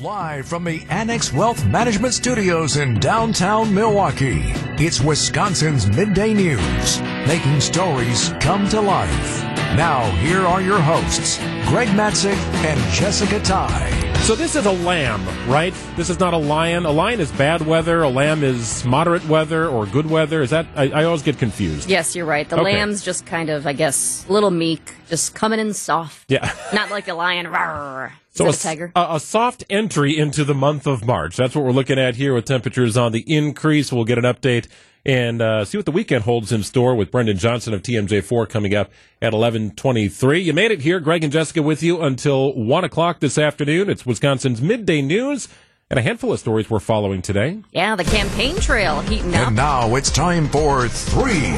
Live 0.00 0.46
from 0.46 0.64
the 0.64 0.84
Annex 0.90 1.32
Wealth 1.32 1.64
Management 1.66 2.12
Studios 2.12 2.76
in 2.76 3.00
downtown 3.00 3.72
Milwaukee, 3.74 4.42
it's 4.78 5.00
Wisconsin's 5.00 5.86
Midday 5.86 6.34
News, 6.34 7.00
making 7.26 7.60
stories 7.62 8.28
come 8.40 8.68
to 8.68 8.80
life. 8.80 9.42
Now, 9.74 10.02
here 10.16 10.40
are 10.40 10.60
your 10.60 10.80
hosts, 10.80 11.38
Greg 11.68 11.88
Matzek 11.88 12.36
and 12.64 12.78
Jessica 12.92 13.40
Tighe. 13.40 14.16
So 14.18 14.34
this 14.34 14.54
is 14.54 14.66
a 14.66 14.72
lamb, 14.72 15.24
right? 15.48 15.72
This 15.96 16.10
is 16.10 16.18
not 16.20 16.34
a 16.34 16.38
lion. 16.38 16.84
A 16.84 16.90
lion 16.90 17.18
is 17.20 17.32
bad 17.32 17.62
weather. 17.62 18.02
A 18.02 18.08
lamb 18.08 18.42
is 18.44 18.84
moderate 18.84 19.26
weather 19.28 19.68
or 19.68 19.86
good 19.86 20.10
weather. 20.10 20.42
Is 20.42 20.50
that? 20.50 20.66
I, 20.74 20.90
I 20.90 21.04
always 21.04 21.22
get 21.22 21.38
confused. 21.38 21.88
Yes, 21.88 22.14
you're 22.16 22.26
right. 22.26 22.46
The 22.48 22.56
Okay. 22.56 22.64
lamb's 22.76 23.02
just 23.04 23.24
kind 23.24 23.48
of, 23.50 23.66
I 23.66 23.72
guess, 23.72 24.26
a 24.28 24.32
little 24.32 24.50
meek, 24.50 24.94
just 25.08 25.34
coming 25.34 25.60
in 25.60 25.72
soft. 25.74 26.30
Yeah. 26.30 26.52
Not 26.74 26.90
like 26.90 27.06
a 27.08 27.14
lion. 27.14 27.46
Rawr. 27.46 28.10
Is 28.36 28.38
So 28.38 28.46
a, 28.46 28.50
a 28.50 28.52
tiger? 28.52 28.92
a, 28.94 29.06
a 29.16 29.20
soft 29.20 29.64
entry 29.70 30.16
into 30.18 30.44
the 30.44 30.54
month 30.54 30.86
of 30.86 31.04
March. 31.06 31.36
That's 31.36 31.54
what 31.54 31.64
we're 31.64 31.72
looking 31.72 31.98
at 31.98 32.16
here 32.16 32.34
with 32.34 32.44
temperatures 32.44 32.96
on 32.96 33.12
the 33.12 33.24
increase. 33.32 33.92
We'll 33.92 34.04
get 34.04 34.18
an 34.18 34.24
update 34.24 34.68
and 35.04 35.40
uh, 35.40 35.64
see 35.64 35.78
what 35.78 35.84
the 35.84 35.92
weekend 35.92 36.24
holds 36.24 36.50
in 36.50 36.64
store 36.64 36.94
with 36.96 37.12
Brendan 37.12 37.38
Johnson 37.38 37.72
of 37.74 37.82
TMJ4 37.82 38.48
coming 38.48 38.74
up 38.74 38.90
at 39.22 39.32
11:23. 39.32 40.42
You 40.44 40.52
made 40.52 40.70
it 40.72 40.80
here, 40.80 40.98
Greg 41.00 41.22
and 41.22 41.32
Jessica, 41.32 41.62
with 41.62 41.82
you 41.82 42.00
until 42.02 42.52
one 42.54 42.82
o'clock 42.84 43.20
this 43.20 43.38
afternoon. 43.38 43.88
It's 43.88 44.04
Wisconsin's 44.04 44.60
midday 44.60 45.02
news 45.02 45.48
and 45.88 45.98
a 46.00 46.02
handful 46.02 46.32
of 46.32 46.40
stories 46.40 46.68
we're 46.68 46.80
following 46.80 47.22
today. 47.22 47.62
yeah, 47.70 47.94
the 47.94 48.02
campaign 48.02 48.56
trail 48.56 49.00
heating 49.02 49.32
up. 49.36 49.46
And 49.46 49.54
now 49.56 49.94
it's 49.94 50.10
time 50.10 50.48
for 50.48 50.88
three 50.88 51.52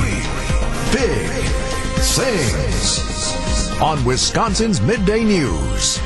big 0.92 1.30
things 2.02 3.80
on 3.80 4.04
Wisconsin's 4.04 4.80
Midday 4.82 5.24
News. 5.24 5.98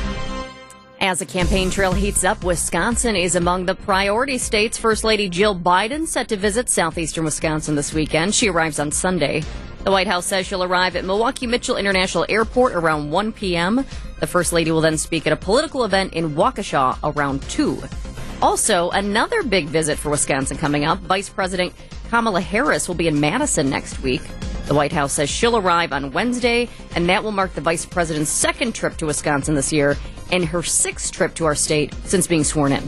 As 1.03 1.19
the 1.19 1.25
campaign 1.25 1.69
trail 1.69 1.91
heats 1.91 2.23
up, 2.23 2.45
Wisconsin 2.45 3.17
is 3.17 3.35
among 3.35 3.65
the 3.65 3.75
priority 3.75 4.37
states. 4.37 4.77
First 4.77 5.03
Lady 5.03 5.27
Jill 5.27 5.53
Biden 5.53 6.07
set 6.07 6.29
to 6.29 6.37
visit 6.37 6.69
southeastern 6.69 7.25
Wisconsin 7.25 7.75
this 7.75 7.93
weekend. 7.93 8.33
She 8.33 8.47
arrives 8.47 8.79
on 8.79 8.89
Sunday. 8.89 9.43
The 9.83 9.91
White 9.91 10.07
House 10.07 10.25
says 10.25 10.47
she'll 10.47 10.63
arrive 10.63 10.95
at 10.95 11.03
Milwaukee 11.03 11.45
Mitchell 11.45 11.75
International 11.75 12.25
Airport 12.29 12.71
around 12.71 13.11
1 13.11 13.33
p.m. 13.33 13.85
The 14.21 14.27
First 14.27 14.53
Lady 14.53 14.71
will 14.71 14.79
then 14.79 14.97
speak 14.97 15.27
at 15.27 15.33
a 15.33 15.35
political 15.35 15.83
event 15.83 16.13
in 16.13 16.35
Waukesha 16.35 16.97
around 17.03 17.41
2. 17.49 17.83
Also, 18.41 18.89
another 18.91 19.43
big 19.43 19.65
visit 19.65 19.99
for 19.99 20.09
Wisconsin 20.09 20.55
coming 20.55 20.85
up. 20.85 20.99
Vice 20.99 21.27
President 21.27 21.73
Kamala 22.11 22.39
Harris 22.39 22.87
will 22.87 22.95
be 22.95 23.09
in 23.09 23.19
Madison 23.19 23.69
next 23.69 23.99
week. 23.99 24.21
The 24.67 24.73
White 24.73 24.93
House 24.93 25.11
says 25.11 25.29
she'll 25.29 25.57
arrive 25.57 25.91
on 25.91 26.13
Wednesday, 26.13 26.69
and 26.95 27.09
that 27.09 27.25
will 27.25 27.33
mark 27.33 27.53
the 27.55 27.59
vice 27.59 27.85
president's 27.85 28.31
second 28.31 28.73
trip 28.73 28.95
to 28.97 29.05
Wisconsin 29.05 29.55
this 29.55 29.73
year 29.73 29.97
and 30.31 30.45
her 30.45 30.63
sixth 30.63 31.11
trip 31.11 31.33
to 31.35 31.45
our 31.45 31.55
state 31.55 31.93
since 32.05 32.27
being 32.27 32.43
sworn 32.43 32.71
in. 32.71 32.83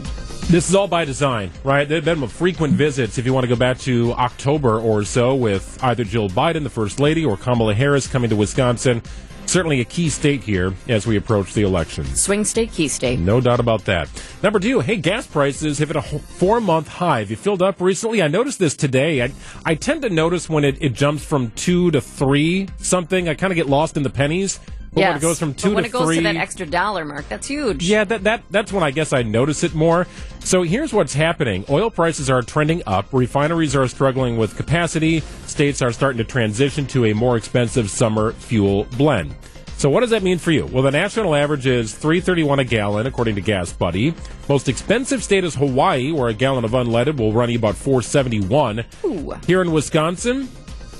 This 0.48 0.68
is 0.68 0.76
all 0.76 0.86
by 0.86 1.04
design, 1.04 1.50
right? 1.64 1.88
There 1.88 2.00
have 2.00 2.04
been 2.04 2.28
frequent 2.28 2.74
visits, 2.74 3.18
if 3.18 3.26
you 3.26 3.34
want 3.34 3.42
to 3.44 3.48
go 3.48 3.56
back 3.56 3.78
to 3.80 4.12
October 4.12 4.78
or 4.78 5.02
so, 5.02 5.34
with 5.34 5.76
either 5.82 6.04
Jill 6.04 6.28
Biden, 6.28 6.62
the 6.62 6.70
First 6.70 7.00
Lady, 7.00 7.24
or 7.24 7.36
Kamala 7.36 7.74
Harris 7.74 8.06
coming 8.06 8.30
to 8.30 8.36
Wisconsin. 8.36 9.02
Certainly 9.46 9.80
a 9.80 9.84
key 9.84 10.08
state 10.08 10.42
here 10.42 10.74
as 10.88 11.06
we 11.06 11.16
approach 11.16 11.54
the 11.54 11.62
elections. 11.62 12.20
Swing 12.20 12.44
state, 12.44 12.72
key 12.72 12.88
state. 12.88 13.18
No 13.18 13.40
doubt 13.40 13.60
about 13.60 13.84
that. 13.84 14.08
Number 14.42 14.58
two, 14.58 14.80
hey, 14.80 14.96
gas 14.96 15.26
prices 15.26 15.78
have 15.78 15.88
hit 15.88 15.96
a 15.96 16.02
four 16.02 16.60
month 16.60 16.88
high. 16.88 17.20
Have 17.20 17.30
you 17.30 17.36
filled 17.36 17.62
up 17.62 17.80
recently? 17.80 18.22
I 18.22 18.28
noticed 18.28 18.58
this 18.58 18.74
today. 18.74 19.22
I, 19.22 19.32
I 19.64 19.74
tend 19.76 20.02
to 20.02 20.10
notice 20.10 20.48
when 20.48 20.64
it, 20.64 20.82
it 20.82 20.94
jumps 20.94 21.24
from 21.24 21.52
two 21.52 21.92
to 21.92 22.00
three 22.00 22.68
something. 22.78 23.28
I 23.28 23.34
kind 23.34 23.52
of 23.52 23.56
get 23.56 23.68
lost 23.68 23.96
in 23.96 24.02
the 24.02 24.10
pennies. 24.10 24.58
But 24.96 25.08
when 25.08 25.16
it 25.18 25.20
goes 25.20 25.38
from 25.38 25.52
two 25.52 25.68
but 25.68 25.74
when 25.74 25.84
to 25.84 25.90
it 25.90 25.92
goes 25.92 26.04
three. 26.06 26.16
to 26.16 26.22
that 26.22 26.36
extra 26.36 26.64
dollar 26.64 27.04
mark, 27.04 27.28
that's 27.28 27.46
huge. 27.46 27.84
Yeah, 27.84 28.04
that, 28.04 28.24
that 28.24 28.44
that's 28.50 28.72
when 28.72 28.82
I 28.82 28.90
guess 28.90 29.12
I 29.12 29.22
notice 29.22 29.62
it 29.62 29.74
more. 29.74 30.06
So 30.40 30.62
here's 30.62 30.92
what's 30.92 31.12
happening. 31.12 31.66
Oil 31.68 31.90
prices 31.90 32.30
are 32.30 32.40
trending 32.40 32.82
up. 32.86 33.12
Refineries 33.12 33.76
are 33.76 33.86
struggling 33.88 34.38
with 34.38 34.56
capacity. 34.56 35.20
States 35.46 35.82
are 35.82 35.92
starting 35.92 36.16
to 36.16 36.24
transition 36.24 36.86
to 36.88 37.04
a 37.04 37.12
more 37.12 37.36
expensive 37.36 37.90
summer 37.90 38.32
fuel 38.32 38.84
blend. 38.96 39.34
So 39.76 39.90
what 39.90 40.00
does 40.00 40.10
that 40.10 40.22
mean 40.22 40.38
for 40.38 40.52
you? 40.52 40.64
Well, 40.64 40.82
the 40.82 40.90
national 40.90 41.34
average 41.34 41.66
is 41.66 41.92
3.31 41.92 42.60
a 42.60 42.64
gallon 42.64 43.06
according 43.06 43.34
to 43.34 43.42
GasBuddy. 43.42 44.14
Most 44.48 44.70
expensive 44.70 45.22
state 45.22 45.44
is 45.44 45.54
Hawaii, 45.54 46.12
where 46.12 46.28
a 46.28 46.34
gallon 46.34 46.64
of 46.64 46.70
unleaded 46.70 47.18
will 47.18 47.34
run 47.34 47.50
you 47.50 47.58
about 47.58 47.74
4.71. 47.74 48.86
Ooh. 49.04 49.32
Here 49.46 49.60
in 49.60 49.72
Wisconsin, 49.72 50.48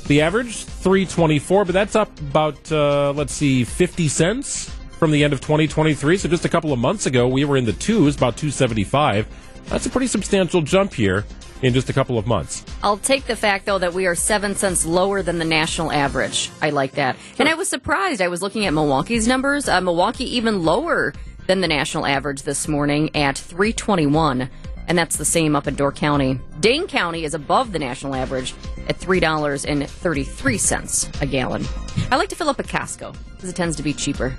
the 0.07 0.21
average 0.21 0.65
324, 0.65 1.65
but 1.65 1.73
that's 1.73 1.97
up 1.97 2.19
about 2.21 2.73
uh, 2.73 3.13
let's 3.13 3.33
see 3.33 3.65
50 3.65 4.09
cents 4.09 4.71
from 4.99 5.11
the 5.11 5.25
end 5.25 5.33
of 5.33 5.41
2023. 5.41 6.17
So 6.17 6.29
just 6.29 6.45
a 6.45 6.49
couple 6.49 6.73
of 6.73 6.79
months 6.79 7.07
ago, 7.07 7.29
we 7.29 7.45
were 7.45 7.57
in 7.57 7.65
the 7.65 7.73
twos, 7.73 8.17
about 8.17 8.37
275. 8.37 9.27
That's 9.69 9.87
a 9.87 9.91
pretty 9.91 10.07
substantial 10.07 10.63
jump 10.63 10.95
here 10.95 11.25
in 11.63 11.73
just 11.73 11.91
a 11.91 11.93
couple 11.93 12.19
of 12.19 12.27
months. 12.27 12.65
I'll 12.83 12.99
take 12.99 13.25
the 13.25 13.37
fact, 13.37 13.67
though, 13.67 13.79
that 13.79 13.95
we 13.95 14.07
are 14.07 14.15
seven 14.15 14.55
cents 14.55 14.87
lower 14.87 15.23
than 15.23 15.39
the 15.39 15.45
national 15.45 15.91
average. 15.91 16.51
I 16.61 16.71
like 16.71 16.93
that. 16.93 17.17
And 17.39 17.49
I 17.49 17.55
was 17.55 17.69
surprised. 17.69 18.21
I 18.21 18.29
was 18.29 18.43
looking 18.43 18.67
at 18.67 18.75
Milwaukee's 18.75 19.27
numbers. 19.27 19.69
Uh, 19.69 19.81
Milwaukee 19.81 20.37
even 20.37 20.65
lower 20.65 21.15
than 21.47 21.61
the 21.61 21.69
national 21.69 22.07
average 22.07 22.43
this 22.43 22.69
morning 22.69 23.15
at 23.15 23.39
321. 23.39 24.51
And 24.89 24.97
that's 24.97 25.17
the 25.17 25.25
same 25.25 25.57
up 25.57 25.67
in 25.67 25.75
Door 25.75 25.93
County. 25.93 26.39
Dane 26.61 26.87
County 26.87 27.25
is 27.25 27.35
above 27.35 27.73
the 27.73 27.79
national 27.79 28.15
average 28.15 28.55
at 28.89 28.99
$3.33 28.99 31.23
a 31.23 31.27
gallon. 31.27 31.65
I 32.11 32.17
like 32.17 32.31
to 32.31 32.37
fill 32.37 32.49
up 32.49 32.59
at 32.61 32.67
Costco 32.67 33.15
because 33.35 33.51
it 33.51 33.57
tends 33.57 33.77
to 33.77 33.83
be 33.83 33.93
cheaper. 33.93 34.35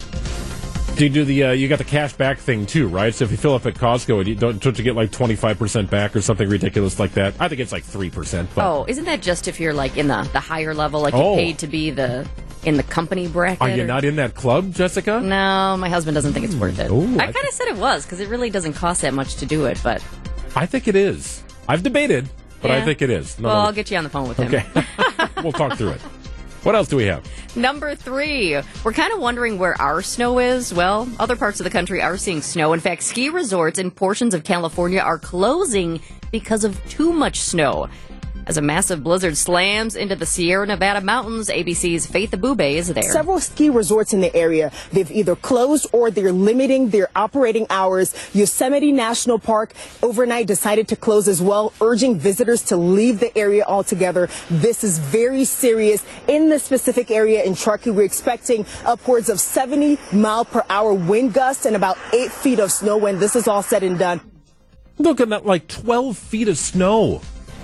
Do 0.97 1.03
you 1.03 1.09
do 1.11 1.23
the 1.25 1.43
uh, 1.43 1.51
you 1.51 1.67
got 1.67 1.77
the 1.77 1.83
cash 1.83 2.13
back 2.13 2.39
thing 2.39 2.65
too, 2.65 2.87
right? 2.87 3.13
So 3.13 3.23
if 3.23 3.29
you 3.29 3.37
fill 3.37 3.53
up 3.53 3.67
at 3.67 3.75
Costco, 3.75 4.25
you 4.25 4.33
don't, 4.33 4.59
don't 4.59 4.75
you 4.79 4.83
get 4.83 4.95
like 4.95 5.11
25 5.11 5.59
percent 5.59 5.91
back 5.91 6.15
or 6.15 6.21
something 6.21 6.49
ridiculous 6.49 6.99
like 6.99 7.11
that? 7.13 7.35
I 7.39 7.47
think 7.47 7.61
it's 7.61 7.71
like 7.71 7.83
three 7.83 8.09
percent. 8.09 8.49
Oh, 8.57 8.83
isn't 8.87 9.05
that 9.05 9.21
just 9.21 9.47
if 9.47 9.59
you're 9.59 9.75
like 9.75 9.95
in 9.95 10.07
the, 10.07 10.27
the 10.33 10.39
higher 10.39 10.73
level, 10.73 10.99
like 11.01 11.13
Oh. 11.13 11.31
you 11.33 11.37
paid 11.37 11.59
to 11.59 11.67
be 11.67 11.91
the 11.91 12.27
in 12.63 12.77
the 12.77 12.83
company 12.83 13.27
bracket? 13.27 13.61
are 13.61 13.69
you 13.69 13.83
or- 13.83 13.85
not 13.85 14.05
in 14.05 14.15
that 14.15 14.33
club, 14.33 14.73
Jessica? 14.73 15.21
No, 15.21 15.77
my 15.77 15.87
husband 15.87 16.15
doesn't 16.15 16.33
think 16.33 16.45
it's 16.45 16.55
worth 16.55 16.79
it. 16.79 16.89
Ooh, 16.89 17.03
I, 17.19 17.25
I 17.27 17.31
kind 17.31 17.47
of 17.47 17.53
said 17.53 17.67
it 17.67 17.77
was 17.77 18.03
because 18.03 18.19
it 18.19 18.27
really 18.29 18.49
doesn't 18.49 18.73
cost 18.73 19.03
that 19.03 19.13
much 19.13 19.35
to 19.35 19.45
do 19.45 19.65
it. 19.67 19.79
But 19.83 20.03
I 20.55 20.65
think 20.65 20.87
it 20.87 20.95
is. 20.95 21.43
I've 21.67 21.83
debated, 21.83 22.27
but 22.59 22.71
I 22.71 22.83
think 22.83 23.03
it 23.03 23.11
is. 23.11 23.37
No, 23.39 23.49
well. 23.49 23.57
I'll 23.67 23.71
get 23.71 23.91
you 23.91 23.97
on 23.97 24.03
the 24.03 24.09
phone 24.09 24.27
with 24.27 24.37
him. 24.37 24.47
Okay. 24.47 24.65
we'll 25.43 25.51
talk 25.51 25.77
through 25.77 25.89
it. 25.89 26.01
What 26.67 26.75
else 26.75 26.89
do 26.89 26.97
we 26.97 27.05
have? 27.05 27.23
Number 27.55 27.95
three, 27.95 28.61
we're 28.83 28.91
kind 28.91 29.13
of 29.13 29.21
wondering 29.21 29.57
where 29.57 29.81
our 29.81 30.01
snow 30.01 30.37
is. 30.37 30.73
Well, 30.73 31.07
other 31.17 31.37
parts 31.37 31.61
of 31.61 31.63
the 31.63 31.69
country 31.69 32.01
are 32.01 32.17
seeing 32.17 32.41
snow. 32.41 32.73
In 32.73 32.81
fact, 32.81 33.03
ski 33.03 33.29
resorts 33.29 33.79
in 33.79 33.89
portions 33.89 34.33
of 34.33 34.43
California 34.43 34.99
are 34.99 35.17
closing 35.17 36.01
because 36.29 36.65
of 36.65 36.77
too 36.89 37.13
much 37.13 37.39
snow. 37.39 37.87
As 38.47 38.55
a 38.55 38.61
massive 38.61 39.03
blizzard 39.03 39.35
slams 39.35 39.97
into 39.97 40.15
the 40.15 40.25
Sierra 40.25 40.65
Nevada 40.65 41.01
mountains, 41.01 41.49
ABC's 41.49 42.07
Faith 42.07 42.31
Abubey 42.31 42.75
is 42.75 42.87
there. 42.87 43.03
Several 43.03 43.41
ski 43.41 43.69
resorts 43.69 44.13
in 44.13 44.21
the 44.21 44.33
area, 44.33 44.71
they've 44.93 45.11
either 45.11 45.35
closed 45.35 45.85
or 45.91 46.09
they're 46.09 46.31
limiting 46.31 46.89
their 46.89 47.09
operating 47.13 47.67
hours. 47.69 48.15
Yosemite 48.33 48.93
National 48.93 49.37
Park 49.37 49.73
overnight 50.01 50.47
decided 50.47 50.87
to 50.87 50.95
close 50.95 51.27
as 51.27 51.41
well, 51.41 51.73
urging 51.81 52.17
visitors 52.17 52.61
to 52.61 52.77
leave 52.77 53.19
the 53.19 53.37
area 53.37 53.65
altogether. 53.67 54.29
This 54.49 54.81
is 54.81 54.97
very 54.97 55.43
serious. 55.43 56.05
In 56.29 56.47
the 56.47 56.57
specific 56.57 57.11
area 57.11 57.43
in 57.43 57.53
Truckee, 57.53 57.91
we're 57.91 58.05
expecting 58.05 58.65
upwards 58.85 59.27
of 59.27 59.41
70 59.41 59.99
mile 60.13 60.45
per 60.45 60.63
hour 60.69 60.93
wind 60.93 61.33
gusts 61.33 61.65
and 61.65 61.75
about 61.75 61.97
eight 62.13 62.31
feet 62.31 62.59
of 62.59 62.71
snow 62.71 62.95
when 62.95 63.19
this 63.19 63.35
is 63.35 63.49
all 63.49 63.61
said 63.61 63.83
and 63.83 63.99
done. 63.99 64.21
Look 64.99 65.19
at 65.19 65.27
that, 65.29 65.45
like 65.45 65.67
12 65.67 66.17
feet 66.17 66.47
of 66.47 66.57
snow. 66.57 67.21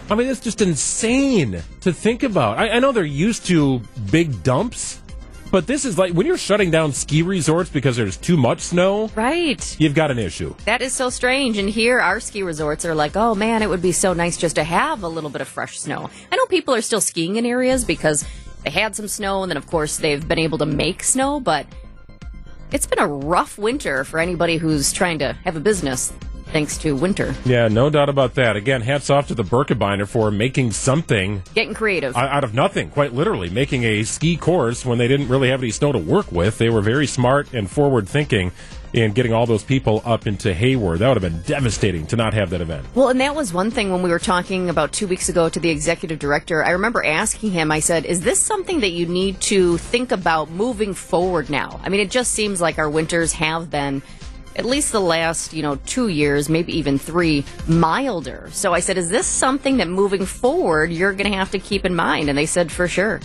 I 0.09 0.15
mean, 0.15 0.27
it's 0.27 0.41
just 0.41 0.61
insane 0.61 1.63
to 1.81 1.93
think 1.93 2.23
about. 2.23 2.57
I, 2.57 2.71
I 2.71 2.79
know 2.79 2.91
they're 2.91 3.05
used 3.05 3.45
to 3.47 3.81
big 4.11 4.43
dumps, 4.43 5.01
but 5.49 5.65
this 5.65 5.85
is 5.85 5.97
like 5.97 6.13
when 6.13 6.27
you're 6.27 6.37
shutting 6.37 6.71
down 6.71 6.91
ski 6.91 7.21
resorts 7.21 7.69
because 7.69 7.95
there's 7.95 8.17
too 8.17 8.35
much 8.35 8.59
snow, 8.59 9.09
right. 9.15 9.79
you've 9.79 9.95
got 9.95 10.11
an 10.11 10.19
issue. 10.19 10.53
That 10.65 10.81
is 10.81 10.93
so 10.93 11.09
strange. 11.09 11.57
And 11.57 11.69
here, 11.69 11.99
our 11.99 12.19
ski 12.19 12.43
resorts 12.43 12.85
are 12.85 12.93
like, 12.93 13.15
oh 13.15 13.33
man, 13.33 13.61
it 13.61 13.69
would 13.69 13.81
be 13.81 13.93
so 13.93 14.13
nice 14.13 14.35
just 14.35 14.55
to 14.55 14.63
have 14.63 15.03
a 15.03 15.07
little 15.07 15.29
bit 15.29 15.41
of 15.41 15.47
fresh 15.47 15.79
snow. 15.79 16.09
I 16.31 16.35
know 16.35 16.45
people 16.47 16.75
are 16.75 16.81
still 16.81 17.01
skiing 17.01 17.37
in 17.37 17.45
areas 17.45 17.85
because 17.85 18.25
they 18.63 18.71
had 18.71 18.95
some 18.95 19.07
snow, 19.07 19.43
and 19.43 19.49
then, 19.49 19.57
of 19.57 19.67
course, 19.67 19.97
they've 19.97 20.25
been 20.27 20.39
able 20.39 20.57
to 20.57 20.65
make 20.65 21.03
snow, 21.03 21.39
but 21.39 21.65
it's 22.71 22.87
been 22.87 22.99
a 22.99 23.07
rough 23.07 23.57
winter 23.57 24.03
for 24.03 24.19
anybody 24.19 24.57
who's 24.57 24.91
trying 24.91 25.19
to 25.19 25.33
have 25.45 25.55
a 25.55 25.59
business 25.59 26.11
thanks 26.53 26.77
to 26.77 26.95
winter. 26.95 27.35
Yeah, 27.43 27.67
no 27.67 27.89
doubt 27.89 28.07
about 28.07 28.35
that. 28.35 28.55
Again, 28.55 28.81
hats 28.81 29.09
off 29.09 29.27
to 29.27 29.35
the 29.35 29.43
Birkebeiner 29.43 30.07
for 30.07 30.31
making 30.31 30.71
something 30.71 31.43
Getting 31.53 31.73
creative. 31.73 32.15
out 32.15 32.29
out 32.29 32.43
of 32.43 32.53
nothing, 32.53 32.89
quite 32.89 33.13
literally, 33.13 33.49
making 33.49 33.83
a 33.83 34.03
ski 34.03 34.37
course 34.37 34.85
when 34.85 34.97
they 34.97 35.07
didn't 35.07 35.27
really 35.27 35.49
have 35.49 35.61
any 35.61 35.71
snow 35.71 35.91
to 35.91 35.99
work 35.99 36.31
with. 36.31 36.57
They 36.59 36.69
were 36.69 36.81
very 36.81 37.07
smart 37.07 37.51
and 37.53 37.69
forward 37.69 38.07
thinking 38.07 38.51
in 38.93 39.11
getting 39.11 39.33
all 39.33 39.47
those 39.47 39.63
people 39.63 40.03
up 40.05 40.27
into 40.27 40.53
Hayward. 40.53 40.99
That 40.99 41.07
would 41.07 41.21
have 41.21 41.33
been 41.33 41.41
devastating 41.41 42.05
to 42.07 42.15
not 42.15 42.35
have 42.35 42.51
that 42.51 42.61
event. 42.61 42.85
Well, 42.93 43.09
and 43.09 43.19
that 43.21 43.33
was 43.35 43.51
one 43.51 43.71
thing 43.71 43.91
when 43.91 44.03
we 44.03 44.11
were 44.11 44.19
talking 44.19 44.69
about 44.69 44.91
two 44.91 45.07
weeks 45.07 45.29
ago 45.29 45.49
to 45.49 45.59
the 45.59 45.71
executive 45.71 46.19
director. 46.19 46.63
I 46.63 46.69
remember 46.71 47.03
asking 47.03 47.51
him, 47.51 47.71
I 47.71 47.79
said, 47.79 48.05
Is 48.05 48.21
this 48.21 48.39
something 48.39 48.81
that 48.81 48.91
you 48.91 49.07
need 49.07 49.41
to 49.41 49.79
think 49.79 50.11
about 50.11 50.51
moving 50.51 50.93
forward 50.93 51.49
now? 51.49 51.79
I 51.83 51.89
mean, 51.89 52.01
it 52.01 52.11
just 52.11 52.33
seems 52.33 52.61
like 52.61 52.77
our 52.77 52.89
winters 52.89 53.33
have 53.33 53.71
been 53.71 54.03
at 54.55 54.65
least 54.65 54.91
the 54.91 55.01
last, 55.01 55.53
you 55.53 55.61
know, 55.61 55.75
two 55.85 56.07
years, 56.07 56.49
maybe 56.49 56.77
even 56.77 56.97
three, 56.97 57.45
milder. 57.67 58.49
So 58.51 58.73
I 58.73 58.79
said, 58.79 58.97
is 58.97 59.09
this 59.09 59.27
something 59.27 59.77
that 59.77 59.87
moving 59.87 60.25
forward 60.25 60.91
you're 60.91 61.13
going 61.13 61.31
to 61.31 61.37
have 61.37 61.51
to 61.51 61.59
keep 61.59 61.85
in 61.85 61.95
mind? 61.95 62.29
And 62.29 62.37
they 62.37 62.45
said, 62.45 62.71
for 62.71 62.87
sure. 62.87 63.19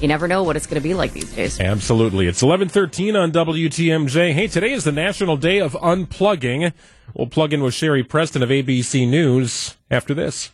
You 0.00 0.08
never 0.08 0.28
know 0.28 0.42
what 0.42 0.56
it's 0.56 0.66
going 0.66 0.80
to 0.80 0.86
be 0.86 0.92
like 0.92 1.12
these 1.12 1.32
days. 1.34 1.58
Absolutely. 1.58 2.26
It's 2.26 2.42
1113 2.42 3.16
on 3.16 3.32
WTMJ. 3.32 4.34
Hey, 4.34 4.46
today 4.46 4.72
is 4.72 4.84
the 4.84 4.92
National 4.92 5.38
Day 5.38 5.58
of 5.58 5.72
Unplugging. 5.72 6.74
We'll 7.14 7.28
plug 7.28 7.54
in 7.54 7.62
with 7.62 7.72
Sherry 7.72 8.02
Preston 8.02 8.42
of 8.42 8.50
ABC 8.50 9.08
News 9.08 9.76
after 9.90 10.12
this. 10.12 10.50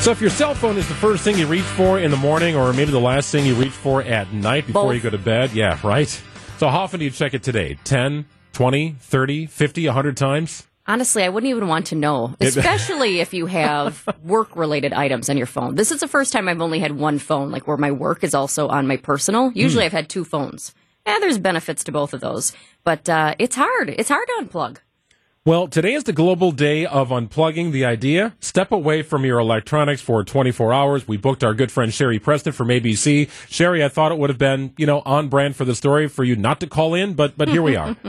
So 0.00 0.12
if 0.12 0.20
your 0.20 0.30
cell 0.30 0.54
phone 0.54 0.78
is 0.78 0.88
the 0.88 0.94
first 0.94 1.22
thing 1.22 1.36
you 1.36 1.46
reach 1.46 1.64
for 1.64 1.98
in 1.98 2.10
the 2.10 2.16
morning 2.16 2.56
or 2.56 2.72
maybe 2.72 2.92
the 2.92 3.00
last 3.00 3.30
thing 3.30 3.44
you 3.44 3.54
reach 3.56 3.72
for 3.72 4.00
at 4.02 4.32
night 4.32 4.66
before 4.66 4.84
Both. 4.84 4.94
you 4.94 5.00
go 5.00 5.10
to 5.10 5.18
bed, 5.18 5.52
yeah, 5.52 5.78
right? 5.84 6.08
So 6.56 6.68
how 6.68 6.78
often 6.80 7.00
do 7.00 7.04
you 7.04 7.10
check 7.10 7.34
it 7.34 7.42
today? 7.42 7.78
10, 7.84 8.24
20, 8.52 8.96
30, 9.00 9.46
50, 9.46 9.86
100 9.86 10.16
times? 10.16 10.66
Honestly, 10.86 11.24
I 11.24 11.28
wouldn't 11.28 11.50
even 11.50 11.68
want 11.68 11.88
to 11.88 11.94
know, 11.94 12.34
especially 12.40 13.20
if 13.20 13.34
you 13.34 13.46
have 13.46 14.08
work 14.22 14.56
related 14.56 14.94
items 14.94 15.28
on 15.28 15.36
your 15.36 15.46
phone. 15.46 15.74
This 15.74 15.90
is 15.90 16.00
the 16.00 16.08
first 16.08 16.32
time 16.32 16.48
I've 16.48 16.62
only 16.62 16.78
had 16.78 16.92
one 16.92 17.18
phone, 17.18 17.50
like 17.50 17.66
where 17.66 17.76
my 17.76 17.90
work 17.92 18.24
is 18.24 18.34
also 18.34 18.68
on 18.68 18.86
my 18.86 18.96
personal. 18.96 19.52
Usually 19.52 19.84
I've 19.84 19.92
had 19.92 20.08
two 20.08 20.24
phones. 20.24 20.74
Yeah, 21.06 21.18
there's 21.18 21.38
benefits 21.38 21.84
to 21.84 21.92
both 21.92 22.14
of 22.14 22.20
those, 22.20 22.54
but 22.84 23.08
uh, 23.08 23.34
it's 23.38 23.56
hard. 23.56 23.90
It's 23.90 24.08
hard 24.08 24.26
to 24.28 24.44
unplug. 24.44 24.78
Well, 25.48 25.66
today 25.66 25.94
is 25.94 26.04
the 26.04 26.12
global 26.12 26.52
day 26.52 26.84
of 26.84 27.08
unplugging. 27.08 27.72
The 27.72 27.86
idea, 27.86 28.34
step 28.38 28.70
away 28.70 29.00
from 29.00 29.24
your 29.24 29.38
electronics 29.38 30.02
for 30.02 30.22
24 30.22 30.74
hours. 30.74 31.08
We 31.08 31.16
booked 31.16 31.42
our 31.42 31.54
good 31.54 31.72
friend 31.72 31.90
Sherry 31.90 32.18
Preston 32.18 32.52
from 32.52 32.68
ABC. 32.68 33.30
Sherry, 33.48 33.82
I 33.82 33.88
thought 33.88 34.12
it 34.12 34.18
would 34.18 34.28
have 34.28 34.38
been, 34.38 34.74
you 34.76 34.84
know, 34.84 35.00
on 35.06 35.28
brand 35.28 35.56
for 35.56 35.64
the 35.64 35.74
story 35.74 36.06
for 36.06 36.22
you 36.22 36.36
not 36.36 36.60
to 36.60 36.66
call 36.66 36.92
in, 36.92 37.14
but 37.14 37.38
but 37.38 37.48
here 37.48 37.62
we 37.62 37.76
are. 37.76 37.96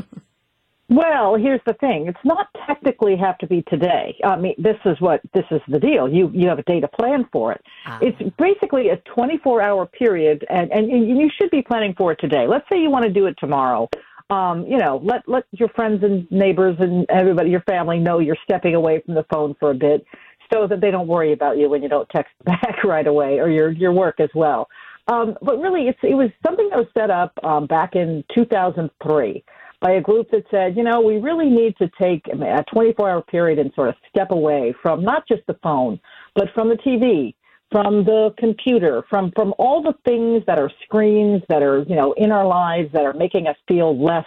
Well, 0.91 1.35
here's 1.35 1.61
the 1.67 1.73
thing. 1.73 2.07
It's 2.07 2.17
not 2.25 2.47
technically 2.65 3.15
have 3.15 3.37
to 3.37 3.47
be 3.47 3.61
today. 3.67 4.17
I 4.23 4.35
mean, 4.37 4.55
this 4.57 4.77
is 4.85 4.99
what 4.99 5.21
this 5.35 5.45
is 5.51 5.61
the 5.67 5.79
deal. 5.79 6.09
You 6.09 6.31
you 6.33 6.47
have 6.47 6.57
a 6.57 6.63
day 6.63 6.79
to 6.79 6.87
plan 6.87 7.27
for 7.31 7.51
it. 7.51 7.61
Ah. 7.85 7.99
It's 8.01 8.17
basically 8.39 8.89
a 8.89 8.97
24 9.13 9.61
hour 9.61 9.85
period, 9.85 10.45
and, 10.49 10.71
and 10.71 10.89
and 10.89 11.07
you 11.07 11.29
should 11.39 11.51
be 11.51 11.61
planning 11.61 11.93
for 11.95 12.13
it 12.13 12.19
today. 12.19 12.47
Let's 12.47 12.67
say 12.71 12.81
you 12.81 12.89
want 12.89 13.05
to 13.05 13.11
do 13.11 13.27
it 13.27 13.35
tomorrow. 13.37 13.87
Um, 14.29 14.65
you 14.67 14.77
know, 14.77 15.01
let 15.03 15.27
let 15.27 15.45
your 15.51 15.69
friends 15.69 16.03
and 16.03 16.29
neighbors 16.31 16.75
and 16.79 17.05
everybody, 17.09 17.49
your 17.49 17.61
family, 17.61 17.99
know 17.99 18.19
you're 18.19 18.37
stepping 18.43 18.75
away 18.75 19.01
from 19.05 19.15
the 19.15 19.25
phone 19.31 19.55
for 19.59 19.71
a 19.71 19.75
bit, 19.75 20.05
so 20.53 20.67
that 20.67 20.81
they 20.81 20.91
don't 20.91 21.07
worry 21.07 21.33
about 21.33 21.57
you 21.57 21.69
when 21.69 21.81
you 21.81 21.89
don't 21.89 22.07
text 22.09 22.31
back 22.45 22.83
right 22.83 23.07
away, 23.07 23.39
or 23.39 23.49
your 23.49 23.71
your 23.71 23.91
work 23.91 24.19
as 24.19 24.29
well. 24.35 24.67
Um, 25.07 25.35
but 25.41 25.57
really, 25.59 25.87
it's 25.87 25.99
it 26.03 26.13
was 26.13 26.29
something 26.45 26.69
that 26.69 26.77
was 26.77 26.87
set 26.95 27.09
up 27.09 27.33
um, 27.43 27.65
back 27.65 27.95
in 27.95 28.23
2003 28.35 29.43
by 29.81 29.91
a 29.91 30.01
group 30.01 30.29
that 30.31 30.43
said, 30.51 30.75
you 30.75 30.83
know, 30.83 31.01
we 31.01 31.17
really 31.17 31.49
need 31.49 31.75
to 31.77 31.89
take 31.99 32.27
a 32.27 32.63
24 32.71 33.09
hour 33.09 33.21
period 33.21 33.59
and 33.59 33.71
sort 33.73 33.89
of 33.89 33.95
step 34.09 34.31
away 34.31 34.73
from 34.81 35.03
not 35.03 35.27
just 35.27 35.41
the 35.47 35.57
phone, 35.63 35.99
but 36.35 36.49
from 36.53 36.69
the 36.69 36.75
TV, 36.75 37.33
from 37.71 38.03
the 38.03 38.33
computer, 38.37 39.03
from, 39.09 39.31
from 39.35 39.53
all 39.59 39.81
the 39.81 39.93
things 40.05 40.43
that 40.47 40.59
are 40.59 40.71
screens 40.83 41.41
that 41.49 41.61
are, 41.61 41.83
you 41.83 41.95
know, 41.95 42.13
in 42.13 42.31
our 42.31 42.45
lives 42.45 42.89
that 42.93 43.05
are 43.05 43.13
making 43.13 43.47
us 43.47 43.55
feel 43.67 43.97
less 44.03 44.25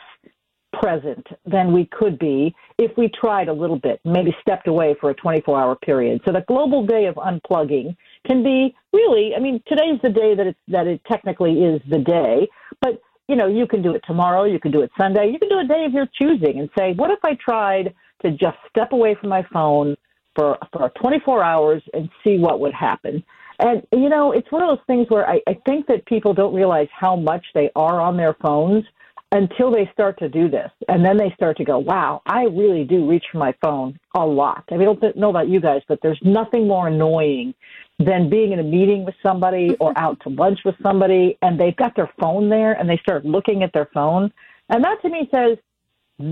present 0.80 1.26
than 1.44 1.72
we 1.72 1.86
could 1.86 2.18
be 2.18 2.54
if 2.78 2.96
we 2.96 3.08
tried 3.08 3.48
a 3.48 3.52
little 3.52 3.78
bit, 3.78 4.00
maybe 4.04 4.34
stepped 4.40 4.68
away 4.68 4.94
for 5.00 5.10
a 5.10 5.14
24 5.14 5.60
hour 5.60 5.76
period. 5.76 6.20
So 6.24 6.32
the 6.32 6.44
global 6.48 6.86
day 6.86 7.06
of 7.06 7.16
unplugging 7.16 7.96
can 8.26 8.42
be 8.42 8.74
really, 8.92 9.32
I 9.36 9.40
mean, 9.40 9.62
today's 9.66 10.00
the 10.02 10.08
day 10.08 10.34
that 10.34 10.46
it's, 10.46 10.58
that 10.68 10.86
it 10.86 11.00
technically 11.10 11.60
is 11.62 11.80
the 11.90 11.98
day, 11.98 12.48
but 12.80 13.00
you 13.28 13.36
know, 13.36 13.46
you 13.46 13.66
can 13.66 13.82
do 13.82 13.94
it 13.94 14.02
tomorrow, 14.06 14.44
you 14.44 14.58
can 14.58 14.72
do 14.72 14.82
it 14.82 14.90
Sunday, 14.98 15.30
you 15.32 15.38
can 15.38 15.48
do 15.48 15.58
a 15.58 15.64
day 15.64 15.84
of 15.84 15.92
your 15.92 16.06
choosing 16.20 16.58
and 16.58 16.68
say, 16.76 16.92
what 16.94 17.10
if 17.10 17.20
I 17.24 17.34
tried 17.34 17.94
to 18.22 18.30
just 18.30 18.56
step 18.68 18.92
away 18.92 19.16
from 19.18 19.28
my 19.28 19.44
phone 19.52 19.96
for, 20.34 20.58
for 20.73 20.90
24 21.00 21.43
hours 21.43 21.82
and 21.94 22.08
see 22.25 22.38
what 22.38 22.61
would 22.61 22.75
happen? 22.75 23.23
And, 23.58 23.87
you 23.93 24.08
know, 24.08 24.32
it's 24.32 24.50
one 24.50 24.62
of 24.62 24.69
those 24.69 24.84
things 24.87 25.06
where 25.08 25.29
I, 25.29 25.40
I 25.46 25.55
think 25.67 25.87
that 25.87 26.05
people 26.06 26.34
don't 26.34 26.55
realize 26.55 26.88
how 26.93 27.17
much 27.17 27.44
they 27.55 27.70
are 27.76 28.00
on 28.00 28.17
their 28.17 28.34
phones 28.34 28.84
until 29.32 29.70
they 29.70 29.88
start 29.93 30.19
to 30.19 30.29
do 30.29 30.49
this. 30.49 30.70
And 30.88 31.05
then 31.05 31.17
they 31.17 31.32
start 31.34 31.56
to 31.56 31.64
go, 31.64 31.79
wow, 31.79 32.20
I 32.26 32.43
really 32.44 32.84
do 32.84 33.08
reach 33.08 33.25
for 33.32 33.38
my 33.38 33.55
phone 33.62 33.99
a 34.14 34.25
lot. 34.25 34.64
I 34.70 34.76
mean, 34.76 34.88
I 34.88 34.94
don't 34.94 35.17
know 35.17 35.31
about 35.31 35.49
you 35.49 35.61
guys, 35.61 35.81
but 35.88 36.00
there's 36.02 36.20
nothing 36.23 36.69
more 36.69 36.88
annoying 36.88 37.55
than 37.99 38.29
being 38.29 38.52
in 38.52 38.58
a 38.58 38.64
meeting 38.64 39.05
with 39.05 39.14
somebody 39.23 39.75
or 39.81 39.96
out 39.96 40.20
to 40.20 40.29
lunch 40.29 40.61
with 40.64 40.75
somebody 40.82 41.38
and 41.40 41.58
they've 41.58 41.76
got 41.76 41.96
their 41.96 42.11
phone 42.20 42.50
there 42.50 42.75
and 42.75 42.88
they 42.88 42.99
start 42.99 43.25
looking 43.25 43.62
at 43.62 43.73
their 43.73 43.88
phone. 43.94 44.31
And 44.69 44.84
that 44.84 45.00
to 45.02 45.08
me 45.08 45.29
says, 45.31 45.56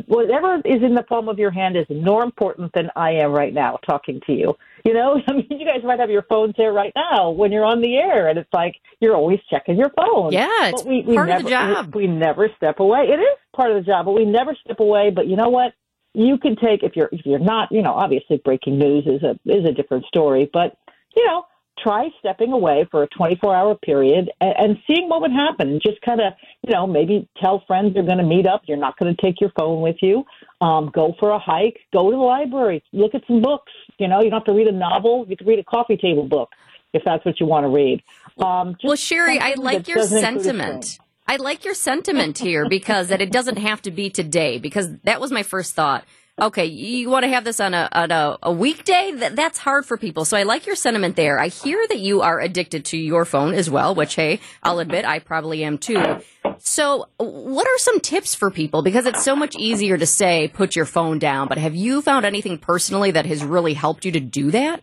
whatever 0.07 0.57
is 0.65 0.83
in 0.83 0.95
the 0.95 1.03
palm 1.03 1.29
of 1.29 1.39
your 1.39 1.51
hand 1.51 1.77
is 1.77 1.87
more 1.91 2.23
important 2.23 2.73
than 2.75 2.91
I 2.95 3.13
am 3.13 3.33
right 3.33 3.53
now 3.53 3.79
talking 3.87 4.21
to 4.27 4.33
you. 4.33 4.57
You 4.85 4.95
know, 4.95 5.21
I 5.29 5.33
mean, 5.33 5.47
you 5.51 5.67
guys 5.67 5.83
might 5.85 6.01
have 6.01 6.11
your 6.11 6.23
phones 6.23 6.55
there 6.57 6.73
right 6.73 6.93
now 6.95 7.31
when 7.31 7.53
you're 7.53 7.65
on 7.65 7.81
the 7.81 7.97
air, 7.97 8.29
and 8.29 8.39
it's 8.39 8.53
like 8.53 8.77
you're 9.01 9.17
always 9.17 9.41
checking 9.51 9.77
your 9.77 9.91
phone. 9.91 10.33
Yeah, 10.33 10.69
it's 10.69 10.83
But 10.83 10.89
we, 10.89 11.03
we 11.03 11.15
part 11.15 11.29
never, 11.29 11.39
of 11.41 11.45
the 11.45 11.51
job. 11.51 11.95
We, 11.95 12.07
we 12.07 12.13
never 12.13 12.49
step 12.57 12.81
away. 12.81 13.09
It 13.09 13.21
is 13.21 13.39
part 13.55 13.71
of 13.71 13.77
the 13.77 13.83
job, 13.83 14.07
but 14.07 14.13
we 14.13 14.25
never 14.25 14.57
step 14.65 14.81
away. 14.81 15.11
But 15.11 15.27
you 15.27 15.37
know 15.37 15.49
what? 15.49 15.73
You 16.13 16.39
can 16.39 16.57
take 16.57 16.83
if 16.83 16.97
you're 16.97 17.09
if 17.13 17.25
you're 17.25 17.39
not, 17.39 17.69
you 17.71 17.83
know, 17.83 17.93
obviously 17.93 18.39
breaking 18.45 18.79
news 18.79 19.07
is 19.07 19.23
a 19.23 19.39
is 19.45 19.65
a 19.65 19.73
different 19.73 20.07
story. 20.07 20.49
But 20.53 20.77
you 21.17 21.25
know, 21.27 21.45
try 21.79 22.09
stepping 22.19 22.53
away 22.53 22.87
for 22.91 23.03
a 23.03 23.09
24 23.09 23.55
hour 23.55 23.75
period 23.75 24.31
and, 24.41 24.55
and 24.59 24.79
seeing 24.87 25.09
what 25.09 25.21
would 25.21 25.33
happen. 25.33 25.81
Just 25.85 26.01
kind 26.03 26.21
of, 26.21 26.33
you 26.67 26.73
know, 26.73 26.87
maybe 26.87 27.29
tell 27.41 27.63
friends 27.67 27.95
you're 27.95 28.05
going 28.05 28.19
to 28.19 28.25
meet 28.25 28.47
up. 28.47 28.63
You're 28.67 28.77
not 28.77 28.99
going 28.99 29.15
to 29.15 29.23
take 29.23 29.41
your 29.41 29.51
phone 29.59 29.81
with 29.81 29.97
you. 30.03 30.25
Um, 30.61 30.91
go 30.93 31.15
for 31.19 31.31
a 31.31 31.39
hike. 31.39 31.79
Go 31.93 32.11
to 32.11 32.17
the 32.17 32.23
library. 32.23 32.83
Look 32.93 33.15
at 33.15 33.23
some 33.27 33.41
books. 33.41 33.73
You 33.99 34.09
know, 34.09 34.21
you 34.21 34.31
don't 34.31 34.41
have 34.41 34.47
to 34.47 34.53
read 34.53 34.69
a 34.69 34.73
novel. 34.73 35.27
You 35.29 35.37
can 35.37 35.47
read 35.47 35.59
a 35.59 35.65
coffee 35.65 35.97
table 35.97 36.27
book 36.27 36.51
if 36.93 37.03
that's 37.05 37.25
what 37.25 37.41
you 37.41 37.47
want 37.47 37.65
to 37.65 37.69
read. 37.69 38.03
Um, 38.39 38.77
Well, 38.83 38.97
Sherry, 38.97 39.39
I 39.39 39.55
like 39.55 39.89
your 39.89 39.99
doesn't 39.99 40.19
include 40.19 40.41
a 40.41 40.45
sentiment. 40.45 40.99
I 41.27 41.37
like 41.37 41.65
your 41.65 41.75
sentiment 41.75 42.39
here 42.39 42.69
because 42.69 43.09
that 43.09 43.21
it 43.21 43.31
doesn't 43.31 43.59
have 43.59 43.81
to 43.83 43.93
be 43.93 44.11
today 44.11 44.59
because 44.59 44.97
that 45.05 45.21
was 45.21 45.31
my 45.31 45.45
first 45.45 45.75
thought. 45.75 46.05
Okay, 46.41 46.65
you 46.65 47.11
want 47.11 47.25
to 47.25 47.29
have 47.29 47.45
this 47.45 47.61
on 47.61 47.75
a 47.75 47.89
on 47.93 48.11
a, 48.11 48.39
a 48.43 48.53
weekday? 48.53 49.13
That, 49.15 49.37
that's 49.37 49.59
hard 49.59 49.85
for 49.85 49.99
people. 49.99 50.25
So 50.25 50.39
I 50.39 50.45
like 50.45 50.67
your 50.67 50.77
sentiment 50.77 51.15
there. 51.15 51.39
I 51.39 51.49
hear 51.49 51.87
that 51.89 51.99
you 51.99 52.23
are 52.23 52.41
addicted 52.41 52.87
to 52.87 52.97
your 52.97 53.27
phone 53.27 53.53
as 53.53 53.69
well, 53.69 53.95
which 53.95 54.15
hey, 54.15 54.41
I'll 54.63 54.79
admit 54.79 55.05
I 55.05 55.19
probably 55.19 55.65
am 55.65 55.77
too. 55.77 56.21
So, 56.59 57.09
what 57.19 57.67
are 57.67 57.79
some 57.79 58.01
tips 58.01 58.35
for 58.35 58.51
people? 58.51 58.83
Because 58.83 59.05
it's 59.05 59.23
so 59.23 59.37
much 59.37 59.55
easier 59.57 59.99
to 59.99 60.07
say 60.07 60.49
put 60.49 60.75
your 60.75 60.87
phone 60.87 61.19
down, 61.19 61.47
but 61.49 61.59
have 61.59 61.75
you 61.75 62.01
found 62.01 62.25
anything 62.25 62.57
personally 62.57 63.11
that 63.11 63.27
has 63.27 63.45
really 63.45 63.75
helped 63.75 64.07
you 64.07 64.13
to 64.13 64.21
do 64.21 64.51
that? 64.51 64.83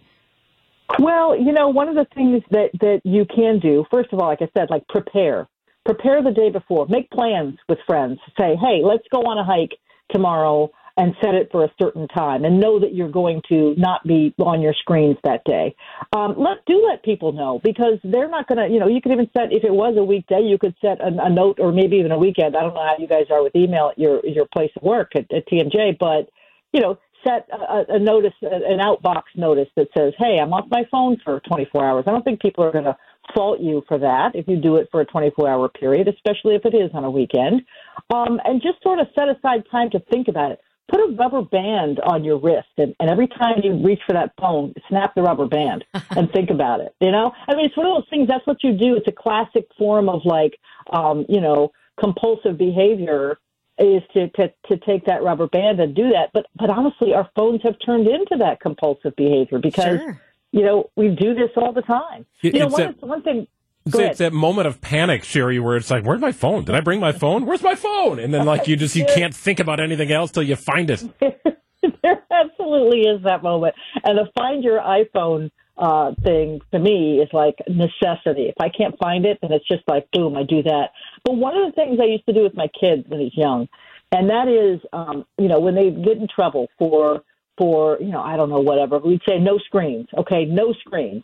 Well, 0.99 1.35
you 1.35 1.51
know, 1.51 1.69
one 1.69 1.89
of 1.89 1.95
the 1.95 2.05
things 2.13 2.43
that 2.51 2.69
that 2.81 3.01
you 3.03 3.25
can 3.25 3.59
do, 3.59 3.83
first 3.91 4.13
of 4.13 4.19
all, 4.19 4.27
like 4.27 4.41
I 4.41 4.49
said, 4.55 4.69
like 4.69 4.87
prepare. 4.89 5.47
Prepare 5.85 6.21
the 6.21 6.31
day 6.31 6.49
before. 6.51 6.85
Make 6.87 7.09
plans 7.09 7.57
with 7.67 7.79
friends. 7.87 8.19
Say, 8.37 8.55
"Hey, 8.55 8.81
let's 8.83 9.07
go 9.11 9.21
on 9.21 9.37
a 9.37 9.43
hike 9.43 9.77
tomorrow." 10.11 10.69
And 10.99 11.13
set 11.23 11.35
it 11.35 11.49
for 11.51 11.63
a 11.63 11.71
certain 11.79 12.07
time, 12.07 12.43
and 12.43 12.59
know 12.59 12.79
that 12.79 12.95
you're 12.95 13.11
going 13.11 13.43
to 13.49 13.75
not 13.77 14.03
be 14.07 14.33
on 14.39 14.61
your 14.61 14.73
screens 14.73 15.15
that 15.23 15.43
day. 15.45 15.75
Um, 16.15 16.33
let 16.39 16.65
do 16.65 16.83
let 16.89 17.03
people 17.03 17.33
know 17.33 17.61
because 17.63 17.99
they're 18.03 18.27
not 18.27 18.47
going 18.47 18.57
to. 18.57 18.73
You 18.73 18.79
know, 18.79 18.87
you 18.87 18.99
could 18.99 19.11
even 19.11 19.29
set 19.31 19.53
if 19.53 19.63
it 19.63 19.71
was 19.71 19.95
a 19.95 20.03
weekday, 20.03 20.41
you 20.41 20.57
could 20.57 20.73
set 20.81 20.99
a, 20.99 21.11
a 21.21 21.29
note, 21.29 21.59
or 21.59 21.71
maybe 21.71 21.97
even 21.97 22.11
a 22.11 22.17
weekend. 22.17 22.57
I 22.57 22.61
don't 22.61 22.73
know 22.73 22.81
how 22.83 22.95
you 22.97 23.07
guys 23.07 23.25
are 23.29 23.43
with 23.43 23.55
email 23.55 23.89
at 23.91 23.99
your 23.99 24.25
your 24.25 24.47
place 24.47 24.71
of 24.75 24.81
work 24.81 25.11
at, 25.15 25.31
at 25.31 25.47
TMJ, 25.47 25.99
but 25.99 26.31
you 26.73 26.81
know, 26.81 26.97
set 27.23 27.47
a, 27.51 27.95
a 27.95 27.99
notice, 27.99 28.33
an 28.41 28.79
outbox 28.79 29.23
notice 29.35 29.69
that 29.75 29.89
says, 29.95 30.13
"Hey, 30.17 30.39
I'm 30.41 30.51
off 30.51 30.65
my 30.71 30.83
phone 30.91 31.17
for 31.23 31.39
24 31.41 31.85
hours." 31.85 32.05
I 32.07 32.11
don't 32.11 32.23
think 32.23 32.41
people 32.41 32.63
are 32.63 32.71
going 32.71 32.85
to 32.85 32.97
fault 33.35 33.59
you 33.59 33.83
for 33.87 33.97
that 33.97 34.31
if 34.35 34.47
you 34.47 34.57
do 34.57 34.77
it 34.77 34.87
for 34.91 35.01
a 35.01 35.05
24-hour 35.05 35.69
period, 35.69 36.07
especially 36.07 36.55
if 36.55 36.65
it 36.65 36.73
is 36.73 36.89
on 36.93 37.03
a 37.03 37.11
weekend. 37.11 37.61
Um, 38.09 38.39
and 38.45 38.61
just 38.61 38.81
sort 38.81 38.99
of 38.99 39.07
set 39.15 39.27
aside 39.29 39.63
time 39.69 39.89
to 39.91 39.99
think 40.11 40.27
about 40.27 40.51
it. 40.51 40.61
Put 40.89 40.99
a 41.01 41.13
rubber 41.17 41.41
band 41.41 41.99
on 41.99 42.23
your 42.23 42.37
wrist, 42.39 42.69
and, 42.77 42.95
and 42.99 43.09
every 43.09 43.27
time 43.27 43.59
you 43.63 43.73
reach 43.83 43.99
for 44.07 44.13
that 44.13 44.31
phone, 44.39 44.73
snap 44.87 45.15
the 45.15 45.21
rubber 45.21 45.45
band 45.45 45.83
and 46.11 46.31
think 46.31 46.49
about 46.49 46.79
it. 46.79 46.95
You 47.01 47.11
know, 47.11 47.33
I 47.47 47.55
mean, 47.55 47.65
it's 47.65 47.75
one 47.75 47.87
of 47.87 47.95
those 47.95 48.09
things. 48.09 48.27
That's 48.27 48.45
what 48.47 48.63
you 48.63 48.71
do. 48.73 48.95
It's 48.95 49.07
a 49.07 49.11
classic 49.11 49.67
form 49.77 50.07
of 50.07 50.21
like, 50.23 50.57
um, 50.93 51.25
you 51.27 51.41
know, 51.41 51.71
compulsive 51.99 52.57
behavior 52.57 53.37
is 53.79 54.01
to, 54.13 54.29
to 54.29 54.51
to 54.67 54.77
take 54.77 55.05
that 55.05 55.21
rubber 55.23 55.47
band 55.47 55.79
and 55.79 55.93
do 55.95 56.09
that. 56.09 56.31
But 56.33 56.47
but 56.55 56.69
honestly, 56.69 57.13
our 57.13 57.29
phones 57.35 57.61
have 57.63 57.75
turned 57.85 58.07
into 58.07 58.37
that 58.39 58.59
compulsive 58.59 59.15
behavior 59.15 59.59
because 59.59 59.99
Sure. 59.99 60.21
you 60.51 60.63
know 60.63 60.89
we 60.95 61.09
do 61.09 61.33
this 61.35 61.51
all 61.57 61.73
the 61.73 61.81
time. 61.83 62.25
It- 62.41 62.53
you 62.53 62.59
know, 62.61 62.65
it's 62.67 62.73
one, 62.73 62.81
that- 62.99 63.07
one 63.07 63.21
thing. 63.23 63.47
It's, 63.87 63.95
it's 63.97 64.19
that 64.19 64.33
moment 64.33 64.67
of 64.67 64.81
panic, 64.81 65.23
Sherry, 65.23 65.59
where 65.59 65.75
it's 65.77 65.89
like, 65.89 66.05
"Where's 66.05 66.21
my 66.21 66.31
phone? 66.31 66.65
Did 66.65 66.75
I 66.75 66.81
bring 66.81 66.99
my 66.99 67.11
phone? 67.11 67.45
Where's 67.45 67.63
my 67.63 67.75
phone?" 67.75 68.19
And 68.19 68.33
then 68.33 68.45
like 68.45 68.67
you 68.67 68.75
just 68.75 68.95
you 68.95 69.05
can't 69.05 69.35
think 69.35 69.59
about 69.59 69.79
anything 69.79 70.11
else 70.11 70.31
till 70.31 70.43
you 70.43 70.55
find 70.55 70.89
it. 70.89 71.03
there 72.01 72.23
absolutely 72.31 73.01
is 73.01 73.23
that 73.23 73.43
moment. 73.43 73.75
And 74.03 74.17
the 74.17 74.29
Find 74.35 74.63
Your 74.63 74.79
iPhone 74.79 75.51
uh, 75.77 76.11
thing 76.23 76.59
to 76.71 76.79
me 76.79 77.19
is 77.19 77.29
like 77.33 77.55
necessity. 77.67 78.47
If 78.47 78.55
I 78.59 78.69
can't 78.69 78.97
find 78.99 79.25
it, 79.25 79.37
then 79.41 79.51
it's 79.51 79.67
just 79.67 79.83
like 79.87 80.09
boom, 80.11 80.35
I 80.35 80.43
do 80.43 80.63
that. 80.63 80.89
But 81.23 81.35
one 81.35 81.55
of 81.55 81.65
the 81.65 81.71
things 81.73 81.99
I 82.01 82.05
used 82.05 82.25
to 82.25 82.33
do 82.33 82.43
with 82.43 82.55
my 82.55 82.67
kids 82.79 83.03
when 83.07 83.19
he's 83.19 83.35
young, 83.37 83.67
and 84.11 84.29
that 84.29 84.47
is, 84.47 84.81
um, 84.93 85.25
you 85.37 85.47
know, 85.47 85.59
when 85.59 85.75
they 85.75 85.89
get 85.89 86.17
in 86.17 86.27
trouble 86.33 86.67
for 86.79 87.21
for 87.57 87.97
you 87.99 88.09
know 88.09 88.21
I 88.21 88.37
don't 88.37 88.49
know 88.49 88.59
whatever, 88.61 88.99
we'd 88.99 89.21
say 89.27 89.37
no 89.39 89.57
screens. 89.59 90.07
Okay, 90.17 90.45
no 90.45 90.73
screens. 90.73 91.23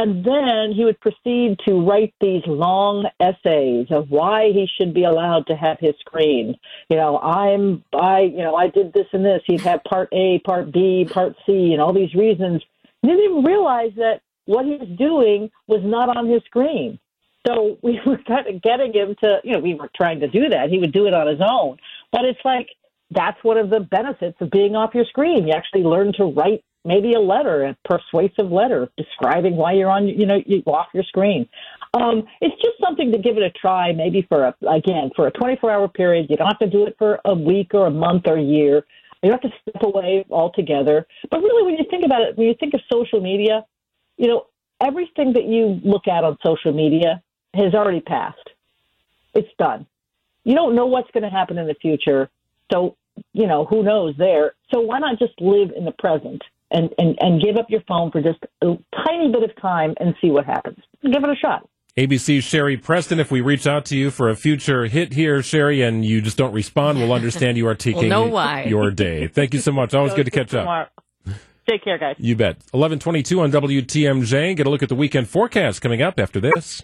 And 0.00 0.24
then 0.24 0.70
he 0.76 0.84
would 0.84 1.00
proceed 1.00 1.58
to 1.66 1.84
write 1.84 2.14
these 2.20 2.44
long 2.46 3.08
essays 3.18 3.88
of 3.90 4.08
why 4.10 4.52
he 4.52 4.68
should 4.78 4.94
be 4.94 5.02
allowed 5.02 5.48
to 5.48 5.56
have 5.56 5.78
his 5.80 5.96
screen. 5.98 6.54
You 6.88 6.98
know, 6.98 7.18
I'm, 7.18 7.82
I, 7.92 8.20
you 8.20 8.44
know, 8.44 8.54
I 8.54 8.68
did 8.68 8.92
this 8.92 9.08
and 9.12 9.24
this. 9.24 9.42
He'd 9.44 9.62
have 9.62 9.82
part 9.82 10.08
A, 10.12 10.38
part 10.44 10.70
B, 10.70 11.04
part 11.10 11.34
C, 11.44 11.72
and 11.72 11.82
all 11.82 11.92
these 11.92 12.14
reasons. 12.14 12.62
He 13.02 13.08
didn't 13.08 13.24
even 13.24 13.42
realize 13.44 13.90
that 13.96 14.20
what 14.44 14.66
he 14.66 14.76
was 14.76 14.88
doing 14.96 15.50
was 15.66 15.80
not 15.82 16.16
on 16.16 16.28
his 16.28 16.44
screen. 16.44 17.00
So 17.44 17.76
we 17.82 17.98
were 18.06 18.18
kind 18.18 18.46
of 18.46 18.62
getting 18.62 18.92
him 18.92 19.16
to, 19.24 19.40
you 19.42 19.54
know, 19.54 19.58
we 19.58 19.74
were 19.74 19.90
trying 19.96 20.20
to 20.20 20.28
do 20.28 20.48
that. 20.50 20.70
He 20.70 20.78
would 20.78 20.92
do 20.92 21.08
it 21.08 21.14
on 21.14 21.26
his 21.26 21.40
own. 21.40 21.78
But 22.12 22.24
it's 22.24 22.44
like, 22.44 22.68
that's 23.10 23.42
one 23.42 23.58
of 23.58 23.68
the 23.68 23.80
benefits 23.80 24.36
of 24.40 24.52
being 24.52 24.76
off 24.76 24.94
your 24.94 25.06
screen. 25.06 25.48
You 25.48 25.54
actually 25.54 25.82
learn 25.82 26.12
to 26.18 26.26
write 26.26 26.62
maybe 26.88 27.12
a 27.12 27.20
letter, 27.20 27.64
a 27.66 27.76
persuasive 27.84 28.50
letter 28.50 28.88
describing 28.96 29.56
why 29.56 29.74
you're 29.74 29.90
on, 29.90 30.08
you 30.08 30.24
know, 30.26 30.40
you 30.46 30.62
off 30.66 30.88
your 30.94 31.04
screen. 31.04 31.46
Um, 31.92 32.26
it's 32.40 32.56
just 32.62 32.80
something 32.82 33.12
to 33.12 33.18
give 33.18 33.36
it 33.36 33.42
a 33.42 33.50
try, 33.50 33.92
maybe 33.92 34.22
for 34.28 34.46
a, 34.46 34.54
again, 34.68 35.10
for 35.14 35.26
a 35.26 35.30
24 35.30 35.70
hour 35.70 35.86
period. 35.88 36.26
You 36.30 36.36
don't 36.38 36.48
have 36.48 36.58
to 36.60 36.70
do 36.70 36.86
it 36.86 36.96
for 36.98 37.20
a 37.26 37.34
week 37.34 37.74
or 37.74 37.86
a 37.86 37.90
month 37.90 38.26
or 38.26 38.38
a 38.38 38.42
year. 38.42 38.86
You 39.22 39.30
don't 39.30 39.42
have 39.42 39.52
to 39.52 39.58
step 39.70 39.82
away 39.82 40.24
altogether. 40.30 41.06
But 41.30 41.40
really, 41.40 41.64
when 41.64 41.76
you 41.76 41.84
think 41.90 42.04
about 42.06 42.22
it, 42.22 42.38
when 42.38 42.46
you 42.48 42.54
think 42.58 42.72
of 42.72 42.80
social 42.90 43.20
media, 43.20 43.64
you 44.16 44.28
know, 44.28 44.46
everything 44.80 45.34
that 45.34 45.44
you 45.44 45.80
look 45.84 46.08
at 46.08 46.24
on 46.24 46.38
social 46.44 46.72
media 46.72 47.22
has 47.54 47.74
already 47.74 48.00
passed. 48.00 48.48
It's 49.34 49.48
done. 49.58 49.86
You 50.44 50.54
don't 50.54 50.74
know 50.74 50.86
what's 50.86 51.10
going 51.10 51.24
to 51.24 51.30
happen 51.30 51.58
in 51.58 51.66
the 51.66 51.74
future. 51.74 52.30
So, 52.72 52.96
you 53.34 53.46
know, 53.46 53.64
who 53.64 53.82
knows 53.82 54.14
there. 54.16 54.54
So 54.72 54.80
why 54.80 54.98
not 55.00 55.18
just 55.18 55.38
live 55.40 55.72
in 55.76 55.84
the 55.84 55.92
present? 55.92 56.42
And, 56.70 56.90
and, 56.98 57.16
and 57.20 57.42
give 57.42 57.56
up 57.56 57.66
your 57.68 57.82
phone 57.88 58.10
for 58.10 58.20
just 58.20 58.38
a 58.62 58.76
tiny 59.06 59.32
bit 59.32 59.42
of 59.42 59.50
time 59.60 59.94
and 60.00 60.14
see 60.20 60.30
what 60.30 60.44
happens. 60.44 60.78
Give 61.02 61.22
it 61.22 61.30
a 61.30 61.36
shot. 61.36 61.68
ABC 61.96 62.42
Sherry 62.42 62.76
Preston, 62.76 63.18
if 63.18 63.32
we 63.32 63.40
reach 63.40 63.66
out 63.66 63.84
to 63.86 63.96
you 63.96 64.12
for 64.12 64.28
a 64.28 64.36
future 64.36 64.86
hit 64.86 65.12
here, 65.14 65.42
Sherry, 65.42 65.82
and 65.82 66.04
you 66.04 66.20
just 66.20 66.36
don't 66.36 66.52
respond, 66.52 66.98
we'll 66.98 67.12
understand 67.12 67.56
you 67.56 67.66
are 67.66 67.74
taking 67.74 68.08
we'll 68.10 68.30
why. 68.30 68.64
your 68.64 68.92
day. 68.92 69.26
Thank 69.26 69.52
you 69.52 69.58
so 69.58 69.72
much. 69.72 69.94
Always 69.94 70.14
good 70.14 70.26
to 70.26 70.30
catch 70.30 70.54
up. 70.54 70.92
Take 71.68 71.82
care, 71.84 71.98
guys. 71.98 72.14
You 72.18 72.36
bet. 72.36 72.56
1122 72.70 73.40
on 73.40 73.50
WTMJ. 73.50 74.56
Get 74.56 74.66
a 74.66 74.70
look 74.70 74.82
at 74.82 74.88
the 74.88 74.94
weekend 74.94 75.28
forecast 75.28 75.82
coming 75.82 76.00
up 76.00 76.20
after 76.20 76.40
this. 76.40 76.82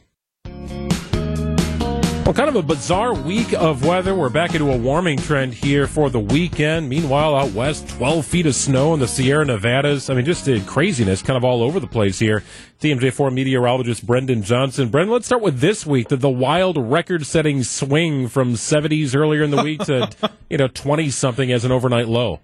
Well, 2.25 2.33
kind 2.33 2.49
of 2.49 2.57
a 2.57 2.63
bizarre 2.63 3.13
week 3.13 3.53
of 3.53 3.85
weather. 3.85 4.15
We're 4.15 4.31
back 4.31 4.55
into 4.55 4.73
a 4.73 4.77
warming 4.79 5.19
trend 5.19 5.53
here 5.53 5.87
for 5.87 6.09
the 6.09 6.19
weekend. 6.19 6.89
Meanwhile, 6.89 7.37
out 7.37 7.53
west, 7.53 7.87
12 7.91 8.25
feet 8.25 8.47
of 8.47 8.55
snow 8.55 8.95
in 8.95 9.01
the 9.01 9.07
Sierra 9.07 9.45
Nevadas. 9.45 10.09
I 10.09 10.15
mean, 10.15 10.25
just 10.25 10.49
craziness 10.67 11.21
kind 11.21 11.37
of 11.37 11.45
all 11.45 11.63
over 11.63 11.79
the 11.79 11.87
place 11.87 12.19
here. 12.19 12.43
TMJ4 12.81 13.31
meteorologist 13.31 14.07
Brendan 14.07 14.43
Johnson. 14.43 14.89
Brendan, 14.89 15.13
let's 15.13 15.27
start 15.27 15.43
with 15.43 15.61
this 15.61 15.85
week. 15.85 16.09
The, 16.09 16.17
the 16.17 16.31
wild 16.31 16.79
record 16.79 17.27
setting 17.27 17.63
swing 17.63 18.29
from 18.29 18.55
70s 18.55 19.15
earlier 19.15 19.43
in 19.43 19.51
the 19.51 19.63
week 19.63 19.81
to, 19.85 20.09
you 20.49 20.57
know, 20.57 20.69
20 20.69 21.11
something 21.11 21.53
as 21.53 21.67
an 21.67 21.73
overnight 21.73 22.09
low. 22.09 22.41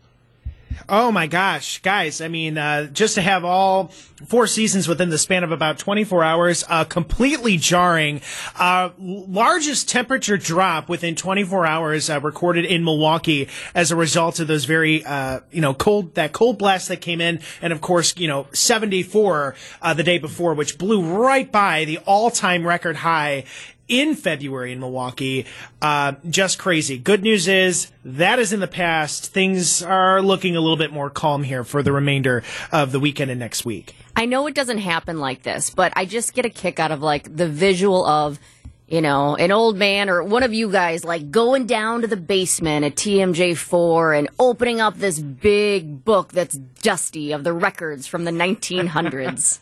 Oh 0.89 1.13
my 1.13 1.27
gosh, 1.27 1.81
guys! 1.83 2.21
I 2.21 2.29
mean, 2.29 2.59
uh, 2.59 2.87
just 2.87 3.15
to 3.15 3.23
have 3.23 3.45
all 3.45 3.89
four 4.27 4.47
seasons 4.47 4.89
within 4.89 5.11
the 5.11 5.19
span 5.19 5.45
of 5.45 5.53
about 5.53 5.79
24 5.79 6.25
hours, 6.25 6.65
uh, 6.69 6.85
completely 6.85 7.57
jarring. 7.57 8.21
Uh, 8.59 8.91
largest 8.99 9.89
temperature 9.89 10.37
drop 10.37 10.89
within 10.89 11.15
24 11.15 11.67
hours 11.67 12.11
uh, 12.11 12.21
recorded 12.21 12.65
in 12.65 12.85
Milwaukee 12.85 13.49
as 13.75 13.91
a 13.91 13.97
result 13.97 14.41
of 14.41 14.49
those 14.49 14.65
very, 14.65 15.05
uh, 15.05 15.41
you 15.51 15.61
know, 15.61 15.75
cold 15.75 16.15
that 16.15 16.33
cold 16.33 16.59
blast 16.59 16.89
that 16.89 17.01
came 17.01 17.21
in, 17.21 17.41
and 17.63 17.73
of 17.73 17.81
course, 17.81 18.15
you 18.17 18.29
know, 18.29 18.47
74 18.53 19.55
uh, 19.83 19.95
the 19.95 20.03
day 20.03 20.19
before, 20.19 20.55
which 20.55 20.79
blew 20.79 21.03
right 21.03 21.51
by 21.51 21.85
the 21.85 21.99
all-time 21.99 22.67
record 22.67 22.97
high 22.97 23.45
in 23.91 24.15
February 24.15 24.73
in 24.73 24.81
Milwaukee. 24.81 25.45
Uh, 25.83 26.13
just 26.31 26.59
crazy. 26.59 26.97
Good 26.97 27.23
news 27.23 27.49
is 27.49 27.91
that 28.05 28.39
is 28.39 28.55
in 28.55 28.61
the 28.61 28.69
past. 28.69 29.33
Things 29.33 29.83
are 29.83 30.23
looking 30.23 30.57
a 30.57 30.61
little 30.61 30.79
bit 30.79 30.93
more 30.93 31.11
calm 31.11 31.43
here 31.43 31.65
for 31.65 31.83
the 31.83 31.93
remainder 31.93 32.43
of 32.73 32.93
the 32.93 33.01
weekend 33.01 33.31
and 33.31 33.41
next 33.41 33.65
week. 33.65 33.95
I 34.17 34.25
know 34.25 34.47
it 34.47 34.55
doesn't 34.55 34.79
happen 34.79 35.19
like 35.19 35.43
this, 35.43 35.71
but 35.71 35.93
I 35.97 36.05
just 36.07 36.33
get 36.33 36.47
a 36.47 36.51
kick 36.51 36.79
out 36.79 36.93
of 36.93 37.03
like 37.03 37.37
the 37.37 37.49
visual 37.49 38.07
of 38.07 38.39
you 38.87 39.01
know, 39.01 39.37
an 39.37 39.53
old 39.53 39.77
man 39.77 40.11
or 40.11 40.21
one 40.21 40.43
of 40.43 40.53
you 40.53 40.69
guys 40.69 41.05
like 41.05 41.31
going 41.31 41.67
down 41.67 42.01
to 42.01 42.09
the 42.09 42.17
basement 42.17 42.85
at 42.85 42.97
TMJ4 42.97 44.19
and 44.19 44.29
opening 44.37 44.81
up 44.81 44.97
this 44.97 45.21
big 45.21 46.05
book 46.05 46.33
that's 46.33 46.57
dusty 46.57 47.31
of 47.31 47.45
the 47.45 47.53
records 47.53 48.09
from 48.09 48.25
the 48.25 48.31
1900s. 48.33 49.61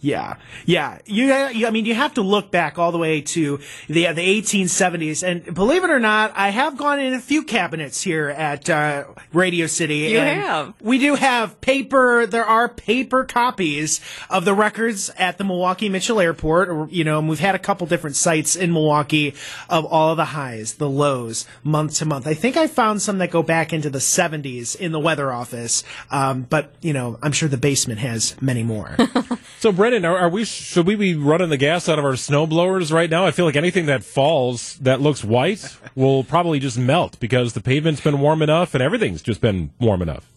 Yeah, 0.00 0.34
yeah. 0.66 0.98
You, 1.06 1.34
you, 1.48 1.66
I 1.66 1.70
mean, 1.70 1.86
you 1.86 1.94
have 1.94 2.14
to 2.14 2.22
look 2.22 2.50
back 2.50 2.78
all 2.78 2.92
the 2.92 2.98
way 2.98 3.22
to 3.22 3.58
the 3.88 4.06
the 4.12 4.42
1870s, 4.42 5.26
and 5.26 5.54
believe 5.54 5.84
it 5.84 5.90
or 5.90 5.98
not, 5.98 6.32
I 6.36 6.50
have 6.50 6.76
gone 6.76 7.00
in 7.00 7.14
a 7.14 7.20
few 7.20 7.42
cabinets 7.42 8.02
here 8.02 8.28
at 8.28 8.68
uh, 8.68 9.04
Radio 9.32 9.66
City. 9.66 9.96
You 9.96 10.18
have. 10.18 10.74
We 10.82 10.98
do 10.98 11.14
have 11.14 11.62
paper. 11.62 12.26
There 12.26 12.44
are 12.44 12.68
paper 12.68 13.24
copies 13.24 14.02
of 14.28 14.44
the 14.44 14.52
records 14.52 15.10
at 15.16 15.38
the 15.38 15.44
Milwaukee 15.44 15.88
Mitchell 15.88 16.20
Airport. 16.20 16.92
You 16.92 17.04
know, 17.04 17.18
and 17.18 17.26
we've 17.26 17.40
had 17.40 17.54
a 17.54 17.58
couple 17.58 17.86
different 17.86 18.16
sites 18.16 18.54
in 18.54 18.74
Milwaukee 18.74 19.34
of 19.70 19.86
all 19.86 20.10
of 20.10 20.18
the 20.18 20.26
highs, 20.26 20.74
the 20.74 20.90
lows, 20.90 21.46
month 21.64 21.96
to 21.96 22.04
month. 22.04 22.26
I 22.26 22.34
think 22.34 22.58
I 22.58 22.66
found 22.66 23.00
some 23.00 23.16
that 23.18 23.30
go 23.30 23.42
back 23.42 23.72
into 23.72 23.88
the 23.88 23.98
70s 23.98 24.76
in 24.76 24.92
the 24.92 25.00
weather 25.00 25.32
office, 25.32 25.84
um, 26.10 26.42
but 26.42 26.74
you 26.82 26.92
know, 26.92 27.18
I'm 27.22 27.32
sure 27.32 27.48
the 27.48 27.56
basement 27.56 28.00
has 28.00 28.36
many 28.42 28.62
more. 28.62 28.94
so. 29.58 29.72
Brendan, 29.86 30.04
are, 30.04 30.18
are, 30.18 30.28
we? 30.28 30.44
Should 30.44 30.84
we 30.84 30.96
be 30.96 31.14
running 31.14 31.48
the 31.48 31.56
gas 31.56 31.88
out 31.88 31.96
of 31.96 32.04
our 32.04 32.16
snow 32.16 32.44
blowers 32.44 32.90
right 32.90 33.08
now? 33.08 33.24
I 33.24 33.30
feel 33.30 33.44
like 33.44 33.54
anything 33.54 33.86
that 33.86 34.02
falls 34.02 34.74
that 34.78 35.00
looks 35.00 35.22
white 35.22 35.76
will 35.94 36.24
probably 36.24 36.58
just 36.58 36.76
melt 36.76 37.20
because 37.20 37.52
the 37.52 37.60
pavement's 37.60 38.00
been 38.00 38.18
warm 38.18 38.42
enough 38.42 38.74
and 38.74 38.82
everything's 38.82 39.22
just 39.22 39.40
been 39.40 39.70
warm 39.78 40.02
enough. 40.02 40.28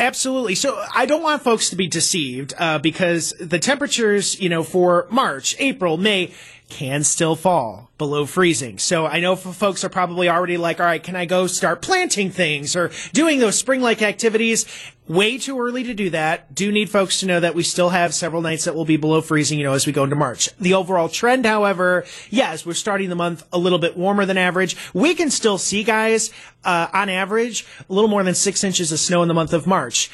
Absolutely. 0.00 0.56
So 0.56 0.84
I 0.92 1.06
don't 1.06 1.22
want 1.22 1.42
folks 1.42 1.70
to 1.70 1.76
be 1.76 1.86
deceived 1.86 2.52
uh, 2.58 2.80
because 2.80 3.32
the 3.38 3.60
temperatures, 3.60 4.40
you 4.40 4.48
know, 4.48 4.64
for 4.64 5.06
March, 5.08 5.54
April, 5.60 5.96
May 5.96 6.34
can 6.68 7.04
still 7.04 7.36
fall 7.36 7.90
below 7.98 8.26
freezing. 8.26 8.78
So 8.78 9.06
I 9.06 9.20
know 9.20 9.36
folks 9.36 9.84
are 9.84 9.88
probably 9.88 10.28
already 10.28 10.56
like, 10.56 10.80
all 10.80 10.86
right, 10.86 11.02
can 11.02 11.14
I 11.14 11.26
go 11.26 11.46
start 11.46 11.82
planting 11.82 12.30
things 12.30 12.74
or 12.74 12.90
doing 13.12 13.38
those 13.38 13.58
spring 13.58 13.80
like 13.80 14.02
activities? 14.02 14.66
Way 15.06 15.36
too 15.36 15.60
early 15.60 15.84
to 15.84 15.92
do 15.92 16.08
that. 16.10 16.54
Do 16.54 16.72
need 16.72 16.88
folks 16.88 17.20
to 17.20 17.26
know 17.26 17.38
that 17.38 17.54
we 17.54 17.62
still 17.62 17.90
have 17.90 18.14
several 18.14 18.40
nights 18.40 18.64
that 18.64 18.74
will 18.74 18.86
be 18.86 18.96
below 18.96 19.20
freezing, 19.20 19.58
you 19.58 19.64
know, 19.64 19.74
as 19.74 19.86
we 19.86 19.92
go 19.92 20.04
into 20.04 20.16
March. 20.16 20.48
The 20.58 20.74
overall 20.74 21.10
trend, 21.10 21.44
however, 21.44 22.06
yes, 22.30 22.64
we're 22.64 22.72
starting 22.72 23.10
the 23.10 23.14
month 23.14 23.46
a 23.52 23.58
little 23.58 23.78
bit 23.78 23.98
warmer 23.98 24.24
than 24.24 24.38
average. 24.38 24.76
We 24.94 25.14
can 25.14 25.28
still 25.30 25.58
see, 25.58 25.84
guys, 25.84 26.30
uh, 26.64 26.88
on 26.94 27.10
average, 27.10 27.66
a 27.88 27.92
little 27.92 28.08
more 28.08 28.24
than 28.24 28.34
six 28.34 28.64
inches 28.64 28.90
of 28.92 28.98
snow 28.98 29.20
in 29.20 29.28
the 29.28 29.34
month 29.34 29.52
of 29.52 29.66
March 29.66 30.10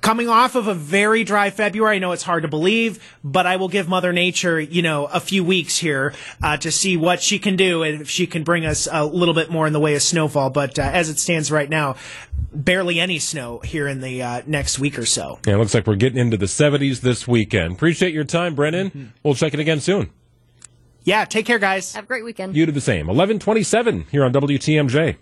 coming 0.00 0.28
off 0.28 0.54
of 0.54 0.66
a 0.68 0.74
very 0.74 1.24
dry 1.24 1.50
February. 1.50 1.96
I 1.96 1.98
know 1.98 2.12
it's 2.12 2.22
hard 2.22 2.42
to 2.42 2.48
believe, 2.48 3.16
but 3.22 3.46
I 3.46 3.56
will 3.56 3.68
give 3.68 3.88
Mother 3.88 4.12
Nature, 4.12 4.60
you 4.60 4.82
know, 4.82 5.06
a 5.06 5.20
few 5.20 5.44
weeks 5.44 5.78
here 5.78 6.14
uh, 6.42 6.56
to 6.58 6.70
see 6.70 6.96
what 6.96 7.22
she 7.22 7.38
can 7.38 7.56
do 7.56 7.82
and 7.82 8.00
if 8.00 8.10
she 8.10 8.26
can 8.26 8.44
bring 8.44 8.66
us 8.66 8.88
a 8.90 9.04
little 9.04 9.34
bit 9.34 9.50
more 9.50 9.66
in 9.66 9.72
the 9.72 9.80
way 9.80 9.94
of 9.94 10.02
snowfall. 10.02 10.50
But 10.50 10.78
uh, 10.78 10.82
as 10.82 11.08
it 11.08 11.18
stands 11.18 11.50
right 11.50 11.68
now, 11.68 11.96
barely 12.52 13.00
any 13.00 13.18
snow 13.18 13.58
here 13.58 13.88
in 13.88 14.00
the 14.00 14.22
uh, 14.22 14.42
next 14.46 14.78
week 14.78 14.98
or 14.98 15.06
so. 15.06 15.38
Yeah, 15.46 15.54
it 15.54 15.58
looks 15.58 15.74
like 15.74 15.86
we're 15.86 15.96
getting 15.96 16.18
into 16.18 16.36
the 16.36 16.46
70s 16.46 17.00
this 17.00 17.26
weekend. 17.28 17.74
Appreciate 17.74 18.14
your 18.14 18.24
time, 18.24 18.54
Brennan. 18.54 18.88
Mm-hmm. 18.88 19.04
We'll 19.22 19.34
check 19.34 19.54
it 19.54 19.60
again 19.60 19.80
soon. 19.80 20.10
Yeah, 21.04 21.24
take 21.24 21.46
care, 21.46 21.58
guys. 21.58 21.94
Have 21.94 22.04
a 22.04 22.06
great 22.06 22.24
weekend. 22.24 22.54
You 22.56 22.66
do 22.66 22.72
the 22.72 22.80
same. 22.80 23.06
1127 23.06 24.06
here 24.10 24.24
on 24.24 24.32
WTMJ. 24.32 25.16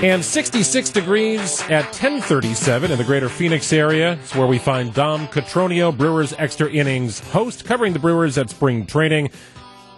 And 0.00 0.24
66 0.24 0.90
degrees 0.90 1.60
at 1.62 1.86
1037 1.86 2.92
in 2.92 2.98
the 2.98 3.02
greater 3.02 3.28
Phoenix 3.28 3.72
area. 3.72 4.12
It's 4.12 4.32
where 4.32 4.46
we 4.46 4.56
find 4.56 4.94
Dom 4.94 5.26
Cotroneo, 5.26 5.94
Brewers 5.94 6.32
Extra 6.38 6.70
Innings 6.70 7.18
host, 7.18 7.64
covering 7.64 7.94
the 7.94 7.98
Brewers 7.98 8.38
at 8.38 8.48
spring 8.48 8.86
training. 8.86 9.30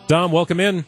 Dom, 0.07 0.33
welcome 0.33 0.59
in. 0.59 0.87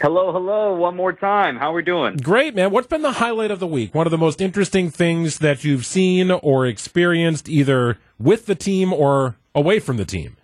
Hello, 0.00 0.32
hello, 0.32 0.74
one 0.74 0.96
more 0.96 1.12
time. 1.12 1.58
How 1.58 1.72
are 1.72 1.74
we 1.74 1.82
doing? 1.82 2.16
Great, 2.16 2.54
man. 2.54 2.70
What's 2.70 2.86
been 2.86 3.02
the 3.02 3.12
highlight 3.12 3.50
of 3.50 3.60
the 3.60 3.66
week? 3.66 3.94
One 3.94 4.06
of 4.06 4.10
the 4.10 4.16
most 4.16 4.40
interesting 4.40 4.88
things 4.88 5.40
that 5.40 5.62
you've 5.62 5.84
seen 5.84 6.30
or 6.30 6.64
experienced 6.64 7.46
either 7.46 7.98
with 8.18 8.46
the 8.46 8.54
team 8.54 8.90
or 8.90 9.36
away 9.54 9.80
from 9.80 9.98
the 9.98 10.06
team? 10.06 10.37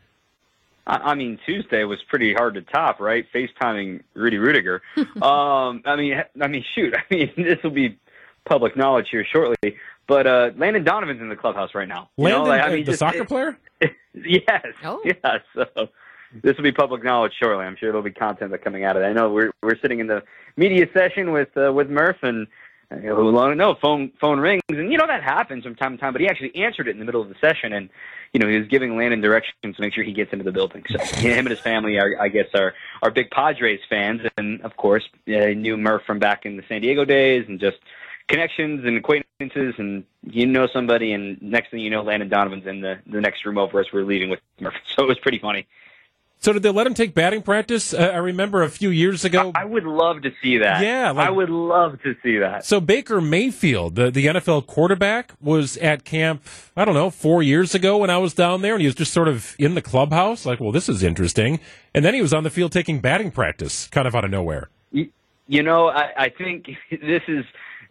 I 0.86 1.14
mean, 1.14 1.38
Tuesday 1.46 1.84
was 1.84 1.98
pretty 2.08 2.34
hard 2.34 2.54
to 2.54 2.62
top, 2.62 3.00
right? 3.00 3.24
FaceTiming 3.34 4.02
Rudy 4.14 4.36
Ruettiger. 4.36 4.80
um, 5.22 5.82
I 5.86 5.96
mean, 5.96 6.22
I 6.40 6.46
mean, 6.46 6.64
shoot. 6.74 6.94
I 6.94 7.02
mean, 7.10 7.32
this 7.36 7.58
will 7.62 7.70
be 7.70 7.98
public 8.44 8.76
knowledge 8.76 9.06
here 9.10 9.24
shortly. 9.24 9.76
But 10.06 10.26
uh, 10.26 10.50
Landon 10.56 10.84
Donovan's 10.84 11.22
in 11.22 11.30
the 11.30 11.36
clubhouse 11.36 11.74
right 11.74 11.88
now. 11.88 12.10
You 12.18 12.24
Landon, 12.24 12.42
know, 12.44 12.48
like, 12.50 12.62
I 12.62 12.68
mean, 12.68 12.84
the 12.84 12.92
just- 12.92 12.98
soccer 12.98 13.24
player? 13.24 13.58
yes. 14.14 14.66
Oh. 14.84 15.00
Yes. 15.04 15.40
So 15.54 15.88
this 16.42 16.56
will 16.56 16.64
be 16.64 16.72
public 16.72 17.02
knowledge 17.02 17.32
shortly. 17.42 17.64
I'm 17.64 17.76
sure 17.76 17.88
there'll 17.90 18.02
be 18.02 18.10
content 18.10 18.50
that 18.50 18.62
coming 18.62 18.84
out 18.84 18.96
of 18.96 19.02
it. 19.02 19.06
I 19.06 19.12
know 19.12 19.30
we're 19.30 19.52
we're 19.62 19.78
sitting 19.80 20.00
in 20.00 20.06
the 20.06 20.22
media 20.56 20.86
session 20.92 21.32
with 21.32 21.56
uh, 21.56 21.72
with 21.72 21.88
Murph 21.88 22.18
and. 22.22 22.46
Who 23.02 23.30
long 23.30 23.56
no 23.56 23.74
phone 23.74 24.12
phone 24.20 24.40
rings 24.40 24.62
and 24.68 24.90
you 24.90 24.98
know 24.98 25.06
that 25.06 25.22
happens 25.22 25.64
from 25.64 25.74
time 25.74 25.96
to 25.96 26.00
time, 26.00 26.12
but 26.12 26.20
he 26.20 26.28
actually 26.28 26.54
answered 26.56 26.88
it 26.88 26.92
in 26.92 26.98
the 26.98 27.04
middle 27.04 27.20
of 27.20 27.28
the 27.28 27.34
session 27.40 27.72
and 27.72 27.88
you 28.32 28.40
know 28.40 28.48
he 28.48 28.58
was 28.58 28.68
giving 28.68 28.96
Landon 28.96 29.20
directions 29.20 29.76
to 29.76 29.82
make 29.82 29.92
sure 29.92 30.04
he 30.04 30.12
gets 30.12 30.32
into 30.32 30.44
the 30.44 30.52
building. 30.52 30.84
So 30.88 30.98
him 31.18 31.46
and 31.46 31.50
his 31.50 31.60
family 31.60 31.98
are 31.98 32.16
I 32.20 32.28
guess 32.28 32.46
are 32.54 32.74
are 33.02 33.10
big 33.10 33.30
Padres 33.30 33.80
fans 33.88 34.22
and 34.36 34.60
of 34.62 34.76
course 34.76 35.04
uh, 35.28 35.48
knew 35.48 35.76
Murph 35.76 36.02
from 36.06 36.18
back 36.18 36.46
in 36.46 36.56
the 36.56 36.64
San 36.68 36.80
Diego 36.80 37.04
days 37.04 37.44
and 37.48 37.60
just 37.60 37.78
connections 38.28 38.84
and 38.84 38.96
acquaintances 38.96 39.74
and 39.78 40.04
you 40.22 40.46
know 40.46 40.66
somebody 40.66 41.12
and 41.12 41.40
next 41.42 41.70
thing 41.70 41.80
you 41.80 41.90
know 41.90 42.02
Landon 42.02 42.28
Donovan's 42.28 42.66
in 42.66 42.80
the 42.80 42.98
the 43.06 43.20
next 43.20 43.44
room 43.44 43.58
over 43.58 43.80
as 43.80 43.86
we're 43.92 44.04
leaving 44.04 44.30
with 44.30 44.40
Murph. 44.60 44.74
So 44.96 45.04
it 45.04 45.08
was 45.08 45.18
pretty 45.18 45.38
funny. 45.38 45.66
So 46.44 46.52
did 46.52 46.62
they 46.62 46.68
let 46.68 46.86
him 46.86 46.92
take 46.92 47.14
batting 47.14 47.40
practice? 47.40 47.94
Uh, 47.94 48.10
I 48.12 48.18
remember 48.18 48.62
a 48.62 48.68
few 48.68 48.90
years 48.90 49.24
ago. 49.24 49.50
I 49.54 49.64
would 49.64 49.84
love 49.84 50.20
to 50.24 50.30
see 50.42 50.58
that. 50.58 50.82
Yeah, 50.82 51.10
like- 51.10 51.26
I 51.26 51.30
would 51.30 51.48
love 51.48 52.02
to 52.02 52.14
see 52.22 52.36
that. 52.36 52.66
So 52.66 52.82
Baker 52.82 53.22
Mayfield, 53.22 53.94
the, 53.94 54.10
the 54.10 54.26
NFL 54.26 54.66
quarterback, 54.66 55.32
was 55.40 55.78
at 55.78 56.04
camp, 56.04 56.44
I 56.76 56.84
don't 56.84 56.92
know, 56.92 57.08
four 57.08 57.42
years 57.42 57.74
ago 57.74 57.96
when 57.96 58.10
I 58.10 58.18
was 58.18 58.34
down 58.34 58.60
there, 58.60 58.74
and 58.74 58.82
he 58.82 58.86
was 58.86 58.94
just 58.94 59.14
sort 59.14 59.26
of 59.26 59.56
in 59.58 59.74
the 59.74 59.80
clubhouse, 59.80 60.44
like, 60.44 60.60
well, 60.60 60.70
this 60.70 60.86
is 60.86 61.02
interesting. 61.02 61.60
And 61.94 62.04
then 62.04 62.12
he 62.12 62.20
was 62.20 62.34
on 62.34 62.44
the 62.44 62.50
field 62.50 62.72
taking 62.72 63.00
batting 63.00 63.30
practice, 63.30 63.86
kind 63.86 64.06
of 64.06 64.14
out 64.14 64.26
of 64.26 64.30
nowhere. 64.30 64.68
You, 64.92 65.08
you 65.48 65.62
know, 65.62 65.88
I, 65.88 66.10
I 66.24 66.28
think 66.28 66.66
this 66.90 67.22
is 67.26 67.46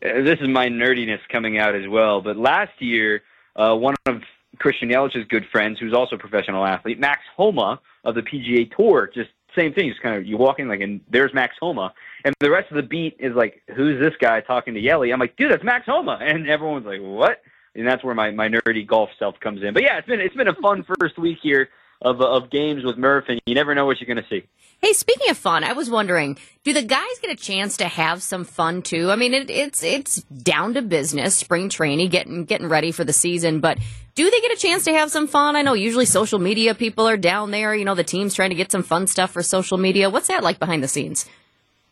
uh, 0.06 0.22
this 0.22 0.38
is 0.40 0.48
my 0.48 0.68
nerdiness 0.68 1.22
coming 1.32 1.58
out 1.58 1.74
as 1.74 1.88
well. 1.88 2.22
But 2.22 2.38
last 2.38 2.80
year, 2.80 3.24
uh, 3.56 3.74
one 3.76 3.96
of 4.06 4.22
Christian 4.60 4.90
Yelich's 4.90 5.28
good 5.28 5.46
friends, 5.52 5.80
who's 5.80 5.94
also 5.94 6.16
a 6.16 6.20
professional 6.20 6.66
athlete, 6.66 7.00
Max 7.00 7.22
Homa 7.36 7.80
of 8.04 8.16
the 8.16 8.22
PGA 8.22 8.76
Tour, 8.76 9.10
just 9.14 9.30
same 9.56 9.74
thing. 9.74 9.90
Just 9.90 10.02
kind 10.02 10.16
of 10.16 10.26
you 10.26 10.38
walk 10.38 10.60
in 10.60 10.68
like, 10.68 10.82
and 10.82 11.02
there's 11.10 11.34
Max 11.34 11.56
Homa, 11.60 11.94
and 12.26 12.34
the 12.40 12.50
rest 12.50 12.72
of 12.72 12.78
the 12.78 12.84
beat 12.84 13.16
is 13.20 13.36
like, 13.36 13.62
who's 13.76 14.00
this 14.00 14.14
guy 14.20 14.42
talking 14.42 14.74
to 14.74 14.80
Yelly? 14.80 15.12
I'm 15.12 15.20
like, 15.20 15.36
dude, 15.36 15.52
that's 15.52 15.64
Max 15.64 15.86
Homa, 15.86 16.18
and 16.22 16.48
everyone's 16.50 16.86
like, 16.86 17.02
what? 17.02 17.42
And 17.76 17.88
that's 17.88 18.04
where 18.04 18.14
my, 18.14 18.30
my 18.30 18.48
nerdy 18.48 18.86
golf 18.86 19.10
self 19.18 19.40
comes 19.40 19.64
in. 19.64 19.74
But 19.74 19.84
yeah, 19.84 19.98
it's 19.98 20.08
been 20.08 20.20
it's 20.20 20.36
been 20.36 20.48
a 20.48 20.56
fun 20.56 20.86
first 21.00 21.18
week 21.18 21.40
here 21.42 21.70
of 22.04 22.22
of 22.22 22.50
games 22.50 22.84
with 22.84 22.98
Murph, 22.98 23.26
and 23.28 23.42
you 23.46 23.56
never 23.56 23.74
know 23.74 23.86
what 23.86 24.00
you're 24.00 24.14
going 24.14 24.24
to 24.24 24.30
see. 24.30 24.48
Hey, 24.82 24.92
speaking 24.92 25.30
of 25.30 25.38
fun, 25.38 25.64
I 25.64 25.72
was 25.72 25.90
wondering, 25.90 26.38
do 26.66 26.74
the 26.74 26.82
guys 26.82 27.20
get 27.22 27.32
a 27.32 27.38
chance 27.38 27.78
to 27.78 27.88
have 27.88 28.22
some 28.22 28.44
fun 28.44 28.82
too? 28.82 29.12
I 29.12 29.16
mean, 29.16 29.34
it, 29.34 29.50
it's 29.50 29.82
it's 29.82 30.24
down 30.24 30.74
to 30.74 30.82
business, 30.82 31.36
spring 31.36 31.70
training, 31.70 32.10
getting 32.10 32.44
getting 32.44 32.68
ready 32.68 32.92
for 32.92 33.06
the 33.06 33.14
season, 33.14 33.62
but 33.62 33.78
do 34.16 34.30
they 34.30 34.42
get 34.42 34.52
a 34.52 34.58
chance 34.58 34.84
to 34.84 34.92
have 34.92 35.10
some 35.10 35.28
fun? 35.28 35.56
I 35.56 35.62
know 35.62 35.74
usually 35.74 36.06
social 36.06 36.38
media 36.38 36.76
people 36.76 37.08
are 37.08 37.18
down 37.18 37.52
there. 37.52 37.74
You 37.74 37.86
know, 37.86 37.96
the 37.96 38.04
team's 38.04 38.34
trying 38.34 38.50
to 38.50 38.56
get 38.56 38.72
some 38.72 38.84
fun 38.84 39.08
stuff 39.08 39.32
for 39.32 39.42
social 39.42 39.78
media. 39.78 40.10
What's 40.10 40.28
that 40.28 40.44
like 40.44 40.60
behind 40.60 40.84
the 40.84 40.88
scenes? 40.88 41.26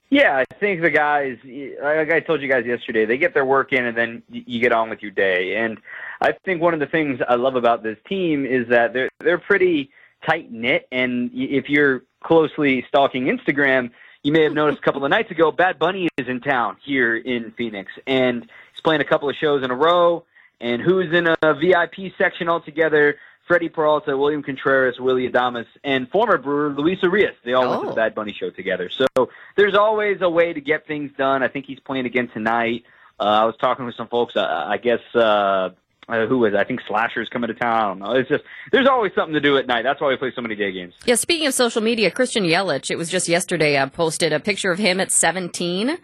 Yeah, 0.10 0.36
I 0.36 0.54
think 0.60 0.82
the 0.82 0.90
guys, 0.90 1.38
like 1.82 2.12
I 2.12 2.20
told 2.20 2.42
you 2.42 2.50
guys 2.50 2.66
yesterday, 2.66 3.06
they 3.06 3.18
get 3.18 3.34
their 3.34 3.46
work 3.46 3.72
in 3.72 3.86
and 3.86 3.98
then 3.98 4.24
you 4.30 4.60
get 4.60 4.74
on 4.74 4.90
with 4.90 5.02
your 5.02 5.12
day. 5.12 5.56
And 5.56 5.78
I 6.20 6.34
think 6.44 6.62
one 6.62 6.74
of 6.74 6.82
the 6.82 6.86
things 6.86 7.22
I 7.28 7.36
love 7.36 7.56
about 7.56 7.82
this 7.82 7.98
team 8.10 8.46
is 8.46 8.68
that 8.68 8.92
they're 8.92 9.10
they're 9.20 9.40
pretty 9.40 9.90
tight 10.26 10.52
knit. 10.52 10.88
And 10.92 11.32
if 11.34 11.70
you're 11.70 12.04
closely 12.24 12.86
stalking 12.88 13.26
Instagram, 13.26 13.92
you 14.24 14.32
may 14.32 14.44
have 14.44 14.54
noticed 14.54 14.80
a 14.80 14.82
couple 14.84 15.04
of 15.04 15.10
nights 15.10 15.32
ago, 15.32 15.52
Bad 15.52 15.80
Bunny 15.80 16.08
is 16.18 16.28
in 16.28 16.42
town 16.42 16.78
here 16.84 17.16
in 17.18 17.52
Phoenix, 17.58 17.92
and 18.06 18.44
he's 18.44 18.82
playing 18.84 19.02
a 19.02 19.06
couple 19.06 19.30
of 19.30 19.36
shows 19.36 19.64
in 19.64 19.72
a 19.72 19.76
row. 19.76 20.24
And 20.60 20.80
who's 20.80 21.12
in 21.12 21.26
a 21.28 21.54
VIP 21.56 22.14
section 22.20 22.48
altogether? 22.48 23.18
Freddie 23.48 23.68
Peralta, 23.70 24.16
William 24.16 24.44
Contreras, 24.44 25.00
Willy 25.00 25.28
Adames, 25.28 25.66
and 25.84 26.08
former 26.10 26.38
brewer 26.38 26.70
Luis 26.70 27.00
Urías. 27.02 27.34
They 27.44 27.54
all 27.54 27.68
went 27.68 27.82
to 27.82 27.88
Oh. 27.88 27.90
the 27.90 27.96
Bad 27.96 28.14
Bunny 28.14 28.32
show 28.32 28.52
together. 28.52 28.90
So 28.90 29.08
there's 29.58 29.74
always 29.76 30.22
a 30.22 30.30
way 30.30 30.54
to 30.54 30.62
get 30.62 30.86
things 30.86 31.12
done. 31.18 31.42
I 31.42 31.48
think 31.48 31.66
he's 31.66 31.80
playing 31.80 32.06
again 32.06 32.28
tonight. 32.30 32.84
Uh, 33.20 33.24
I 33.24 33.46
was 33.46 33.56
talking 33.58 33.86
with 33.86 33.96
some 33.96 34.08
folks. 34.08 34.36
Uh, 34.36 34.66
I 34.68 34.78
guess 34.78 35.00
uh, 35.16 35.72
uh, 36.08 36.26
who 36.26 36.40
was? 36.40 36.54
I 36.54 36.64
think 36.64 36.82
Slasher's 36.88 37.30
coming 37.30 37.48
to 37.48 37.54
town. 37.54 37.74
I 37.74 37.88
don't 37.88 38.00
know. 38.00 38.12
It's 38.20 38.30
just 38.30 38.44
there's 38.72 38.88
always 38.88 39.12
something 39.16 39.34
to 39.34 39.40
do 39.40 39.58
at 39.58 39.68
night. 39.68 39.84
That's 39.84 40.02
why 40.02 40.10
we 40.10 40.18
play 40.18 40.32
so 40.36 40.42
many 40.42 40.56
day 40.56 40.72
games. 40.72 40.94
Yeah, 41.06 41.16
speaking 41.16 41.48
of 41.48 41.54
social 41.54 41.82
media, 41.82 42.12
Christian 42.12 42.44
Yelich, 42.44 42.90
it 42.90 42.98
was 42.98 43.10
just 43.10 43.28
yesterday, 43.28 43.78
uh, 43.78 43.88
posted 43.88 44.34
a 44.34 44.40
picture 44.40 44.72
of 44.72 44.80
him 44.80 45.00
at 45.00 45.12
17. 45.12 45.98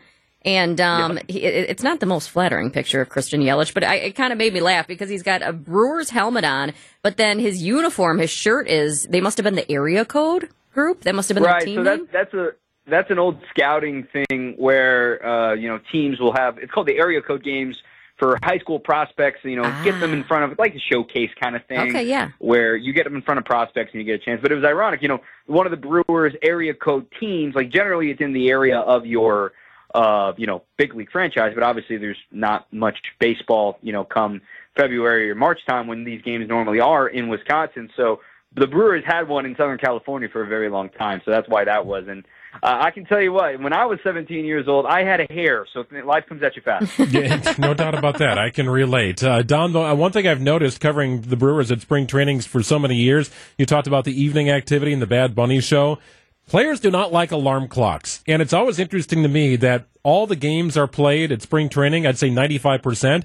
And 0.46 0.80
um, 0.80 1.20
he, 1.28 1.42
it, 1.44 1.70
it's 1.72 1.84
not 1.84 2.00
the 2.00 2.06
most 2.06 2.30
flattering 2.30 2.72
picture 2.72 3.02
of 3.02 3.10
Christian 3.10 3.42
Yelich, 3.42 3.74
but 3.74 3.84
I, 3.84 3.96
it 3.96 4.16
kind 4.16 4.32
of 4.32 4.38
made 4.38 4.54
me 4.54 4.62
laugh 4.62 4.88
because 4.88 5.10
he's 5.10 5.24
got 5.24 5.42
a 5.42 5.52
Brewers 5.52 6.12
helmet 6.12 6.46
on, 6.46 6.74
but 7.02 7.18
then 7.18 7.40
his 7.40 7.62
uniform, 7.62 8.20
his 8.20 8.30
shirt 8.30 8.70
is, 8.70 9.08
they 9.10 9.20
must 9.20 9.38
have 9.38 9.44
been 9.44 9.56
the 9.56 9.70
area 9.70 10.06
code 10.06 10.50
group. 10.78 11.02
That 11.02 11.16
must 11.16 11.28
have 11.30 11.36
been 11.36 11.44
right. 11.44 11.60
the 11.60 11.66
team 11.66 11.76
So 11.78 11.84
that's 11.84 12.04
that's 12.14 12.34
a 12.34 12.52
that's 12.90 13.12
an 13.12 13.20
old 13.20 13.42
scouting 13.50 14.08
thing 14.14 14.56
where 14.58 15.26
uh, 15.26 15.54
you 15.56 15.68
know 15.68 15.80
teams 15.92 16.20
will 16.20 16.34
have 16.34 16.58
it's 16.60 16.72
called 16.72 16.88
the 16.88 16.98
area 16.98 17.22
code 17.22 17.44
games 17.44 17.76
for 18.18 18.38
high 18.44 18.60
school 18.60 18.80
prospects. 18.80 19.40
You 19.44 19.56
know, 19.56 19.84
get 19.84 20.00
them 20.00 20.14
in 20.14 20.24
front 20.24 20.52
of 20.52 20.58
like 20.60 20.76
a 20.76 20.80
showcase 20.80 21.32
kind 21.42 21.56
of 21.56 21.66
thing. 21.66 21.80
Ah. 21.80 21.84
Okay, 21.84 22.04
yeah. 22.04 22.30
Where 22.40 22.76
you 22.76 22.94
get 22.94 23.04
them 23.04 23.16
in 23.16 23.22
front 23.22 23.40
of 23.40 23.46
prospects 23.46 23.92
and 23.94 24.02
you 24.02 24.06
get 24.06 24.22
a 24.22 24.24
chance. 24.24 24.42
But 24.42 24.52
it 24.52 24.56
was 24.56 24.66
ironic. 24.66 25.02
You 25.02 25.10
know, 25.10 25.22
one 25.46 25.66
of 25.66 25.72
the 25.72 25.78
Brewers 25.78 26.34
area 26.42 26.74
code 26.74 27.08
teams, 27.20 27.56
like 27.56 27.70
generally 27.70 28.12
it's 28.12 28.22
in 28.22 28.34
the 28.34 28.50
area 28.50 28.80
of 28.80 29.06
your 29.06 29.54
uh, 29.96 30.34
you 30.38 30.46
know, 30.46 30.64
big 30.78 30.94
league 30.94 31.10
franchise, 31.12 31.54
but 31.56 31.64
obviously 31.64 31.98
there's 31.98 32.18
not 32.32 32.72
much 32.72 32.98
baseball, 33.20 33.80
you 33.82 33.94
know, 33.94 34.04
come 34.04 34.42
February 34.76 35.32
or 35.32 35.36
March 35.36 35.60
time 35.68 35.88
when 35.88 36.04
these 36.04 36.22
games 36.22 36.48
normally 36.48 36.80
are 36.80 37.08
in 37.08 37.30
Wisconsin. 37.30 37.90
So 37.96 38.20
the 38.56 38.68
Brewers 38.68 39.04
had 39.06 39.28
one 39.28 39.46
in 39.46 39.56
Southern 39.56 39.78
California 39.78 40.30
for 40.30 40.44
a 40.44 40.48
very 40.48 40.70
long 40.70 40.90
time, 40.90 41.22
so 41.26 41.32
that's 41.32 41.48
why 41.48 41.64
that 41.64 41.86
was. 41.86 42.06
And 42.08 42.26
uh, 42.64 42.78
I 42.82 42.92
can 42.92 43.06
tell 43.06 43.22
you 43.22 43.32
what, 43.32 43.60
when 43.62 43.74
I 43.74 43.86
was 43.86 44.00
17 44.04 44.46
years 44.46 44.68
old, 44.68 44.86
I 44.86 45.04
had 45.04 45.20
a 45.20 45.32
hair, 45.32 45.66
so 45.74 45.84
life 46.06 46.26
comes 46.28 46.44
at 46.44 46.56
you 46.56 46.62
fast. 46.62 46.92
Yeah, 47.12 47.54
no 47.58 47.74
doubt 47.74 47.96
about 47.96 48.18
that. 48.20 48.38
I 48.38 48.50
can 48.50 48.70
relate. 48.70 49.24
Uh, 49.24 49.42
Dom, 49.42 49.74
though, 49.74 49.86
uh, 49.86 49.96
one 49.96 50.12
thing 50.12 50.28
I've 50.28 50.42
noticed 50.42 50.80
covering 50.80 51.22
the 51.22 51.36
Brewers 51.38 51.72
at 51.72 51.82
spring 51.82 52.08
trainings 52.08 52.46
for 52.46 52.62
so 52.62 52.78
many 52.78 52.96
years, 52.96 53.30
you 53.58 53.66
talked 53.66 53.88
about 53.88 54.04
the 54.04 54.22
evening 54.22 54.50
activity 54.50 54.94
and 54.94 55.02
the 55.02 55.08
Bad 55.08 55.36
Bunny 55.36 55.62
show. 55.62 56.00
Players 56.48 56.80
do 56.80 56.90
not 56.92 57.12
like 57.12 57.32
alarm 57.32 57.68
clocks. 57.68 58.24
And 58.28 58.42
it's 58.42 58.54
always 58.54 58.80
interesting 58.80 59.24
to 59.24 59.30
me 59.30 59.56
that 59.58 59.88
all 60.04 60.28
the 60.28 60.36
games 60.36 60.78
are 60.78 60.88
played 60.88 61.32
at 61.32 61.42
spring 61.42 61.70
training, 61.70 62.08
I'd 62.08 62.18
say 62.18 62.30
95%, 62.30 63.24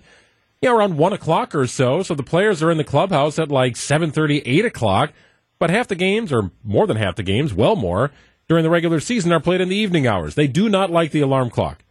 you 0.60 0.68
know, 0.68 0.76
around 0.76 0.96
1 0.96 1.12
o'clock 1.12 1.54
or 1.54 1.66
so. 1.66 2.02
So 2.02 2.14
the 2.14 2.22
players 2.22 2.62
are 2.62 2.70
in 2.70 2.78
the 2.78 2.84
clubhouse 2.84 3.38
at 3.38 3.50
like 3.50 3.74
7.30, 3.74 4.42
8 4.44 4.64
o'clock. 4.64 5.12
But 5.58 5.70
half 5.70 5.86
the 5.86 5.94
games, 5.94 6.32
or 6.32 6.50
more 6.64 6.88
than 6.88 6.96
half 6.96 7.14
the 7.14 7.22
games, 7.22 7.54
well 7.54 7.76
more, 7.76 8.10
during 8.52 8.64
the 8.64 8.68
regular 8.68 9.00
season 9.00 9.32
are 9.32 9.40
played 9.40 9.62
in 9.62 9.70
the 9.70 9.76
evening 9.76 10.06
hours. 10.06 10.34
They 10.34 10.46
do 10.46 10.68
not 10.68 10.90
like 10.90 11.10
the 11.10 11.22
alarm 11.22 11.48
clock. 11.48 11.82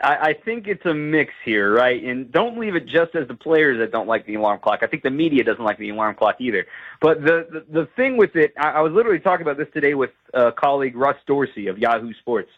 I, 0.00 0.16
I 0.16 0.32
think 0.32 0.66
it's 0.66 0.84
a 0.84 0.92
mix 0.92 1.32
here, 1.44 1.72
right? 1.72 2.02
And 2.02 2.32
don't 2.32 2.58
leave 2.58 2.74
it 2.74 2.86
just 2.86 3.14
as 3.14 3.28
the 3.28 3.34
players 3.34 3.78
that 3.78 3.92
don't 3.92 4.08
like 4.08 4.26
the 4.26 4.34
alarm 4.34 4.58
clock. 4.58 4.80
I 4.82 4.88
think 4.88 5.04
the 5.04 5.10
media 5.10 5.44
doesn't 5.44 5.62
like 5.62 5.78
the 5.78 5.90
alarm 5.90 6.16
clock 6.16 6.40
either. 6.40 6.66
But 7.00 7.20
the 7.20 7.46
the, 7.48 7.80
the 7.82 7.86
thing 7.94 8.16
with 8.16 8.34
it, 8.34 8.54
I, 8.58 8.70
I 8.70 8.80
was 8.80 8.92
literally 8.92 9.20
talking 9.20 9.46
about 9.46 9.56
this 9.56 9.68
today 9.72 9.94
with 9.94 10.10
uh, 10.34 10.50
colleague 10.50 10.96
Russ 10.96 11.14
Dorsey 11.28 11.68
of 11.68 11.78
Yahoo 11.78 12.12
Sports, 12.14 12.50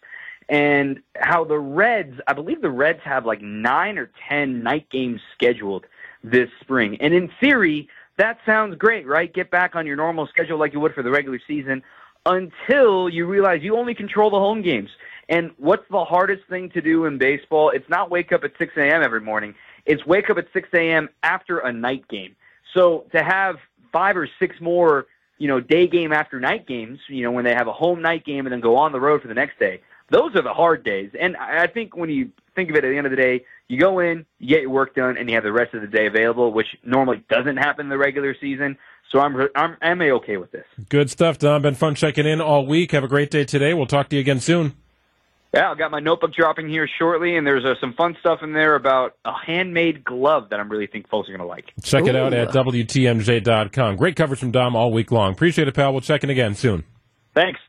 and 0.49 1.01
how 1.15 1.45
the 1.45 1.59
Reds, 1.59 2.19
I 2.27 2.33
believe 2.33 2.63
the 2.63 2.71
Reds 2.71 3.01
have 3.05 3.27
like 3.27 3.43
nine 3.43 3.99
or 3.99 4.11
ten 4.31 4.63
night 4.63 4.89
games 4.89 5.21
scheduled 5.35 5.85
this 6.25 6.49
spring, 6.63 6.97
and 7.03 7.13
in 7.13 7.31
theory. 7.39 7.91
That 8.19 8.39
sounds 8.47 8.77
great, 8.77 9.07
right? 9.07 9.31
Get 9.31 9.51
back 9.51 9.77
on 9.77 9.87
your 9.87 9.97
normal 9.97 10.27
schedule 10.27 10.59
like 10.59 10.73
you 10.73 10.81
would 10.81 10.95
for 10.95 11.03
the 11.03 11.11
regular 11.11 11.39
season 11.47 11.83
until 12.27 13.09
you 13.09 13.25
realize 13.27 13.63
you 13.63 13.77
only 13.77 13.95
control 13.95 14.29
the 14.31 14.39
home 14.39 14.61
games. 14.61 14.91
And 15.29 15.51
what's 15.57 15.85
the 15.91 16.05
hardest 16.05 16.43
thing 16.49 16.71
to 16.71 16.81
do 16.81 17.07
in 17.07 17.19
baseball? 17.19 17.71
It's 17.71 17.89
not 17.89 18.11
wake 18.11 18.33
up 18.33 18.45
at 18.45 18.53
6 18.59 18.75
a.m. 18.77 19.03
every 19.03 19.21
morning. 19.21 19.55
It's 19.87 20.05
wake 20.07 20.29
up 20.29 20.37
at 20.39 20.47
6 20.53 20.69
a.m. 20.75 21.09
after 21.23 21.61
a 21.61 21.73
night 21.73 22.07
game. 22.09 22.37
So 22.75 23.07
to 23.13 23.23
have 23.23 23.57
five 23.93 24.17
or 24.17 24.29
six 24.39 24.61
more, 24.61 25.07
you 25.39 25.49
know, 25.49 25.61
day 25.61 25.87
game 25.87 26.13
after 26.13 26.39
night 26.39 26.67
games, 26.67 26.99
you 27.09 27.23
know, 27.23 27.31
when 27.31 27.45
they 27.45 27.55
have 27.55 27.67
a 27.67 27.73
home 27.73 28.03
night 28.03 28.25
game 28.25 28.47
and 28.47 28.53
then 28.53 28.61
go 28.61 28.77
on 28.77 28.93
the 28.93 29.01
road 29.01 29.23
for 29.23 29.29
the 29.29 29.35
next 29.35 29.59
day, 29.59 29.81
those 30.11 30.35
are 30.37 30.43
the 30.43 30.53
hard 30.53 30.85
days. 30.85 31.11
And 31.19 31.37
I 31.37 31.67
think 31.67 31.97
when 31.97 32.11
you 32.11 32.31
think 32.55 32.71
of 32.71 32.77
it 32.77 32.85
at 32.85 32.91
the 32.91 32.97
end 32.97 33.07
of 33.07 33.11
the 33.11 33.17
day, 33.17 33.45
you 33.69 33.81
go 33.81 33.99
in, 33.99 34.25
you 34.39 34.49
get 34.49 34.63
your 34.63 34.71
work 34.71 34.95
done, 34.95 35.17
and 35.17 35.29
you 35.29 35.35
have 35.35 35.45
the 35.45 35.53
rest 35.53 35.75
of 35.75 35.81
the 35.81 35.89
day 35.89 36.07
available, 36.07 36.53
which 36.53 36.69
normally 36.85 37.25
doesn't 37.29 37.57
happen 37.57 37.87
in 37.87 37.91
the 37.91 37.99
regular 37.99 38.37
season. 38.41 38.79
So 39.13 39.21
I'm 39.21 39.37
I'm 39.55 39.77
I'm 39.81 40.03
a 40.03 40.11
okay 40.13 40.37
with 40.37 40.51
this. 40.53 40.65
Good 40.89 41.11
stuff, 41.11 41.39
Dom. 41.39 41.63
Been 41.63 41.75
fun 41.75 41.95
checking 41.95 42.27
in 42.27 42.41
all 42.41 42.67
week. 42.67 42.93
Have 42.93 43.05
a 43.05 43.09
great 43.09 43.31
day 43.31 43.45
today. 43.45 43.73
We'll 43.75 43.87
talk 43.87 44.09
to 44.11 44.17
you 44.17 44.21
again 44.21 44.41
soon. 44.41 44.75
Yeah, 45.55 45.71
I've 45.71 45.79
got 45.79 45.91
my 45.91 46.01
notebook 46.01 46.35
dropping 46.35 46.69
here 46.69 46.89
shortly, 46.99 47.37
and 47.37 47.47
there's 47.47 47.65
uh, 47.65 47.77
some 47.81 47.95
fun 47.95 48.17
stuff 48.21 48.41
in 48.43 48.53
there 48.53 48.75
about 48.75 49.17
a 49.25 49.33
handmade 49.33 50.05
glove 50.05 50.51
that 50.51 50.61
I'm 50.61 50.69
really 50.69 50.87
think 50.87 51.09
folks 51.09 51.29
are 51.29 51.33
going 51.33 51.41
to 51.41 51.47
like. 51.47 51.73
Check 51.83 52.07
it 52.07 52.15
out 52.15 52.35
at 52.35 52.49
WTMJ.com. 52.49 53.97
Great 53.97 54.17
coverage 54.17 54.41
from 54.41 54.51
Dom 54.51 54.77
all 54.77 54.93
week 54.93 55.11
long. 55.11 55.33
Appreciate 55.33 55.67
it, 55.67 55.73
pal. 55.75 55.93
We'll 55.93 56.03
check 56.03 56.25
in 56.25 56.31
again 56.31 56.55
soon. 56.55 56.85
Thanks. 57.35 57.61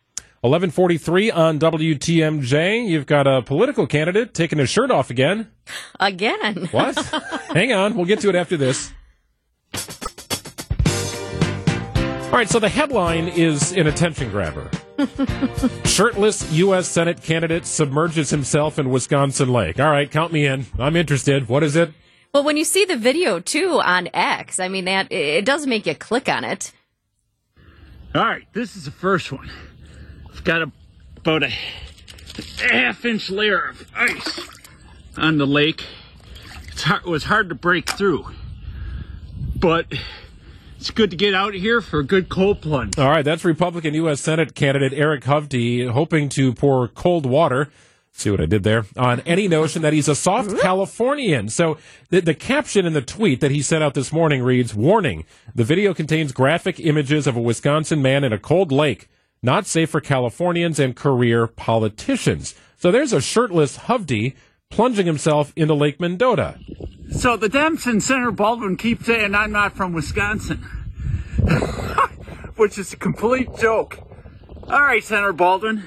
1143 0.41 1.31
on 1.31 1.59
WTMJ. 1.59 2.87
You've 2.87 3.05
got 3.05 3.25
a 3.25 3.41
political 3.41 3.87
candidate 3.87 4.33
taking 4.33 4.59
his 4.59 4.69
shirt 4.69 4.91
off 4.91 5.09
again. 5.09 5.49
Again. 5.99 6.67
What? 6.71 6.97
Hang 7.53 7.71
on. 7.73 7.95
We'll 7.95 8.05
get 8.05 8.19
to 8.21 8.29
it 8.29 8.35
after 8.35 8.57
this. 8.57 8.91
All 12.37 12.41
right, 12.41 12.49
so 12.51 12.59
the 12.59 12.69
headline 12.69 13.29
is 13.29 13.71
an 13.71 13.87
attention 13.87 14.29
grabber. 14.29 14.69
Shirtless 15.85 16.51
U.S. 16.51 16.87
Senate 16.87 17.23
candidate 17.23 17.65
submerges 17.65 18.29
himself 18.29 18.77
in 18.77 18.91
Wisconsin 18.91 19.51
lake. 19.51 19.79
All 19.79 19.89
right, 19.89 20.11
count 20.11 20.31
me 20.31 20.45
in. 20.45 20.67
I'm 20.77 20.95
interested. 20.95 21.49
What 21.49 21.63
is 21.63 21.75
it? 21.75 21.93
Well, 22.35 22.43
when 22.43 22.55
you 22.55 22.63
see 22.63 22.85
the 22.85 22.95
video 22.95 23.39
too 23.39 23.81
on 23.83 24.09
X, 24.13 24.59
I 24.59 24.67
mean 24.67 24.85
that 24.85 25.11
it 25.11 25.45
does 25.45 25.65
make 25.65 25.87
you 25.87 25.95
click 25.95 26.29
on 26.29 26.43
it. 26.43 26.73
All 28.13 28.21
right, 28.21 28.45
this 28.53 28.75
is 28.75 28.85
the 28.85 28.91
first 28.91 29.31
one. 29.31 29.49
It's 30.29 30.41
got 30.41 30.61
about 30.61 31.41
a, 31.41 31.47
a 31.47 32.71
half 32.71 33.03
inch 33.03 33.31
layer 33.31 33.69
of 33.69 33.89
ice 33.95 34.47
on 35.17 35.39
the 35.39 35.47
lake. 35.47 35.83
It's 36.67 36.83
hard, 36.83 37.01
it 37.01 37.09
was 37.09 37.23
hard 37.23 37.49
to 37.49 37.55
break 37.55 37.89
through, 37.89 38.27
but 39.55 39.91
it's 40.77 40.91
good 40.91 41.09
to 41.11 41.17
get 41.17 41.33
out 41.33 41.53
here 41.53 41.81
for 41.81 41.99
a 41.99 42.03
good 42.03 42.29
cold 42.29 42.61
plunge. 42.61 42.97
All 42.97 43.09
right, 43.09 43.25
that's 43.25 43.43
Republican 43.43 43.93
U.S. 43.95 44.21
Senate 44.21 44.55
candidate 44.55 44.93
Eric 44.93 45.23
Hovde 45.23 45.89
hoping 45.89 46.29
to 46.29 46.53
pour 46.53 46.87
cold 46.87 47.25
water. 47.25 47.69
See 48.13 48.31
what 48.31 48.41
I 48.41 48.45
did 48.47 48.63
there? 48.63 48.85
On 48.95 49.19
any 49.21 49.47
notion 49.47 49.83
that 49.83 49.93
he's 49.93 50.07
a 50.07 50.15
soft 50.15 50.57
Californian. 50.59 51.49
So 51.49 51.77
the, 52.09 52.19
the 52.19 52.33
caption 52.33 52.85
in 52.85 52.93
the 52.93 53.01
tweet 53.01 53.41
that 53.41 53.51
he 53.51 53.61
sent 53.61 53.83
out 53.83 53.93
this 53.93 54.11
morning 54.11 54.41
reads, 54.41 54.73
Warning, 54.73 55.25
the 55.53 55.63
video 55.63 55.93
contains 55.93 56.31
graphic 56.31 56.79
images 56.79 57.27
of 57.27 57.35
a 57.35 57.41
Wisconsin 57.41 58.01
man 58.01 58.23
in 58.23 58.33
a 58.33 58.39
cold 58.39 58.71
lake. 58.71 59.07
Not 59.43 59.67
safe 59.67 59.91
for 59.91 60.01
Californians 60.01 60.79
and 60.79 60.95
career 60.95 61.45
politicians. 61.45 62.55
So 62.77 62.91
there's 62.91 63.13
a 63.13 63.21
shirtless 63.21 63.77
Hovde 63.77 64.35
plunging 64.69 65.05
himself 65.05 65.53
into 65.55 65.75
Lake 65.75 65.99
Mendota. 65.99 66.59
So 67.11 67.37
the 67.37 67.49
Dems 67.49 67.85
and 67.87 68.03
Senator 68.03 68.31
Baldwin 68.31 68.77
keep 68.77 69.03
saying 69.03 69.33
I'm 69.33 69.51
not 69.51 69.75
from 69.75 69.93
Wisconsin, 69.93 70.57
which 72.55 72.77
is 72.77 72.93
a 72.93 72.97
complete 72.97 73.49
joke. 73.57 73.99
All 74.63 74.81
right, 74.81 75.03
Senator 75.03 75.33
Baldwin, 75.33 75.83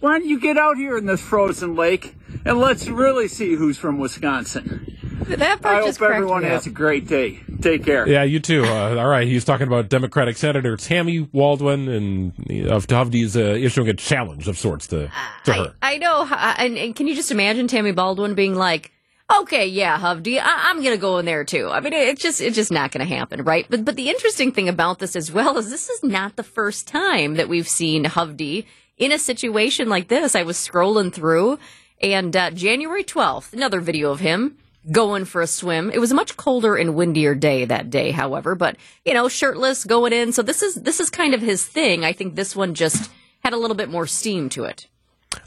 why 0.00 0.18
don't 0.18 0.28
you 0.28 0.40
get 0.40 0.58
out 0.58 0.76
here 0.76 0.98
in 0.98 1.06
this 1.06 1.20
frozen 1.20 1.76
lake 1.76 2.16
and 2.44 2.58
let's 2.58 2.88
really 2.88 3.28
see 3.28 3.54
who's 3.54 3.78
from 3.78 3.98
Wisconsin? 3.98 4.90
That 5.28 5.62
part 5.62 5.82
I 5.82 5.86
just 5.86 6.00
hope 6.00 6.10
everyone 6.10 6.42
has 6.42 6.66
a 6.66 6.70
great 6.70 7.06
day. 7.06 7.40
Take 7.62 7.84
care. 7.84 8.06
Yeah, 8.06 8.24
you 8.24 8.40
too. 8.40 8.64
Uh, 8.64 8.96
all 8.96 9.06
right, 9.06 9.26
he's 9.26 9.44
talking 9.44 9.66
about 9.66 9.88
Democratic 9.88 10.36
Senator 10.36 10.76
Tammy 10.76 11.20
Baldwin 11.20 11.88
and 11.88 12.32
uh, 12.68 12.74
of 12.74 12.86
Hovde's 12.86 13.36
uh, 13.36 13.40
issuing 13.40 13.88
a 13.88 13.94
challenge 13.94 14.48
of 14.48 14.58
sorts 14.58 14.86
to, 14.88 15.10
to 15.44 15.52
I, 15.52 15.56
her. 15.56 15.74
I 15.80 15.98
know, 15.98 16.28
uh, 16.30 16.54
and, 16.58 16.76
and 16.76 16.94
can 16.94 17.06
you 17.06 17.14
just 17.14 17.30
imagine 17.30 17.68
Tammy 17.68 17.92
Baldwin 17.92 18.34
being 18.34 18.54
like, 18.54 18.92
"Okay, 19.40 19.66
yeah, 19.66 19.98
Hovde, 19.98 20.38
I, 20.40 20.70
I'm 20.70 20.82
going 20.82 20.94
to 20.94 21.00
go 21.00 21.18
in 21.18 21.26
there 21.26 21.44
too." 21.44 21.68
I 21.68 21.80
mean, 21.80 21.92
it's 21.92 22.22
just 22.22 22.40
it's 22.40 22.56
just 22.56 22.72
not 22.72 22.92
going 22.92 23.06
to 23.06 23.14
happen, 23.14 23.42
right? 23.42 23.66
But 23.68 23.84
but 23.84 23.96
the 23.96 24.10
interesting 24.10 24.52
thing 24.52 24.68
about 24.68 24.98
this 24.98 25.16
as 25.16 25.32
well 25.32 25.58
is 25.58 25.70
this 25.70 25.88
is 25.88 26.02
not 26.02 26.36
the 26.36 26.42
first 26.42 26.86
time 26.86 27.34
that 27.34 27.48
we've 27.48 27.68
seen 27.68 28.04
Hovde 28.04 28.66
in 28.96 29.12
a 29.12 29.18
situation 29.18 29.88
like 29.88 30.08
this. 30.08 30.34
I 30.34 30.42
was 30.42 30.56
scrolling 30.56 31.12
through, 31.12 31.58
and 32.00 32.36
uh, 32.36 32.50
January 32.50 33.04
12th, 33.04 33.52
another 33.52 33.80
video 33.80 34.10
of 34.10 34.20
him 34.20 34.56
going 34.90 35.24
for 35.24 35.40
a 35.40 35.46
swim. 35.46 35.90
It 35.90 35.98
was 35.98 36.12
a 36.12 36.14
much 36.14 36.36
colder 36.36 36.76
and 36.76 36.94
windier 36.94 37.34
day 37.34 37.64
that 37.64 37.90
day, 37.90 38.10
however, 38.10 38.54
but 38.54 38.76
you 39.04 39.14
know, 39.14 39.28
shirtless 39.28 39.84
going 39.84 40.12
in. 40.12 40.32
So 40.32 40.42
this 40.42 40.62
is 40.62 40.74
this 40.74 41.00
is 41.00 41.10
kind 41.10 41.34
of 41.34 41.40
his 41.40 41.64
thing. 41.64 42.04
I 42.04 42.12
think 42.12 42.34
this 42.34 42.54
one 42.54 42.74
just 42.74 43.10
had 43.42 43.52
a 43.52 43.58
little 43.58 43.76
bit 43.76 43.88
more 43.88 44.06
steam 44.06 44.48
to 44.50 44.64
it. 44.64 44.88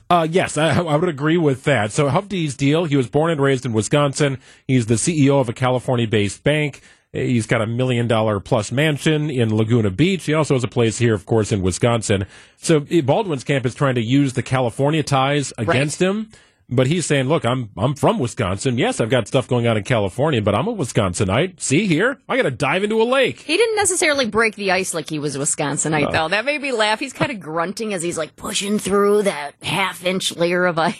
Uh, 0.09 0.27
yes, 0.29 0.57
I, 0.57 0.69
I 0.81 0.95
would 0.95 1.09
agree 1.09 1.37
with 1.37 1.63
that. 1.65 1.91
So 1.91 2.09
Hovde's 2.09 2.55
deal, 2.55 2.85
he 2.85 2.95
was 2.95 3.09
born 3.09 3.31
and 3.31 3.41
raised 3.41 3.65
in 3.65 3.73
Wisconsin. 3.73 4.39
He's 4.65 4.85
the 4.85 4.95
CEO 4.95 5.41
of 5.41 5.49
a 5.49 5.53
California-based 5.53 6.43
bank. 6.43 6.81
He's 7.11 7.47
got 7.47 7.61
a 7.61 7.67
million 7.67 8.07
dollar 8.07 8.39
plus 8.39 8.71
mansion 8.71 9.29
in 9.29 9.55
Laguna 9.55 9.89
Beach. 9.89 10.25
He 10.25 10.33
also 10.33 10.53
has 10.53 10.63
a 10.63 10.67
place 10.67 10.97
here, 10.97 11.13
of 11.13 11.25
course, 11.25 11.51
in 11.51 11.61
Wisconsin. 11.61 12.25
So 12.57 12.85
eh, 12.91 13.01
Baldwin's 13.01 13.43
camp 13.43 13.65
is 13.65 13.75
trying 13.75 13.95
to 13.95 14.01
use 14.01 14.33
the 14.33 14.43
California 14.43 15.03
ties 15.03 15.51
against 15.57 16.01
him. 16.01 16.29
But 16.69 16.87
he's 16.87 17.05
saying, 17.05 17.29
look, 17.29 17.45
I'm 17.45 17.69
I'm 17.77 17.95
from 17.95 18.19
Wisconsin. 18.19 18.77
Yes, 18.77 18.99
I've 18.99 19.09
got 19.09 19.27
stuff 19.27 19.47
going 19.47 19.67
on 19.67 19.77
in 19.77 19.83
California, 19.83 20.41
but 20.41 20.53
I'm 20.53 20.67
a 20.67 20.73
Wisconsinite. 20.73 21.61
See 21.61 21.87
here? 21.87 22.19
I 22.27 22.35
got 22.35 22.43
to 22.43 22.51
dive 22.51 22.83
into 22.83 23.01
a 23.01 23.05
lake. 23.05 23.39
He 23.39 23.55
didn't 23.55 23.77
necessarily 23.77 24.25
break 24.25 24.55
the 24.55 24.71
ice 24.71 24.93
like 24.93 25.09
he 25.09 25.17
was 25.17 25.37
a 25.37 25.39
Wisconsinite, 25.39 26.11
though. 26.11 26.27
That 26.27 26.43
made 26.43 26.61
me 26.61 26.73
laugh. 26.73 26.99
He's 26.99 27.13
kind 27.13 27.31
of 27.31 27.39
grunting 27.39 27.93
as 27.93 28.03
he's 28.03 28.17
like 28.17 28.35
pushing 28.35 28.79
through 28.79 29.23
that 29.23 29.53
half 29.63 30.03
inch 30.03 30.35
layer 30.35 30.65
of 30.65 30.77
ice. 30.77 30.95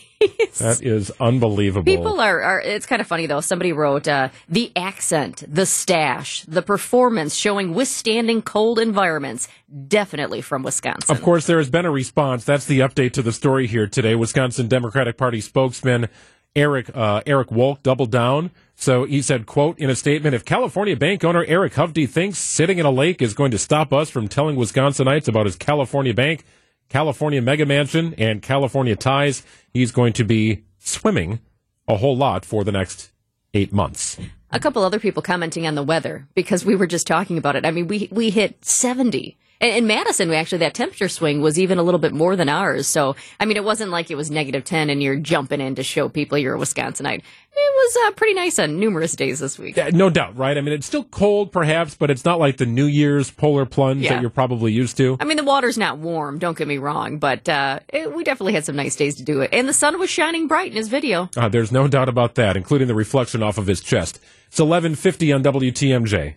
That 0.58 0.82
is 0.82 1.12
unbelievable. 1.20 1.86
People 1.86 2.20
are, 2.20 2.42
are, 2.42 2.60
it's 2.60 2.86
kind 2.86 3.02
of 3.02 3.08
funny 3.08 3.28
though. 3.28 3.42
Somebody 3.42 3.74
wrote, 3.74 4.08
uh, 4.08 4.30
the 4.50 4.72
accent, 4.76 5.44
the 5.48 5.66
stash, 5.66 6.42
the 6.48 6.62
performance 6.62 7.36
showing 7.36 7.74
withstanding 7.74 8.42
cold 8.42 8.80
environments. 8.80 9.48
Definitely 9.88 10.42
from 10.42 10.64
Wisconsin. 10.64 11.16
Of 11.16 11.22
course, 11.22 11.46
there 11.46 11.58
has 11.58 11.70
been 11.70 11.86
a 11.86 11.92
response. 11.92 12.46
That's 12.46 12.66
the 12.66 12.80
update 12.80 13.14
to 13.14 13.22
the 13.22 13.32
story 13.32 13.68
here 13.68 13.86
today. 13.86 14.16
Wisconsin 14.16 14.68
Democratic 14.68 15.18
Party 15.18 15.42
spokesman 15.42 16.10
Eric 16.58 16.90
uh, 16.96 17.22
Arik 17.22 17.50
Wolk 17.50 17.84
doubled 17.84 18.12
down. 18.12 18.50
So 18.76 19.06
he 19.06 19.22
said, 19.22 19.46
"quote 19.46 19.78
in 19.78 19.90
a 19.90 19.96
statement: 19.96 20.34
If 20.34 20.44
California 20.44 20.96
bank 20.96 21.24
owner 21.24 21.46
Eric 21.48 21.74
Hovde 21.74 22.10
thinks 22.10 22.40
sitting 22.40 22.80
in 22.80 22.86
a 22.86 22.92
lake 22.92 23.22
is 23.22 23.34
going 23.34 23.52
to 23.52 23.60
stop 23.60 23.94
us 23.94 24.10
from 24.10 24.28
telling 24.28 24.56
Wisconsinites 24.56 25.28
about 25.28 25.46
his 25.46 25.56
California 25.56 26.14
bank, 26.14 26.44
California 26.90 27.42
mega 27.42 27.66
mansion, 27.66 28.14
and 28.18 28.42
California 28.42 28.96
ties, 28.96 29.44
he's 29.74 29.92
going 29.92 30.14
to 30.14 30.24
be 30.24 30.64
swimming 30.80 31.40
a 31.88 31.98
whole 31.98 32.16
lot 32.16 32.46
for 32.46 32.64
the 32.64 32.72
next 32.72 33.12
eight 33.54 33.74
months." 33.74 34.18
a 34.52 34.60
couple 34.60 34.84
other 34.84 35.00
people 35.00 35.22
commenting 35.22 35.68
on 35.68 35.76
the 35.76 35.84
weather 35.84 36.28
because 36.34 36.66
we 36.66 36.76
were 36.76 36.88
just 36.88 37.08
talking 37.08 37.38
about 37.38 37.56
it. 37.56 37.66
I 37.66 37.72
mean, 37.72 37.88
we 37.88 38.08
we 38.12 38.30
hit 38.30 38.64
70. 38.64 39.38
And 39.60 39.76
in 39.76 39.88
Madison, 39.88 40.30
we 40.30 40.36
actually 40.36 40.60
that 40.60 40.74
temperature 40.74 41.10
swing 41.10 41.42
was 41.42 41.58
even 41.60 41.78
a 41.80 41.84
little 41.84 42.00
bit 42.00 42.14
more 42.14 42.36
than 42.36 42.48
ours. 42.50 42.88
So, 42.88 43.16
I 43.40 43.46
mean, 43.46 43.58
it 43.58 43.64
wasn't 43.64 43.92
like 43.92 44.12
it 44.12 44.16
was 44.16 44.30
negative 44.30 44.64
10 44.64 44.90
and 44.90 45.02
you're 45.02 45.16
jumping 45.16 45.62
in 45.62 45.76
to 45.76 45.84
show 45.84 46.10
people 46.10 46.38
you're 46.38 46.56
a 46.56 46.60
Wisconsinite. 46.60 47.22
It 47.60 47.74
was 47.76 47.98
uh, 48.08 48.12
pretty 48.12 48.36
nice 48.36 48.60
on 48.60 48.80
numerous 48.80 49.16
days 49.16 49.40
this 49.40 49.58
week. 49.58 49.78
Yeah, 49.78 49.90
no 49.92 50.12
doubt, 50.12 50.38
right? 50.38 50.56
I 50.58 50.62
mean, 50.62 50.74
it's 50.76 50.86
still 50.86 51.04
cold, 51.06 51.52
perhaps, 51.52 51.96
but 51.96 52.12
it's 52.12 52.24
not 52.24 52.40
like 52.40 52.58
the 52.58 52.68
New 52.68 52.86
Year's 52.86 53.32
polar 53.32 53.66
plunge 53.66 54.04
Yeah. 54.04 54.14
that 54.14 54.22
you're 54.22 54.30
probably 54.30 54.72
used 54.72 54.96
to. 54.98 55.18
I 55.20 55.26
mean, 55.26 55.38
the 55.38 55.44
water's 55.44 55.78
not 55.78 55.98
warm, 55.98 56.38
don't 56.38 56.56
get 56.56 56.68
me 56.68 56.78
wrong, 56.78 57.18
but 57.18 57.50
uh, 57.50 57.80
it, 57.92 58.16
we 58.16 58.24
definitely 58.24 58.54
had 58.54 58.64
some 58.66 58.76
nice 58.76 58.96
days 58.96 59.16
to 59.16 59.24
do 59.24 59.42
it. 59.42 59.50
And 59.52 59.68
the 59.68 59.74
sun 59.74 59.98
was 59.98 60.10
shining 60.12 60.48
bright 60.48 60.70
in 60.70 60.78
his 60.78 60.88
video. 60.88 61.30
Uh, 61.36 61.50
there's 61.50 61.72
no 61.72 61.88
doubt 61.88 62.10
about 62.10 62.36
that, 62.36 62.56
including 62.56 62.88
the 62.88 62.94
reflection 62.96 63.42
off 63.42 63.58
of 63.58 63.66
his 63.66 63.82
chest. 63.82 64.20
It's 64.50 64.60
11:50 64.60 65.34
on 65.34 65.42
WTMJ. 65.44 66.36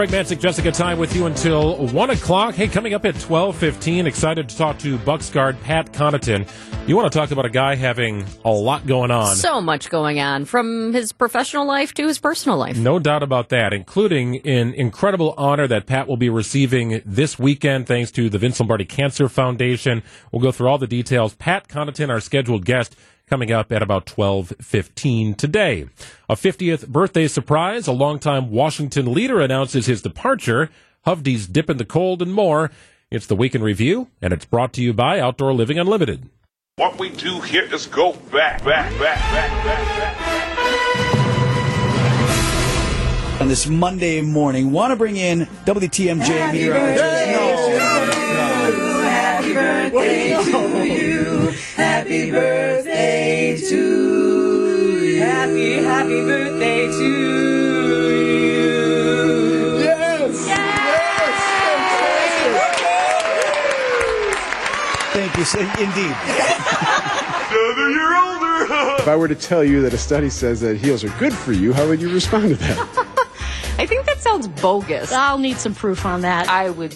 Greg 0.00 0.08
Matzek, 0.08 0.40
Jessica 0.40 0.70
Tighe 0.70 0.96
with 0.96 1.14
you 1.14 1.26
until 1.26 1.76
one 1.88 2.08
o'clock. 2.08 2.54
Hey, 2.54 2.68
coming 2.68 2.94
up 2.94 3.04
at 3.04 3.16
12:15, 3.16 4.06
excited 4.06 4.48
to 4.48 4.56
talk 4.56 4.78
to 4.78 4.96
Bucks 4.96 5.28
guard 5.28 5.60
Pat 5.60 5.92
Connaughton. 5.92 6.48
You 6.86 6.96
want 6.96 7.12
to 7.12 7.18
talk 7.18 7.32
about 7.32 7.44
a 7.44 7.50
guy 7.50 7.74
having 7.74 8.24
a 8.42 8.50
lot 8.50 8.86
going 8.86 9.10
on? 9.10 9.36
So 9.36 9.60
much 9.60 9.90
going 9.90 10.18
on 10.18 10.46
from 10.46 10.94
his 10.94 11.12
professional 11.12 11.66
life 11.66 11.92
to 11.96 12.06
his 12.06 12.18
personal 12.18 12.56
life. 12.56 12.78
No 12.78 12.98
doubt 12.98 13.22
about 13.22 13.50
that, 13.50 13.74
including 13.74 14.38
an 14.46 14.72
incredible 14.72 15.34
honor 15.36 15.66
that 15.66 15.84
Pat 15.84 16.08
will 16.08 16.16
be 16.16 16.30
receiving 16.30 17.02
this 17.04 17.38
weekend 17.38 17.86
thanks 17.86 18.10
to 18.12 18.30
the 18.30 18.38
Vince 18.38 18.58
Lombardi 18.58 18.86
Cancer 18.86 19.28
Foundation. 19.28 20.02
We'll 20.32 20.40
go 20.40 20.50
through 20.50 20.68
all 20.68 20.78
the 20.78 20.86
details. 20.86 21.34
Pat 21.34 21.68
Connaughton, 21.68 22.08
our 22.08 22.20
scheduled 22.20 22.64
guest, 22.64 22.96
coming 23.30 23.52
up 23.52 23.70
at 23.70 23.80
about 23.80 24.06
12:15 24.06 25.36
today. 25.36 25.86
A 26.28 26.34
50th 26.34 26.88
birthday 26.88 27.28
surprise, 27.28 27.86
a 27.86 27.92
longtime 27.92 28.50
Washington 28.50 29.14
leader 29.14 29.40
announces 29.40 29.86
his 29.86 30.02
departure, 30.02 30.68
Hovde's 31.06 31.46
dip 31.46 31.70
in 31.70 31.76
the 31.76 31.84
cold 31.84 32.20
and 32.20 32.34
more. 32.34 32.72
It's 33.10 33.26
the 33.26 33.36
week 33.36 33.54
in 33.54 33.62
review 33.62 34.08
and 34.20 34.32
it's 34.32 34.44
brought 34.44 34.72
to 34.74 34.82
you 34.82 34.92
by 34.92 35.20
Outdoor 35.20 35.52
Living 35.52 35.78
Unlimited. 35.78 36.28
What 36.76 36.98
we 36.98 37.10
do 37.10 37.40
here 37.40 37.72
is 37.72 37.86
go 37.86 38.14
back, 38.32 38.64
back, 38.64 38.90
back, 38.98 39.18
back, 39.32 39.64
back, 39.64 39.64
back, 39.64 40.56
back. 40.56 41.20
on 43.40 43.48
this 43.48 43.66
Monday 43.66 44.20
morning. 44.20 44.70
Want 44.70 44.90
to 44.90 44.96
bring 44.96 45.16
in 45.16 45.46
WTMJ 45.64 46.52
meteorologist. 46.52 47.80
Happy 49.02 49.54
birthday 49.54 50.42
to 50.44 50.50
you. 50.50 50.69
Happy 51.80 52.30
birthday 52.30 53.56
to 53.56 55.02
you. 55.02 55.20
Happy, 55.22 55.72
happy 55.82 56.20
birthday 56.24 56.86
to 56.86 57.04
you. 58.50 59.78
Yes. 59.80 60.46
Thank 65.12 65.36
you. 65.38 65.44
so- 65.44 65.58
Indeed. 65.60 66.16
Another 67.50 67.90
year 67.90 68.14
older. 68.16 68.66
If 69.02 69.08
I 69.08 69.16
were 69.16 69.28
to 69.28 69.34
tell 69.34 69.64
you 69.64 69.80
that 69.82 69.92
a 69.94 69.98
study 69.98 70.28
says 70.30 70.60
that 70.60 70.76
heels 70.76 71.02
are 71.04 71.08
good 71.18 71.32
for 71.32 71.52
you, 71.52 71.72
how 71.72 71.86
would 71.88 72.00
you 72.00 72.12
respond 72.12 72.50
to 72.50 72.54
that? 72.56 72.78
I 73.78 73.86
think 73.86 74.04
that 74.06 74.20
sounds 74.20 74.46
bogus. 74.48 75.10
I'll 75.12 75.38
need 75.38 75.56
some 75.56 75.74
proof 75.74 76.04
on 76.04 76.20
that. 76.20 76.48
I 76.48 76.68
would 76.70 76.94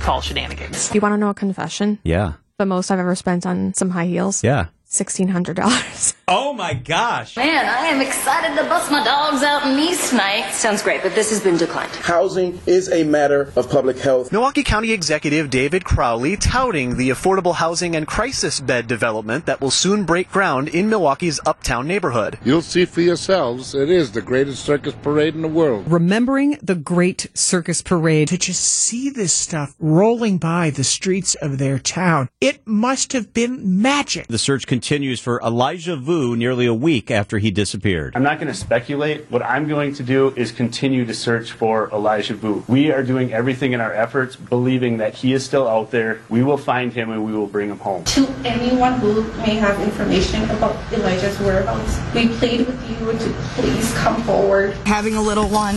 call 0.00 0.20
shenanigans. 0.20 0.94
You 0.94 1.00
want 1.00 1.12
to 1.14 1.18
know 1.18 1.30
a 1.30 1.34
confession? 1.34 1.98
Yeah. 2.04 2.34
The 2.58 2.66
most 2.66 2.90
I've 2.90 2.98
ever 2.98 3.14
spent 3.14 3.46
on 3.46 3.74
some 3.74 3.90
high 3.90 4.06
heels? 4.06 4.44
Yeah. 4.44 4.66
$1,600. 4.90 6.14
Oh 6.34 6.54
my 6.54 6.72
gosh. 6.72 7.36
Man, 7.36 7.66
I 7.66 7.88
am 7.88 8.00
excited 8.00 8.56
to 8.56 8.66
bust 8.66 8.90
my 8.90 9.04
dogs 9.04 9.42
out 9.42 9.66
in 9.66 9.78
East 9.78 10.08
tonight. 10.08 10.50
Sounds 10.52 10.82
great, 10.82 11.02
but 11.02 11.14
this 11.14 11.28
has 11.28 11.42
been 11.42 11.58
declined. 11.58 11.90
Housing 11.96 12.58
is 12.64 12.90
a 12.90 13.04
matter 13.04 13.52
of 13.54 13.68
public 13.68 13.98
health. 13.98 14.32
Milwaukee 14.32 14.62
County 14.62 14.92
Executive 14.92 15.50
David 15.50 15.84
Crowley 15.84 16.38
touting 16.38 16.96
the 16.96 17.10
affordable 17.10 17.56
housing 17.56 17.94
and 17.94 18.06
crisis 18.06 18.60
bed 18.60 18.86
development 18.86 19.44
that 19.44 19.60
will 19.60 19.70
soon 19.70 20.04
break 20.04 20.30
ground 20.30 20.68
in 20.68 20.88
Milwaukee's 20.88 21.38
uptown 21.44 21.86
neighborhood. 21.86 22.38
You'll 22.42 22.62
see 22.62 22.86
for 22.86 23.02
yourselves, 23.02 23.74
it 23.74 23.90
is 23.90 24.12
the 24.12 24.22
greatest 24.22 24.64
circus 24.64 24.94
parade 25.02 25.34
in 25.34 25.42
the 25.42 25.48
world. 25.48 25.84
Remembering 25.86 26.56
the 26.62 26.76
great 26.76 27.26
circus 27.34 27.82
parade. 27.82 28.28
To 28.28 28.38
just 28.38 28.62
see 28.62 29.10
this 29.10 29.34
stuff 29.34 29.74
rolling 29.78 30.38
by 30.38 30.70
the 30.70 30.82
streets 30.82 31.34
of 31.34 31.58
their 31.58 31.78
town, 31.78 32.30
it 32.40 32.66
must 32.66 33.12
have 33.12 33.34
been 33.34 33.82
magic. 33.82 34.28
The 34.28 34.38
search 34.38 34.66
continues 34.66 35.20
for 35.20 35.38
Elijah 35.42 35.94
Vue 35.94 36.21
nearly 36.30 36.66
a 36.66 36.74
week 36.74 37.10
after 37.10 37.38
he 37.38 37.50
disappeared. 37.50 38.14
I'm 38.14 38.22
not 38.22 38.38
going 38.38 38.48
to 38.48 38.54
speculate. 38.54 39.30
What 39.30 39.42
I'm 39.42 39.66
going 39.68 39.94
to 39.94 40.02
do 40.02 40.32
is 40.36 40.52
continue 40.52 41.04
to 41.04 41.14
search 41.14 41.52
for 41.52 41.90
Elijah 41.90 42.34
Vue. 42.34 42.64
We 42.68 42.92
are 42.92 43.02
doing 43.02 43.32
everything 43.32 43.72
in 43.72 43.80
our 43.80 43.92
efforts, 43.92 44.36
believing 44.36 44.98
that 44.98 45.14
he 45.14 45.32
is 45.32 45.44
still 45.44 45.68
out 45.68 45.90
there. 45.90 46.20
We 46.28 46.42
will 46.42 46.58
find 46.58 46.92
him 46.92 47.10
and 47.10 47.24
we 47.24 47.32
will 47.32 47.46
bring 47.46 47.68
him 47.68 47.78
home. 47.78 48.04
To 48.04 48.26
anyone 48.44 48.94
who 49.00 49.22
may 49.38 49.56
have 49.56 49.80
information 49.80 50.44
about 50.50 50.76
Elijah's 50.92 51.38
whereabouts, 51.40 51.98
we 52.14 52.28
plead 52.28 52.66
with 52.66 52.90
you 52.90 53.12
to 53.12 53.34
please 53.54 53.92
come 53.94 54.22
forward. 54.22 54.74
Having 54.86 55.16
a 55.16 55.22
little 55.22 55.48
one, 55.48 55.74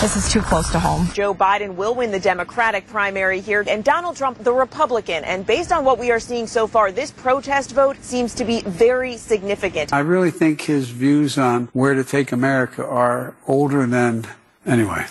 this 0.00 0.16
is 0.16 0.30
too 0.30 0.40
close 0.40 0.70
to 0.72 0.78
home. 0.78 1.08
Joe 1.14 1.34
Biden 1.34 1.76
will 1.76 1.94
win 1.94 2.10
the 2.10 2.20
Democratic 2.20 2.86
primary 2.88 3.40
here, 3.40 3.64
and 3.66 3.84
Donald 3.84 4.16
Trump 4.16 4.42
the 4.42 4.52
Republican. 4.52 5.24
And 5.24 5.46
based 5.46 5.72
on 5.72 5.84
what 5.84 5.98
we 5.98 6.10
are 6.10 6.20
seeing 6.20 6.46
so 6.46 6.66
far, 6.66 6.90
this 6.90 7.10
protest 7.10 7.72
vote 7.72 7.96
seems 8.02 8.34
to 8.34 8.44
be 8.44 8.62
very 8.62 9.16
significant. 9.16 9.83
I 9.92 10.00
really 10.00 10.30
think 10.30 10.62
his 10.62 10.90
views 10.90 11.38
on 11.38 11.68
where 11.72 11.94
to 11.94 12.04
take 12.04 12.32
America 12.32 12.84
are 12.84 13.34
older 13.46 13.86
than. 13.86 14.26
Anyway, 14.66 15.04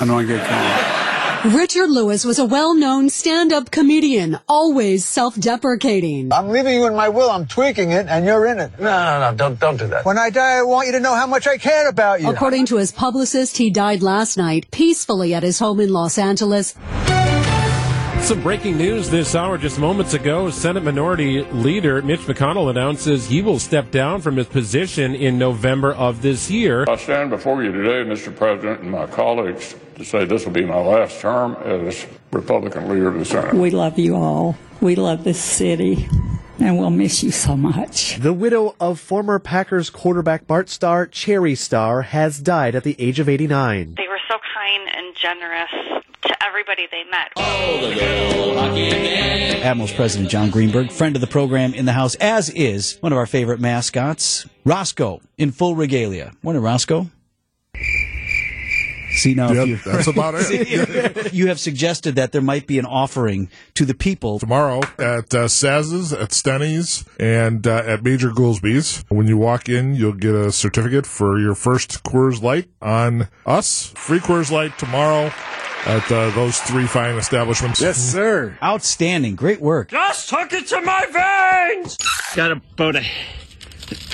I 0.00 0.04
don't 0.04 0.12
want 0.12 0.28
to 0.28 0.36
get 0.36 0.48
going. 0.48 1.54
Richard 1.56 1.88
Lewis 1.88 2.24
was 2.24 2.40
a 2.40 2.44
well-known 2.44 3.08
stand-up 3.10 3.70
comedian, 3.70 4.40
always 4.48 5.04
self-deprecating. 5.04 6.32
I'm 6.32 6.48
leaving 6.48 6.74
you 6.74 6.86
in 6.88 6.96
my 6.96 7.08
will. 7.08 7.30
I'm 7.30 7.46
tweaking 7.46 7.92
it, 7.92 8.06
and 8.08 8.26
you're 8.26 8.44
in 8.46 8.58
it. 8.58 8.72
No, 8.80 8.84
no, 8.84 9.30
no, 9.30 9.36
don't, 9.36 9.60
don't 9.60 9.76
do 9.76 9.86
that. 9.86 10.04
When 10.04 10.18
I 10.18 10.30
die, 10.30 10.58
I 10.58 10.62
want 10.62 10.88
you 10.88 10.92
to 10.94 11.00
know 11.00 11.14
how 11.14 11.28
much 11.28 11.46
I 11.46 11.56
care 11.56 11.88
about 11.88 12.20
you. 12.20 12.28
According 12.28 12.66
to 12.66 12.76
his 12.76 12.90
publicist, 12.90 13.56
he 13.56 13.70
died 13.70 14.02
last 14.02 14.36
night 14.36 14.68
peacefully 14.72 15.32
at 15.32 15.44
his 15.44 15.60
home 15.60 15.78
in 15.78 15.92
Los 15.92 16.18
Angeles. 16.18 16.74
Some 18.20 18.42
breaking 18.42 18.76
news 18.76 19.08
this 19.08 19.34
hour 19.34 19.56
just 19.56 19.78
moments 19.78 20.12
ago. 20.12 20.50
Senate 20.50 20.82
Minority 20.82 21.44
Leader 21.44 22.02
Mitch 22.02 22.20
McConnell 22.20 22.68
announces 22.68 23.26
he 23.26 23.40
will 23.40 23.58
step 23.58 23.90
down 23.90 24.20
from 24.20 24.36
his 24.36 24.46
position 24.46 25.14
in 25.14 25.38
November 25.38 25.94
of 25.94 26.20
this 26.20 26.50
year. 26.50 26.84
I 26.88 26.96
stand 26.96 27.30
before 27.30 27.62
you 27.62 27.72
today, 27.72 28.06
Mr. 28.06 28.34
President, 28.36 28.80
and 28.80 28.90
my 28.90 29.06
colleagues 29.06 29.74
to 29.94 30.04
say 30.04 30.26
this 30.26 30.44
will 30.44 30.52
be 30.52 30.66
my 30.66 30.76
last 30.76 31.20
term 31.20 31.54
as 31.64 32.06
Republican 32.30 32.90
leader 32.90 33.08
of 33.08 33.18
the 33.18 33.24
Senate. 33.24 33.54
We 33.54 33.70
love 33.70 33.98
you 33.98 34.16
all. 34.16 34.58
We 34.82 34.94
love 34.94 35.24
this 35.24 35.42
city. 35.42 36.06
And 36.60 36.76
we'll 36.76 36.90
miss 36.90 37.22
you 37.22 37.30
so 37.30 37.56
much. 37.56 38.16
The 38.16 38.34
widow 38.34 38.74
of 38.78 39.00
former 39.00 39.38
Packers 39.38 39.88
quarterback 39.88 40.46
Bart 40.46 40.68
Starr, 40.68 41.06
Cherry 41.06 41.54
Starr, 41.54 42.02
has 42.02 42.40
died 42.40 42.74
at 42.74 42.82
the 42.82 42.96
age 42.98 43.20
of 43.20 43.28
89. 43.28 43.94
They 43.96 44.08
were 44.08 44.20
so 44.28 44.36
kind 44.54 44.88
and 44.92 45.16
generous 45.16 46.04
to 46.38 46.44
everybody 46.46 46.86
they 46.90 47.04
met. 47.10 47.32
Admirals 49.62 49.92
President 49.92 50.30
John 50.30 50.50
Greenberg, 50.50 50.90
friend 50.90 51.16
of 51.16 51.20
the 51.20 51.26
program 51.26 51.74
in 51.74 51.84
the 51.84 51.92
House, 51.92 52.14
as 52.16 52.50
is 52.50 52.96
one 53.00 53.12
of 53.12 53.18
our 53.18 53.26
favorite 53.26 53.60
mascots, 53.60 54.46
Roscoe, 54.64 55.20
in 55.36 55.52
full 55.52 55.74
regalia. 55.76 56.32
Morning, 56.42 56.62
Roscoe. 56.62 57.10
See 59.10 59.34
now, 59.34 59.50
Yep, 59.50 59.66
if 59.66 59.86
you, 59.86 59.92
that's 59.92 60.06
about 60.06 60.34
it. 60.36 60.42
See, 61.30 61.36
you 61.36 61.48
have 61.48 61.58
suggested 61.58 62.14
that 62.16 62.30
there 62.30 62.42
might 62.42 62.68
be 62.68 62.78
an 62.78 62.84
offering 62.86 63.50
to 63.74 63.84
the 63.84 63.94
people 63.94 64.38
tomorrow 64.38 64.80
at 64.98 65.34
uh, 65.34 65.48
Saz's, 65.48 66.12
at 66.12 66.32
Steny's, 66.32 67.04
and 67.18 67.66
uh, 67.66 67.82
at 67.84 68.04
Major 68.04 68.30
Goolsby's. 68.30 69.04
When 69.08 69.26
you 69.26 69.36
walk 69.36 69.68
in, 69.68 69.96
you'll 69.96 70.12
get 70.12 70.36
a 70.36 70.52
certificate 70.52 71.04
for 71.04 71.38
your 71.40 71.56
first 71.56 72.04
Coors 72.04 72.42
Light 72.42 72.68
on 72.80 73.26
us. 73.44 73.92
Free 73.96 74.20
Coors 74.20 74.52
Light 74.52 74.78
tomorrow 74.78 75.32
at 75.86 76.10
uh, 76.10 76.30
those 76.30 76.58
three 76.60 76.86
fine 76.86 77.16
establishments. 77.16 77.80
Yes, 77.80 77.96
sir. 78.12 78.58
Outstanding. 78.62 79.36
Great 79.36 79.60
work. 79.60 79.90
Just 79.90 80.28
took 80.28 80.52
it 80.52 80.66
to 80.68 80.80
my 80.80 81.06
veins! 81.74 81.96
Got 82.34 82.52
about 82.52 82.96
a 82.96 83.04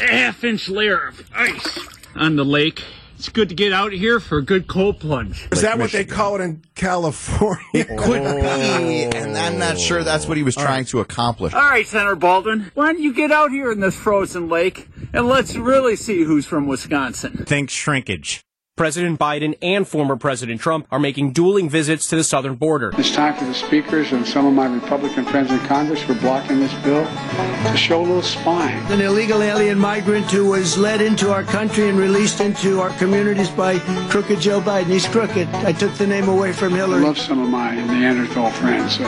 half 0.00 0.44
inch 0.44 0.68
layer 0.68 1.09
of 1.09 1.29
ice 1.35 1.79
on 2.14 2.37
the 2.37 2.44
lake. 2.44 2.83
It's 3.16 3.29
good 3.31 3.48
to 3.48 3.55
get 3.55 3.72
out 3.72 3.92
here 3.92 4.20
for 4.20 4.38
a 4.38 4.42
good 4.42 4.66
cold 4.66 5.00
plunge. 5.00 5.48
Is 5.50 5.62
that 5.62 5.79
what 5.79 5.92
they 5.92 6.05
call 6.05 6.35
it 6.35 6.42
in 6.42 6.62
California? 6.74 7.62
It 7.72 7.87
could 7.96 8.22
be, 8.22 9.05
and 9.05 9.38
I'm 9.38 9.59
not 9.59 9.79
sure 9.79 10.05
that's 10.05 10.27
what 10.27 10.37
he 10.37 10.42
was 10.42 10.55
trying 10.55 10.85
to 10.87 11.00
accomplish. 11.00 11.55
All 11.55 11.62
right, 11.62 11.87
Senator 11.87 12.16
Baldwin, 12.16 12.70
why 12.74 12.92
don't 12.92 13.00
you 13.00 13.14
get 13.14 13.33
out 13.33 13.50
here 13.50 13.72
in 13.72 13.81
this 13.81 13.96
frozen 13.96 14.50
lake 14.50 14.88
and 15.14 15.27
let's 15.27 15.55
really 15.57 15.96
see 15.96 16.24
who's 16.24 16.44
from 16.44 16.66
Wisconsin? 16.66 17.44
Think 17.46 17.70
shrinkage. 17.70 18.44
President 18.77 19.21
Biden 19.21 19.57
and 19.63 19.87
former 19.87 20.17
President 20.17 20.61
Trump 20.61 20.89
are 20.91 20.99
making 20.99 21.31
dueling 21.31 21.71
visits 21.71 22.09
to 22.09 22.17
the 22.17 22.25
southern 22.25 22.57
border. 22.57 22.93
It's 22.99 23.15
time 23.15 23.37
for 23.37 23.45
the 23.45 23.55
speakers 23.55 24.11
and 24.11 24.27
some 24.27 24.47
of 24.47 24.53
my 24.53 24.67
Republican 24.67 25.25
friends 25.27 25.53
in 25.53 25.61
Congress 25.61 26.03
for 26.03 26.15
blocking 26.15 26.59
this 26.59 26.75
bill 26.83 27.05
to 27.05 27.77
show 27.77 28.01
a 28.01 28.03
little 28.03 28.21
spine. 28.21 28.77
An 28.91 29.01
illegal 29.01 29.45
alien 29.45 29.79
migrant 29.79 30.29
who 30.29 30.51
was 30.51 30.77
led 30.77 31.01
into 31.01 31.31
our 31.31 31.45
country 31.45 31.89
and 31.89 31.97
released 31.97 32.41
into 32.41 32.81
our 32.81 32.91
communities 32.99 33.49
by 33.49 33.79
crooked 34.11 34.41
Joe 34.41 34.61
Biden. 34.61 34.87
He's 34.87 35.07
crooked. 35.07 35.47
I 35.49 35.73
took 35.73 35.95
the 35.95 36.07
name 36.09 36.29
away 36.29 36.53
from 36.53 36.75
Hillary. 36.75 37.01
I 37.01 37.05
love 37.07 37.19
some 37.19 37.41
of 37.41 37.49
my 37.49 37.77
Neanderthal 37.77 38.51
friends 38.51 38.99
uh, 38.99 39.05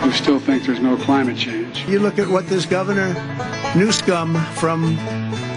who 0.00 0.12
still 0.12 0.38
think 0.38 0.64
there's 0.64 0.80
no 0.80 0.96
climate 0.96 1.36
change. 1.36 1.84
You 1.86 1.98
look 1.98 2.18
at 2.18 2.26
what 2.26 2.46
this 2.46 2.64
governor, 2.64 3.12
Newscum 3.74 4.42
from 4.54 4.96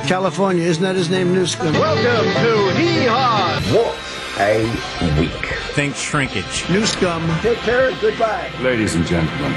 California, 0.07 0.63
isn't 0.63 0.83
that 0.83 0.95
his 0.95 1.09
name, 1.09 1.35
Newscum? 1.35 1.73
Welcome 1.73 2.33
to 2.41 2.79
Hee 2.79 3.05
Haw. 3.07 3.59
What 3.75 3.93
a 4.39 5.19
week. 5.19 5.45
Think 5.73 5.95
shrinkage. 5.95 6.63
Newscum. 6.67 7.41
Take 7.41 7.57
care. 7.59 7.91
Goodbye. 7.99 8.49
Ladies 8.61 8.95
and 8.95 9.05
gentlemen, 9.05 9.53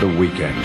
the 0.00 0.14
weekend. 0.18 0.62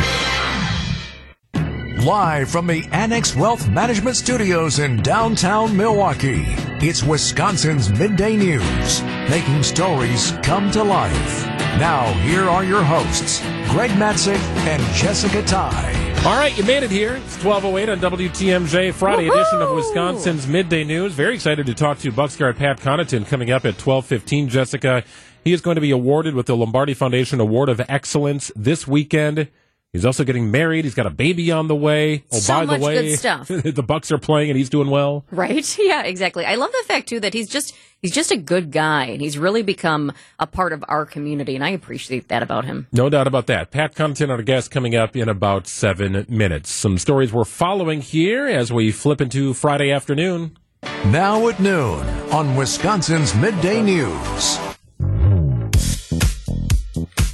Live 2.03 2.49
from 2.49 2.67
the 2.67 2.85
Annex 2.91 3.33
Wealth 3.33 3.69
Management 3.69 4.17
Studios 4.17 4.79
in 4.79 5.01
downtown 5.01 5.77
Milwaukee, 5.77 6.43
it's 6.85 7.01
Wisconsin's 7.01 7.89
Midday 7.89 8.35
News, 8.35 9.01
making 9.29 9.63
stories 9.63 10.33
come 10.43 10.71
to 10.71 10.83
life. 10.83 11.45
Now, 11.79 12.11
here 12.23 12.49
are 12.49 12.65
your 12.65 12.83
hosts, 12.83 13.39
Greg 13.69 13.91
Matzek 13.91 14.41
and 14.67 14.81
Jessica 14.93 15.41
Tighe. 15.43 16.10
All 16.23 16.37
right, 16.37 16.55
you 16.55 16.63
made 16.65 16.83
it 16.83 16.91
here. 16.91 17.15
It's 17.15 17.43
1208 17.43 17.89
on 17.89 17.99
WTMJ, 17.99 18.93
Friday 18.93 19.27
Woohoo! 19.27 19.41
edition 19.41 19.61
of 19.63 19.73
Wisconsin's 19.75 20.45
Midday 20.45 20.83
News. 20.83 21.13
Very 21.13 21.33
excited 21.33 21.65
to 21.65 21.73
talk 21.73 21.97
to 21.97 22.11
Bucks 22.11 22.35
guard 22.35 22.57
Pat 22.57 22.79
Connaughton 22.79 23.25
coming 23.25 23.49
up 23.49 23.65
at 23.65 23.73
1215. 23.73 24.47
Jessica, 24.47 25.03
he 25.43 25.51
is 25.51 25.61
going 25.61 25.75
to 25.75 25.81
be 25.81 25.89
awarded 25.89 26.35
with 26.35 26.45
the 26.45 26.55
Lombardi 26.55 26.93
Foundation 26.93 27.39
Award 27.39 27.69
of 27.69 27.81
Excellence 27.89 28.51
this 28.55 28.87
weekend. 28.87 29.47
He's 29.93 30.05
also 30.05 30.23
getting 30.23 30.51
married. 30.51 30.85
He's 30.85 30.93
got 30.95 31.05
a 31.05 31.09
baby 31.09 31.51
on 31.51 31.67
the 31.67 31.75
way. 31.75 32.23
Oh, 32.31 32.37
So 32.39 32.53
by 32.53 32.65
much 32.65 32.79
the 32.79 32.85
way, 32.85 32.95
good 33.09 33.19
stuff. 33.19 33.47
the 33.49 33.83
Bucks 33.83 34.09
are 34.11 34.17
playing 34.17 34.49
and 34.49 34.57
he's 34.57 34.69
doing 34.69 34.89
well. 34.89 35.25
Right? 35.31 35.51
Yeah, 35.81 36.03
exactly. 36.03 36.45
I 36.45 36.55
love 36.55 36.71
the 36.71 36.83
fact 36.87 37.09
too 37.09 37.19
that 37.21 37.33
he's 37.33 37.49
just 37.49 37.75
he's 38.01 38.11
just 38.11 38.31
a 38.31 38.37
good 38.37 38.71
guy 38.71 39.05
and 39.05 39.19
he's 39.19 39.37
really 39.37 39.63
become 39.63 40.13
a 40.39 40.47
part 40.47 40.71
of 40.73 40.85
our 40.87 41.05
community 41.05 41.55
and 41.55 41.65
I 41.65 41.69
appreciate 41.69 42.29
that 42.29 42.41
about 42.43 42.65
him. 42.65 42.87
No 42.93 43.09
doubt 43.09 43.27
about 43.27 43.47
that. 43.47 43.71
Pat 43.71 43.93
Connaughton, 43.95 44.29
our 44.29 44.41
guest, 44.41 44.71
coming 44.71 44.95
up 44.95 45.15
in 45.17 45.27
about 45.27 45.67
seven 45.67 46.25
minutes. 46.29 46.69
Some 46.69 46.97
stories 46.97 47.33
we're 47.33 47.43
following 47.43 47.99
here 48.01 48.45
as 48.47 48.71
we 48.71 48.91
flip 48.91 49.19
into 49.19 49.53
Friday 49.53 49.91
afternoon. 49.91 50.57
Now 51.07 51.47
at 51.49 51.59
noon 51.59 51.99
on 52.31 52.55
Wisconsin's 52.55 53.35
Midday 53.35 53.81
News. 53.81 54.57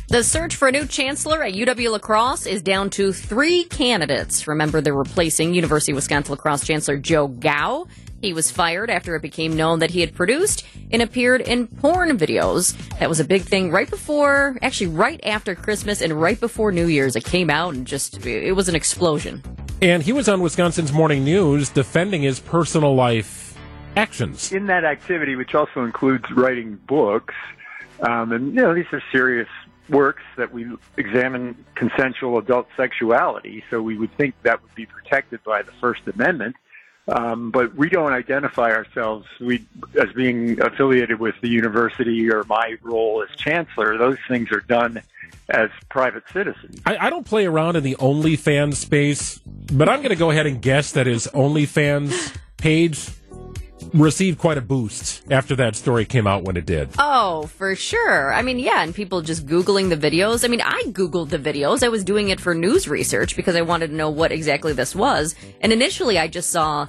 The 0.09 0.23
search 0.23 0.55
for 0.55 0.69
a 0.69 0.71
new 0.71 0.85
chancellor 0.85 1.43
at 1.43 1.53
UW 1.53 1.91
La 1.91 1.99
Crosse 1.99 2.45
is 2.45 2.61
down 2.61 2.89
to 2.91 3.11
three 3.11 3.65
candidates. 3.65 4.47
Remember, 4.47 4.79
they're 4.79 4.93
replacing 4.93 5.53
University 5.53 5.91
of 5.91 5.97
Wisconsin 5.97 6.31
La 6.31 6.37
Crosse 6.37 6.65
Chancellor 6.65 6.95
Joe 6.95 7.27
Gow. 7.27 7.87
He 8.21 8.31
was 8.31 8.49
fired 8.49 8.89
after 8.89 9.17
it 9.17 9.21
became 9.21 9.57
known 9.57 9.79
that 9.79 9.91
he 9.91 9.99
had 9.99 10.15
produced 10.15 10.65
and 10.93 11.01
appeared 11.01 11.41
in 11.41 11.67
porn 11.67 12.17
videos. 12.17 12.73
That 12.99 13.09
was 13.09 13.19
a 13.19 13.25
big 13.25 13.41
thing 13.41 13.69
right 13.69 13.89
before, 13.89 14.57
actually, 14.61 14.87
right 14.87 15.19
after 15.25 15.55
Christmas 15.55 16.01
and 16.01 16.13
right 16.13 16.39
before 16.39 16.71
New 16.71 16.87
Year's. 16.87 17.17
It 17.17 17.25
came 17.25 17.49
out 17.49 17.73
and 17.73 17.85
just, 17.85 18.25
it 18.25 18.55
was 18.55 18.69
an 18.69 18.75
explosion. 18.75 19.43
And 19.81 20.01
he 20.01 20.13
was 20.13 20.29
on 20.29 20.39
Wisconsin's 20.39 20.93
Morning 20.93 21.25
News 21.25 21.67
defending 21.67 22.21
his 22.21 22.39
personal 22.39 22.95
life 22.95 23.57
actions. 23.97 24.53
in 24.53 24.67
that 24.67 24.85
activity, 24.85 25.35
which 25.35 25.53
also 25.53 25.83
includes 25.83 26.23
writing 26.31 26.79
books, 26.87 27.33
um, 27.99 28.31
and 28.31 28.55
you 28.55 28.61
know 28.61 28.73
these 28.73 28.85
are 28.93 29.03
serious 29.11 29.49
works 29.89 30.23
that 30.37 30.51
we 30.53 30.67
examine 30.97 31.65
consensual 31.75 32.37
adult 32.37 32.67
sexuality, 32.75 33.63
so 33.69 33.81
we 33.81 33.97
would 33.97 34.15
think 34.17 34.35
that 34.43 34.61
would 34.61 34.75
be 34.75 34.85
protected 34.85 35.43
by 35.43 35.61
the 35.61 35.71
First 35.73 36.01
Amendment. 36.07 36.55
Um, 37.09 37.51
but 37.51 37.73
we 37.75 37.87
don't 37.87 38.11
identify 38.11 38.71
ourselves 38.71 39.25
we, 39.39 39.65
as 39.99 40.11
being 40.13 40.61
affiliated 40.61 41.19
with 41.19 41.35
the 41.41 41.47
university 41.47 42.29
or 42.29 42.43
my 42.43 42.75
role 42.81 43.23
as 43.23 43.33
chancellor. 43.37 43.97
Those 43.97 44.17
things 44.27 44.51
are 44.51 44.59
done 44.59 45.01
as 45.49 45.69
private 45.87 46.23
citizens. 46.33 46.81
I, 46.85 46.97
I 46.97 47.09
don't 47.09 47.25
play 47.25 47.45
around 47.45 47.77
in 47.77 47.83
the 47.83 47.95
OnlyFans 47.95 48.75
space, 48.75 49.39
but 49.45 49.87
I'm 49.87 49.99
going 49.99 50.09
to 50.09 50.17
go 50.17 50.31
ahead 50.31 50.47
and 50.47 50.61
guess 50.61 50.91
that 50.93 51.07
his 51.07 51.27
OnlyFans 51.27 52.35
page 52.57 53.09
received 53.93 54.39
quite 54.39 54.57
a 54.57 54.61
boost 54.61 55.23
after 55.31 55.55
that 55.55 55.75
story 55.75 56.05
came 56.05 56.27
out 56.27 56.43
when 56.43 56.57
it 56.57 56.65
did. 56.65 56.89
Oh, 56.97 57.47
for 57.57 57.75
sure. 57.75 58.33
I 58.33 58.41
mean, 58.41 58.59
yeah, 58.59 58.83
and 58.83 58.93
people 58.93 59.21
just 59.21 59.45
Googling 59.45 59.89
the 59.89 59.97
videos. 59.97 60.43
I 60.43 60.47
mean, 60.47 60.61
I 60.61 60.83
Googled 60.87 61.29
the 61.29 61.39
videos. 61.39 61.83
I 61.83 61.89
was 61.89 62.03
doing 62.03 62.29
it 62.29 62.39
for 62.39 62.53
news 62.53 62.87
research 62.87 63.35
because 63.35 63.55
I 63.55 63.61
wanted 63.61 63.87
to 63.87 63.95
know 63.95 64.09
what 64.09 64.31
exactly 64.31 64.73
this 64.73 64.95
was. 64.95 65.35
And 65.61 65.71
initially, 65.71 66.17
I 66.17 66.27
just 66.27 66.49
saw 66.49 66.87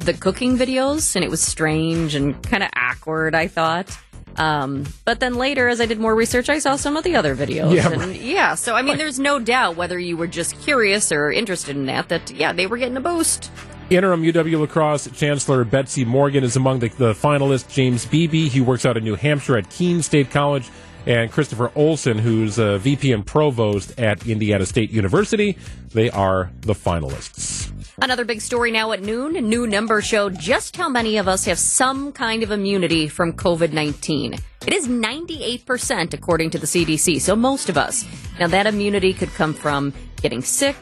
the 0.00 0.14
cooking 0.14 0.56
videos, 0.56 1.14
and 1.16 1.24
it 1.24 1.30
was 1.30 1.40
strange 1.40 2.14
and 2.14 2.40
kind 2.42 2.62
of 2.62 2.70
awkward, 2.74 3.34
I 3.34 3.48
thought. 3.48 3.96
Um, 4.36 4.86
but 5.04 5.20
then 5.20 5.34
later, 5.34 5.68
as 5.68 5.80
I 5.80 5.86
did 5.86 5.98
more 5.98 6.14
research, 6.14 6.48
I 6.48 6.60
saw 6.60 6.76
some 6.76 6.96
of 6.96 7.04
the 7.04 7.16
other 7.16 7.36
videos. 7.36 7.74
Yeah, 7.74 7.90
and 7.90 8.02
right. 8.02 8.20
yeah, 8.20 8.54
so 8.54 8.74
I 8.74 8.82
mean, 8.82 8.96
there's 8.96 9.18
no 9.18 9.38
doubt 9.38 9.76
whether 9.76 9.98
you 9.98 10.16
were 10.16 10.26
just 10.26 10.58
curious 10.62 11.12
or 11.12 11.30
interested 11.30 11.76
in 11.76 11.86
that, 11.86 12.08
that, 12.08 12.30
yeah, 12.30 12.52
they 12.52 12.66
were 12.66 12.78
getting 12.78 12.96
a 12.96 13.00
boost. 13.00 13.50
Interim 13.90 14.22
UW 14.22 14.60
La 14.60 14.66
Crosse 14.66 15.08
chancellor 15.16 15.64
Betsy 15.64 16.04
Morgan 16.04 16.44
is 16.44 16.54
among 16.54 16.78
the, 16.78 16.90
the 16.90 17.12
finalists. 17.12 17.68
James 17.68 18.06
Beebe, 18.06 18.48
he 18.48 18.60
works 18.60 18.86
out 18.86 18.96
in 18.96 19.02
New 19.02 19.16
Hampshire 19.16 19.56
at 19.56 19.68
Keene 19.68 20.00
State 20.00 20.30
College, 20.30 20.70
and 21.06 21.32
Christopher 21.32 21.72
Olson, 21.74 22.16
who's 22.16 22.56
a 22.58 22.78
VP 22.78 23.10
and 23.10 23.26
provost 23.26 23.98
at 23.98 24.28
Indiana 24.28 24.64
State 24.64 24.92
University. 24.92 25.58
They 25.92 26.08
are 26.08 26.52
the 26.60 26.72
finalists. 26.72 27.72
Another 28.00 28.24
big 28.24 28.40
story 28.40 28.70
now 28.70 28.92
at 28.92 29.02
noon. 29.02 29.32
New 29.32 29.66
number 29.66 30.00
showed 30.00 30.38
just 30.38 30.76
how 30.76 30.88
many 30.88 31.16
of 31.16 31.26
us 31.26 31.44
have 31.46 31.58
some 31.58 32.12
kind 32.12 32.44
of 32.44 32.52
immunity 32.52 33.08
from 33.08 33.32
COVID 33.32 33.72
19. 33.72 34.34
It 34.68 34.72
is 34.72 34.86
98% 34.86 36.14
according 36.14 36.50
to 36.50 36.58
the 36.58 36.66
CDC, 36.66 37.20
so 37.20 37.34
most 37.34 37.68
of 37.68 37.76
us. 37.76 38.04
Now, 38.38 38.46
that 38.46 38.68
immunity 38.68 39.12
could 39.12 39.30
come 39.30 39.52
from 39.52 39.92
getting 40.22 40.42
sick, 40.42 40.76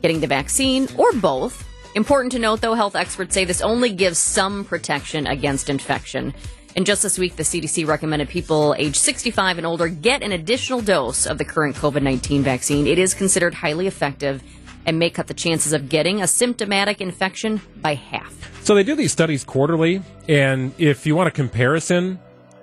getting 0.00 0.18
the 0.18 0.26
vaccine, 0.26 0.88
or 0.98 1.12
both. 1.12 1.68
Important 1.94 2.32
to 2.32 2.38
note, 2.38 2.62
though, 2.62 2.72
health 2.72 2.96
experts 2.96 3.34
say 3.34 3.44
this 3.44 3.60
only 3.60 3.92
gives 3.92 4.16
some 4.16 4.64
protection 4.64 5.26
against 5.26 5.68
infection. 5.68 6.32
And 6.74 6.86
just 6.86 7.02
this 7.02 7.18
week, 7.18 7.36
the 7.36 7.42
CDC 7.42 7.86
recommended 7.86 8.30
people 8.30 8.74
age 8.78 8.96
65 8.96 9.58
and 9.58 9.66
older 9.66 9.88
get 9.88 10.22
an 10.22 10.32
additional 10.32 10.80
dose 10.80 11.26
of 11.26 11.36
the 11.36 11.44
current 11.44 11.76
COVID 11.76 12.02
19 12.02 12.42
vaccine. 12.42 12.86
It 12.86 12.98
is 12.98 13.12
considered 13.12 13.52
highly 13.52 13.86
effective 13.86 14.42
and 14.86 14.98
may 14.98 15.10
cut 15.10 15.26
the 15.26 15.34
chances 15.34 15.74
of 15.74 15.90
getting 15.90 16.22
a 16.22 16.26
symptomatic 16.26 17.02
infection 17.02 17.60
by 17.76 17.94
half. 17.94 18.34
So 18.64 18.74
they 18.74 18.84
do 18.84 18.96
these 18.96 19.12
studies 19.12 19.44
quarterly, 19.44 20.00
and 20.28 20.72
if 20.78 21.06
you 21.06 21.14
want 21.14 21.28
a 21.28 21.30
comparison, 21.30 22.18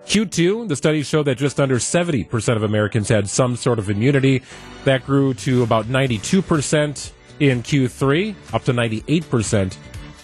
Q2, 0.05 0.67
the 0.67 0.75
studies 0.75 1.07
show 1.07 1.21
that 1.23 1.37
just 1.37 1.59
under 1.59 1.75
70% 1.75 2.55
of 2.55 2.63
Americans 2.63 3.09
had 3.09 3.29
some 3.29 3.55
sort 3.55 3.77
of 3.77 3.91
immunity. 3.91 4.41
That 4.85 5.05
grew 5.05 5.35
to 5.35 5.61
about 5.61 5.85
92% 5.85 7.11
in 7.39 7.63
Q3, 7.63 8.35
up 8.53 8.63
to 8.65 8.73
98% 8.73 9.77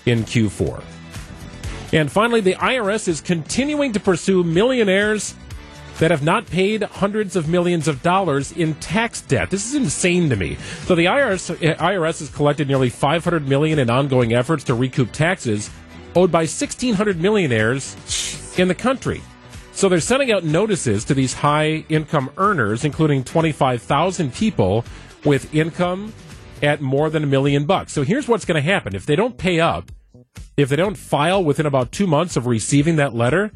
in 0.06 0.24
Q4. 0.24 0.84
And 1.94 2.12
finally, 2.12 2.42
the 2.42 2.56
IRS 2.56 3.08
is 3.08 3.22
continuing 3.22 3.94
to 3.94 4.00
pursue 4.00 4.44
millionaires 4.44 5.36
that 6.00 6.12
have 6.12 6.24
not 6.24 6.46
paid 6.48 6.84
hundreds 6.84 7.36
of 7.36 7.48
millions 7.48 7.88
of 7.88 8.02
dollars 8.02 8.52
in 8.52 8.74
tax 8.76 9.22
debt. 9.22 9.50
This 9.50 9.66
is 9.66 9.76
insane 9.76 10.30
to 10.30 10.36
me. 10.36 10.58
So 10.86 10.96
the 10.96 11.06
IRS, 11.06 11.56
IRS 11.78 12.20
has 12.20 12.30
collected 12.30 12.68
nearly 12.68 12.90
500 12.90 13.48
million 13.48 13.80
in 13.80 13.90
ongoing 13.90 14.34
efforts 14.34 14.66
to 14.66 14.74
recoup 14.74 15.12
taxes 15.14 15.70
owed 16.16 16.32
by 16.32 16.40
1,600 16.40 17.22
millionaires 17.22 17.96
in 18.58 18.68
the 18.68 18.76
country. 18.76 19.22
So 19.72 19.90
they're 19.90 20.00
sending 20.00 20.32
out 20.32 20.44
notices 20.44 21.04
to 21.06 21.14
these 21.14 21.34
high 21.34 21.86
income 21.90 22.30
earners, 22.38 22.86
including 22.86 23.24
25,000 23.24 24.34
people 24.34 24.86
with 25.26 25.54
income 25.54 26.14
at 26.62 26.82
more 26.82 27.10
than 27.10 27.24
a 27.24 27.28
million 27.28 27.66
bucks. 27.66 27.94
So 27.94 28.04
here's 28.04 28.28
what's 28.28 28.46
going 28.46 28.62
to 28.62 28.70
happen. 28.70 28.96
If 28.96 29.06
they 29.06 29.16
don't 29.16 29.38
pay 29.38 29.60
up, 29.60 29.92
if 30.58 30.70
they 30.70 30.76
don't 30.76 30.98
file 30.98 31.44
within 31.44 31.66
about 31.66 31.92
two 31.92 32.08
months 32.08 32.38
of 32.38 32.48
receiving 32.48 32.96
that 32.98 33.14
letter, 33.14 33.52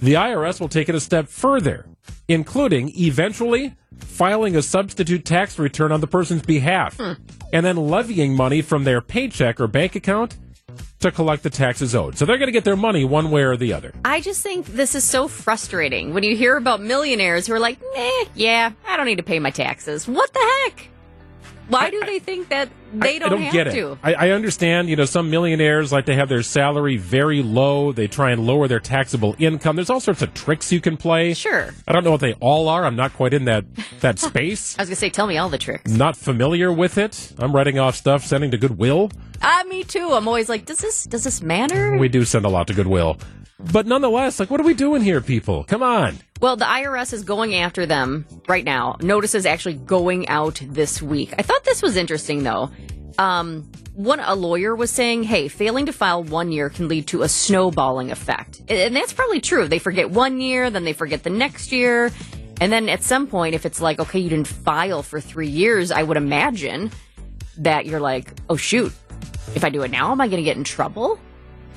the 0.00 0.14
IRS 0.14 0.60
will 0.60 0.68
take 0.68 0.88
it 0.88 0.94
a 0.94 1.00
step 1.00 1.28
further, 1.28 1.86
including 2.28 2.92
eventually 2.96 3.74
filing 3.98 4.56
a 4.56 4.62
substitute 4.62 5.24
tax 5.24 5.58
return 5.58 5.90
on 5.90 6.00
the 6.00 6.06
person's 6.06 6.42
behalf 6.42 6.96
hmm. 6.96 7.12
and 7.52 7.64
then 7.64 7.76
levying 7.76 8.34
money 8.34 8.62
from 8.62 8.84
their 8.84 9.00
paycheck 9.00 9.60
or 9.60 9.66
bank 9.66 9.96
account 9.96 10.36
to 11.00 11.10
collect 11.10 11.42
the 11.42 11.50
taxes 11.50 11.94
owed. 11.94 12.16
So 12.16 12.24
they're 12.24 12.38
going 12.38 12.48
to 12.48 12.52
get 12.52 12.64
their 12.64 12.76
money 12.76 13.04
one 13.04 13.30
way 13.30 13.42
or 13.42 13.56
the 13.56 13.72
other. 13.72 13.92
I 14.04 14.20
just 14.20 14.42
think 14.42 14.66
this 14.66 14.94
is 14.94 15.04
so 15.04 15.28
frustrating 15.28 16.14
when 16.14 16.22
you 16.22 16.36
hear 16.36 16.56
about 16.56 16.80
millionaires 16.80 17.46
who 17.46 17.54
are 17.54 17.60
like, 17.60 17.80
nah, 17.94 18.24
yeah, 18.34 18.72
I 18.86 18.96
don't 18.96 19.06
need 19.06 19.16
to 19.16 19.22
pay 19.22 19.38
my 19.38 19.50
taxes. 19.50 20.06
What 20.06 20.32
the 20.32 20.60
heck? 20.64 20.88
Why 21.68 21.90
do 21.90 22.00
they 22.04 22.18
think 22.18 22.48
that 22.50 22.68
they 22.94 23.18
don't, 23.18 23.26
I 23.26 23.30
don't 23.30 23.42
have 23.42 23.52
get 23.52 23.66
it. 23.68 23.72
to? 23.72 23.98
I, 24.02 24.14
I 24.14 24.30
understand, 24.30 24.88
you 24.88 24.96
know, 24.96 25.04
some 25.04 25.30
millionaires 25.30 25.92
like 25.92 26.06
to 26.06 26.14
have 26.14 26.28
their 26.28 26.42
salary 26.42 26.96
very 26.96 27.42
low. 27.42 27.92
They 27.92 28.06
try 28.06 28.30
and 28.30 28.46
lower 28.46 28.68
their 28.68 28.80
taxable 28.80 29.34
income. 29.38 29.76
There's 29.76 29.90
all 29.90 30.00
sorts 30.00 30.22
of 30.22 30.32
tricks 30.34 30.70
you 30.72 30.80
can 30.80 30.96
play. 30.96 31.34
Sure. 31.34 31.74
I 31.88 31.92
don't 31.92 32.04
know 32.04 32.12
what 32.12 32.20
they 32.20 32.34
all 32.34 32.68
are. 32.68 32.84
I'm 32.84 32.96
not 32.96 33.12
quite 33.14 33.34
in 33.34 33.46
that 33.46 33.64
that 34.00 34.18
space. 34.30 34.78
I 34.78 34.82
was 34.82 34.88
going 34.88 34.94
to 34.94 35.00
say, 35.00 35.10
tell 35.10 35.26
me 35.26 35.38
all 35.38 35.48
the 35.48 35.58
tricks. 35.58 35.90
Not 35.90 36.16
familiar 36.16 36.72
with 36.72 36.98
it. 36.98 37.32
I'm 37.38 37.54
writing 37.54 37.78
off 37.78 37.96
stuff, 37.96 38.24
sending 38.24 38.50
to 38.52 38.58
Goodwill. 38.58 39.10
Ah, 39.42 39.64
me 39.68 39.82
too. 39.84 40.12
I'm 40.12 40.28
always 40.28 40.48
like, 40.48 40.64
does 40.66 40.78
this 40.78 41.04
does 41.04 41.24
this 41.24 41.42
matter? 41.42 41.96
We 41.98 42.08
do 42.08 42.24
send 42.24 42.44
a 42.44 42.48
lot 42.48 42.68
to 42.68 42.74
Goodwill. 42.74 43.18
But 43.58 43.86
nonetheless, 43.86 44.38
like, 44.38 44.50
what 44.50 44.60
are 44.60 44.64
we 44.64 44.74
doing 44.74 45.02
here, 45.02 45.20
people? 45.20 45.64
Come 45.64 45.82
on. 45.82 46.18
Well, 46.40 46.56
the 46.56 46.66
IRS 46.66 47.12
is 47.12 47.24
going 47.24 47.54
after 47.54 47.86
them 47.86 48.26
right 48.46 48.64
now. 48.64 48.96
Notices 49.00 49.46
actually 49.46 49.74
going 49.74 50.28
out 50.28 50.60
this 50.62 51.00
week. 51.00 51.32
I 51.38 51.42
thought 51.42 51.64
this 51.64 51.80
was 51.82 51.96
interesting, 51.96 52.42
though. 52.42 52.70
Um, 53.18 53.70
one 53.94 54.20
a 54.20 54.34
lawyer 54.34 54.76
was 54.76 54.90
saying, 54.90 55.22
"Hey, 55.22 55.48
failing 55.48 55.86
to 55.86 55.92
file 55.92 56.22
one 56.22 56.52
year 56.52 56.68
can 56.68 56.86
lead 56.86 57.06
to 57.08 57.22
a 57.22 57.28
snowballing 57.30 58.10
effect," 58.10 58.60
and 58.68 58.94
that's 58.94 59.14
probably 59.14 59.40
true. 59.40 59.66
They 59.68 59.78
forget 59.78 60.10
one 60.10 60.38
year, 60.38 60.68
then 60.68 60.84
they 60.84 60.92
forget 60.92 61.22
the 61.22 61.30
next 61.30 61.72
year, 61.72 62.12
and 62.60 62.70
then 62.70 62.90
at 62.90 63.02
some 63.02 63.26
point, 63.26 63.54
if 63.54 63.64
it's 63.64 63.80
like, 63.80 63.98
okay, 63.98 64.18
you 64.18 64.28
didn't 64.28 64.48
file 64.48 65.02
for 65.02 65.18
three 65.18 65.48
years, 65.48 65.90
I 65.90 66.02
would 66.02 66.18
imagine 66.18 66.90
that 67.56 67.86
you're 67.86 68.00
like, 68.00 68.34
oh 68.50 68.56
shoot, 68.56 68.92
if 69.54 69.64
I 69.64 69.70
do 69.70 69.82
it 69.82 69.90
now, 69.90 70.12
am 70.12 70.20
I 70.20 70.28
going 70.28 70.42
to 70.42 70.44
get 70.44 70.58
in 70.58 70.64
trouble? 70.64 71.18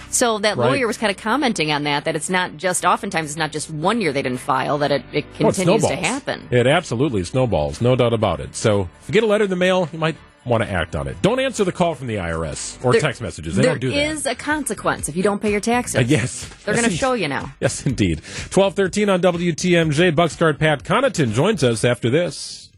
So 0.10 0.40
that 0.40 0.58
Right. 0.58 0.70
lawyer 0.72 0.88
was 0.88 0.98
kind 0.98 1.12
of 1.12 1.18
commenting 1.18 1.72
on 1.72 1.84
that, 1.84 2.06
that 2.06 2.16
it's 2.16 2.30
not 2.30 2.58
just, 2.58 2.86
oftentimes 2.86 3.30
it's 3.30 3.38
not 3.38 3.52
just 3.52 3.70
one 3.70 4.02
year 4.02 4.12
they 4.12 4.22
didn't 4.22 4.40
file, 4.40 4.78
that 4.80 4.92
it, 4.92 5.04
it 5.12 5.18
it 5.20 5.36
continues 5.38 5.86
to 5.86 5.96
happen. 5.96 6.48
It 6.52 6.68
absolutely 6.68 7.24
snowballs, 7.24 7.82
no 7.82 7.96
doubt 7.96 8.14
about 8.14 8.40
it. 8.40 8.56
So 8.56 8.90
if 9.02 9.08
you 9.08 9.14
get 9.14 9.24
a 9.24 9.28
letter 9.28 9.44
in 9.46 9.50
the 9.50 9.56
mail, 9.56 9.88
you 9.94 10.00
might 10.00 10.16
want 10.46 10.64
to 10.64 10.70
act 10.72 10.96
on 10.96 11.08
it. 11.08 11.22
Don't 11.22 11.40
answer 11.40 11.64
the 11.64 11.72
call 11.72 11.94
from 11.96 12.08
the 12.08 12.16
IRS 12.16 12.78
or 12.84 12.94
There- 12.94 13.02
text 13.02 13.22
messages. 13.22 13.56
They 13.56 13.62
don't 13.64 13.80
do 13.82 13.90
that. 13.92 13.98
is 14.12 14.26
a 14.26 14.34
consequence 14.36 15.10
if 15.10 15.16
you 15.16 15.22
don't 15.22 15.42
pay 15.42 15.52
your 15.52 15.60
taxes. 15.60 15.98
Uh, 15.98 16.00
yes. 16.08 16.46
They're 16.66 16.74
Yes, 16.74 16.82
going 16.82 16.92
to 16.92 16.98
show 16.98 17.14
you 17.14 17.28
now. 17.28 17.54
Yes, 17.60 17.86
indeed. 17.86 18.22
1213 18.50 19.10
on 19.10 19.22
WTMJ. 19.22 20.12
Bucksguard 20.12 20.58
Pat 20.58 20.84
Connaughton 20.84 21.34
joins 21.34 21.64
us 21.64 21.84
after 21.84 22.10
this. 22.10 22.69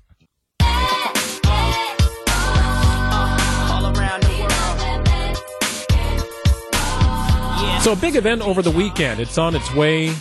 So, 7.81 7.93
a 7.93 7.95
big 7.95 8.15
event 8.15 8.43
over 8.43 8.61
the 8.61 8.69
weekend. 8.69 9.19
It's 9.19 9.39
on 9.39 9.55
its 9.55 9.73
way 9.73 10.13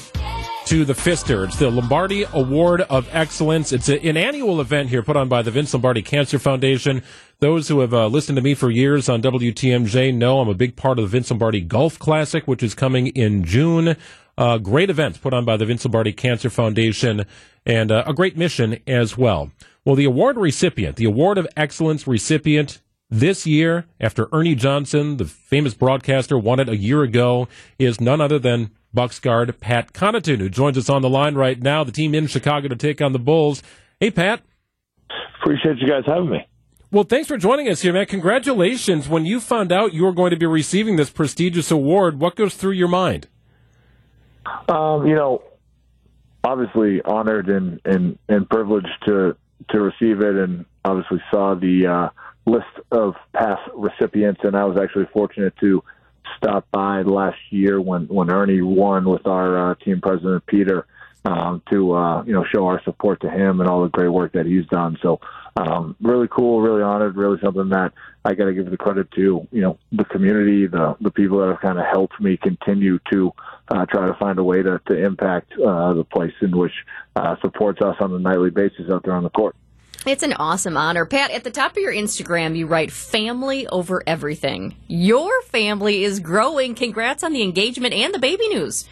to 0.65 0.87
the 0.87 0.95
Pfister. 0.95 1.45
It's 1.45 1.59
the 1.59 1.71
Lombardi 1.71 2.25
Award 2.33 2.81
of 2.81 3.07
Excellence. 3.13 3.71
It's 3.71 3.91
a, 3.91 4.01
an 4.01 4.17
annual 4.17 4.63
event 4.63 4.89
here 4.89 5.03
put 5.03 5.15
on 5.15 5.29
by 5.29 5.43
the 5.43 5.51
Vince 5.51 5.75
Lombardi 5.75 6.01
Cancer 6.01 6.39
Foundation. 6.39 7.03
Those 7.41 7.69
who 7.69 7.81
have 7.81 7.93
uh, 7.93 8.07
listened 8.07 8.37
to 8.37 8.43
me 8.43 8.55
for 8.55 8.71
years 8.71 9.11
on 9.11 9.21
WTMJ 9.21 10.15
know 10.15 10.41
I'm 10.41 10.49
a 10.49 10.55
big 10.55 10.75
part 10.75 10.99
of 10.99 11.05
the 11.05 11.09
Vince 11.11 11.29
Lombardi 11.29 11.61
Golf 11.61 11.99
Classic, 11.99 12.49
which 12.49 12.63
is 12.63 12.75
coming 12.75 13.09
in 13.09 13.45
June. 13.45 13.95
Uh, 14.39 14.57
great 14.57 14.89
events 14.89 15.19
put 15.19 15.35
on 15.35 15.45
by 15.45 15.59
the 15.59 15.67
Vince 15.67 15.85
Lombardi 15.85 16.15
Cancer 16.15 16.49
Foundation 16.49 17.27
and 17.67 17.93
uh, 17.93 18.05
a 18.07 18.15
great 18.15 18.39
mission 18.39 18.79
as 18.87 19.19
well. 19.19 19.53
Well, 19.85 19.97
the 19.97 20.07
award 20.07 20.39
recipient, 20.39 20.97
the 20.97 21.05
Award 21.05 21.37
of 21.37 21.47
Excellence 21.59 22.07
recipient 22.07 22.81
this 23.11 23.47
year, 23.47 23.87
after 24.01 24.29
Ernie 24.33 24.55
Johnson, 24.55 25.17
the 25.17 25.25
famous 25.25 25.75
broadcaster, 25.75 26.39
won 26.39 26.61
it 26.61 26.69
a 26.69 26.77
year 26.77 27.03
ago, 27.03 27.49
is 27.79 28.01
none 28.01 28.21
other 28.21 28.39
than 28.39 28.71
Bucks 28.95 29.19
guard 29.19 29.59
Pat 29.61 29.93
Connaughton, 29.93 30.39
who 30.39 30.49
joins 30.49 30.79
us 30.79 30.89
on 30.89 31.03
the 31.03 31.11
line 31.11 31.35
right 31.35 31.61
now. 31.61 31.85
The 31.85 31.93
team 31.93 32.15
in 32.15 32.27
Chicago 32.27 32.69
to 32.69 32.77
take 32.77 33.01
on 33.01 33.13
the 33.13 33.19
Bulls. 33.19 33.63
Hey, 33.99 34.11
Pat. 34.11 34.43
Appreciate 35.41 35.79
you 35.79 35.89
guys 35.89 36.05
having 36.07 36.31
me. 36.31 36.47
Well, 36.93 37.05
thanks 37.05 37.29
for 37.29 37.37
joining 37.37 37.69
us 37.69 37.83
here, 37.83 37.93
man. 37.93 38.07
Congratulations. 38.07 39.09
When 39.09 39.25
you 39.25 39.41
found 39.41 39.71
out 39.71 39.93
you 39.93 40.05
were 40.05 40.13
going 40.13 40.31
to 40.31 40.37
be 40.37 40.47
receiving 40.47 40.97
this 40.97 41.11
prestigious 41.11 41.71
award, 41.71 42.21
what 42.21 42.35
goes 42.35 42.55
through 42.55 42.73
your 42.73 42.89
mind? 42.89 43.29
Um, 44.69 45.07
you 45.07 45.15
know, 45.15 45.43
obviously 46.43 47.01
honored 47.03 47.49
and, 47.49 47.81
and, 47.85 48.19
and 48.29 48.49
privileged 48.49 48.89
to 49.07 49.37
to 49.69 49.81
receive 49.81 50.21
it, 50.21 50.37
and 50.37 50.65
obviously 50.85 51.23
saw 51.31 51.55
the 51.55 51.87
uh, 51.87 52.09
list 52.47 52.67
of 52.91 53.15
past 53.33 53.63
recipients, 53.75 54.41
and 54.45 54.57
I 54.57 54.65
was 54.65 54.79
actually 54.79 55.07
fortunate 55.13 55.55
to 55.61 55.83
stop 56.37 56.67
by 56.71 57.03
last 57.03 57.39
year 57.51 57.81
when 57.81 58.07
when 58.07 58.31
Ernie 58.31 58.63
won 58.63 59.09
with 59.09 59.27
our 59.27 59.73
uh, 59.73 59.75
team 59.77 60.01
president 60.01 60.47
Peter 60.47 60.87
um, 61.25 61.63
to 61.71 61.93
uh, 61.93 62.23
you 62.25 62.33
know 62.33 62.45
show 62.45 62.67
our 62.67 62.83
support 62.83 63.21
to 63.21 63.31
him 63.31 63.61
and 63.61 63.69
all 63.69 63.83
the 63.83 63.89
great 63.89 64.09
work 64.09 64.33
that 64.33 64.47
he's 64.47 64.67
done. 64.67 64.99
So 65.03 65.21
um, 65.57 65.97
really 66.01 66.29
cool, 66.29 66.61
really 66.61 66.83
honored, 66.83 67.17
really 67.17 67.39
something 67.43 67.69
that 67.71 67.93
I 68.25 68.35
got 68.35 68.47
to 68.47 68.55
give 68.55 68.71
the 68.71 68.77
credit 68.77 69.11
to 69.13 69.47
you 69.51 69.61
know 69.61 69.79
the 69.93 70.05
community, 70.05 70.67
the 70.67 70.97
the 71.01 71.11
people 71.11 71.39
that 71.41 71.49
have 71.49 71.61
kind 71.61 71.79
of 71.79 71.87
helped 71.87 72.21
me 72.21 72.37
continue 72.37 72.99
to 73.13 73.33
uh, 73.69 73.87
try 73.87 74.07
to 74.07 74.15
find 74.15 74.39
a 74.39 74.45
way 74.45 74.63
to 74.63 74.81
to 74.87 75.05
impact 75.05 75.53
uh, 75.53 75.93
the 75.95 76.05
place 76.05 76.35
in 76.41 76.57
which 76.57 76.73
uh, 77.17 77.37
supports 77.41 77.81
us 77.83 77.97
on 78.01 78.13
a 78.15 78.19
nightly 78.19 78.51
basis 78.51 78.91
out 78.91 79.03
there 79.05 79.15
on 79.15 79.23
the 79.23 79.31
court. 79.31 79.55
It's 80.07 80.23
an 80.23 80.33
awesome 80.33 80.79
honor. 80.79 81.05
Pat, 81.05 81.31
at 81.31 81.45
the 81.45 81.51
top 81.51 81.73
of 81.73 81.77
your 81.79 81.93
Instagram, 81.93 82.57
you 82.57 82.67
write 82.67 82.91
family 82.91 83.67
over 83.67 84.03
everything. 84.07 84.77
Your 84.89 85.43
family 85.43 86.05
is 86.05 86.21
growing. 86.21 86.75
Congrats 86.75 87.23
on 87.23 87.35
the 87.35 87.43
engagement 87.43 87.93
and 87.93 88.15
the 88.15 88.19
baby 88.19 88.49
news. 88.49 88.89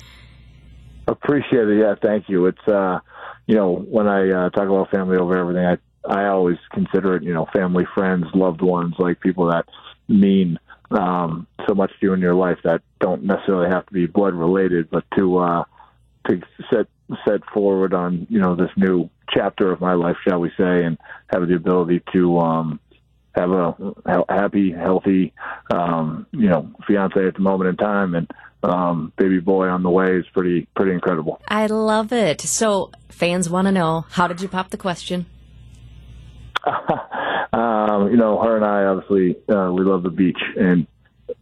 Appreciate 1.06 1.66
it. 1.66 1.80
Yeah, 1.80 1.94
thank 2.02 2.28
you. 2.28 2.46
It's, 2.46 2.68
uh, 2.68 2.98
you 3.46 3.54
know, 3.54 3.74
when 3.74 4.06
I 4.06 4.30
uh, 4.30 4.50
talk 4.50 4.68
about 4.68 4.90
family 4.90 5.16
over 5.16 5.38
everything, 5.38 5.64
I, 5.64 5.78
I 6.06 6.26
always 6.28 6.58
consider 6.72 7.16
it, 7.16 7.22
you 7.22 7.32
know, 7.32 7.46
family, 7.54 7.86
friends, 7.94 8.26
loved 8.34 8.60
ones, 8.60 8.94
like 8.98 9.20
people 9.20 9.48
that 9.48 9.64
mean 10.08 10.58
um, 10.90 11.46
so 11.66 11.74
much 11.74 11.90
to 12.00 12.06
you 12.06 12.12
in 12.12 12.20
your 12.20 12.34
life 12.34 12.58
that 12.64 12.82
don't 13.00 13.24
necessarily 13.24 13.70
have 13.70 13.86
to 13.86 13.92
be 13.94 14.06
blood 14.06 14.34
related, 14.34 14.90
but 14.90 15.04
to, 15.16 15.38
uh, 15.38 15.64
to 16.28 16.42
set 16.70 16.86
set 17.26 17.40
forward 17.54 17.94
on 17.94 18.26
you 18.28 18.38
know 18.40 18.54
this 18.54 18.70
new 18.76 19.08
chapter 19.32 19.72
of 19.72 19.80
my 19.80 19.94
life, 19.94 20.16
shall 20.26 20.40
we 20.40 20.50
say, 20.56 20.84
and 20.84 20.98
have 21.28 21.46
the 21.48 21.54
ability 21.54 22.02
to 22.12 22.38
um, 22.38 22.80
have 23.34 23.50
a 23.50 24.24
happy, 24.28 24.72
healthy, 24.72 25.32
um, 25.70 26.26
you 26.32 26.48
know, 26.48 26.70
fiance 26.86 27.26
at 27.26 27.34
the 27.34 27.40
moment 27.40 27.68
in 27.70 27.76
time, 27.76 28.14
and 28.14 28.30
um, 28.62 29.12
baby 29.16 29.40
boy 29.40 29.68
on 29.68 29.82
the 29.82 29.90
way 29.90 30.16
is 30.16 30.26
pretty 30.32 30.66
pretty 30.74 30.92
incredible. 30.92 31.40
I 31.48 31.66
love 31.66 32.12
it. 32.12 32.40
So 32.40 32.90
fans 33.08 33.48
want 33.48 33.66
to 33.66 33.72
know 33.72 34.06
how 34.10 34.26
did 34.26 34.40
you 34.40 34.48
pop 34.48 34.70
the 34.70 34.76
question? 34.76 35.26
um, 37.52 38.10
you 38.10 38.16
know, 38.16 38.40
her 38.42 38.56
and 38.56 38.64
I 38.64 38.84
obviously 38.84 39.36
uh, 39.48 39.70
we 39.72 39.84
love 39.84 40.02
the 40.02 40.10
beach, 40.10 40.40
and 40.56 40.86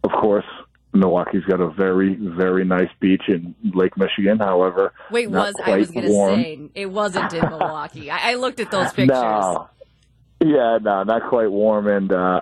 of 0.03 0.11
course, 0.11 0.45
Milwaukee's 0.93 1.43
got 1.43 1.59
a 1.59 1.69
very, 1.69 2.15
very 2.15 2.65
nice 2.65 2.89
beach 2.99 3.23
in 3.27 3.53
Lake 3.73 3.97
Michigan. 3.97 4.39
However, 4.39 4.93
wait, 5.11 5.29
was 5.29 5.53
I 5.63 5.77
was 5.77 5.91
going 5.91 6.05
to 6.05 6.11
say 6.13 6.69
it 6.75 6.87
wasn't 6.87 7.33
in 7.33 7.49
Milwaukee? 7.49 8.09
I, 8.09 8.31
I, 8.31 8.33
looked 8.35 8.59
at 8.59 8.71
those 8.71 8.87
pictures. 8.93 9.09
No. 9.09 9.69
Yeah, 10.39 10.77
no, 10.79 11.01
not 11.03 11.27
quite 11.29 11.49
warm, 11.51 11.87
and 11.87 12.11
uh, 12.11 12.41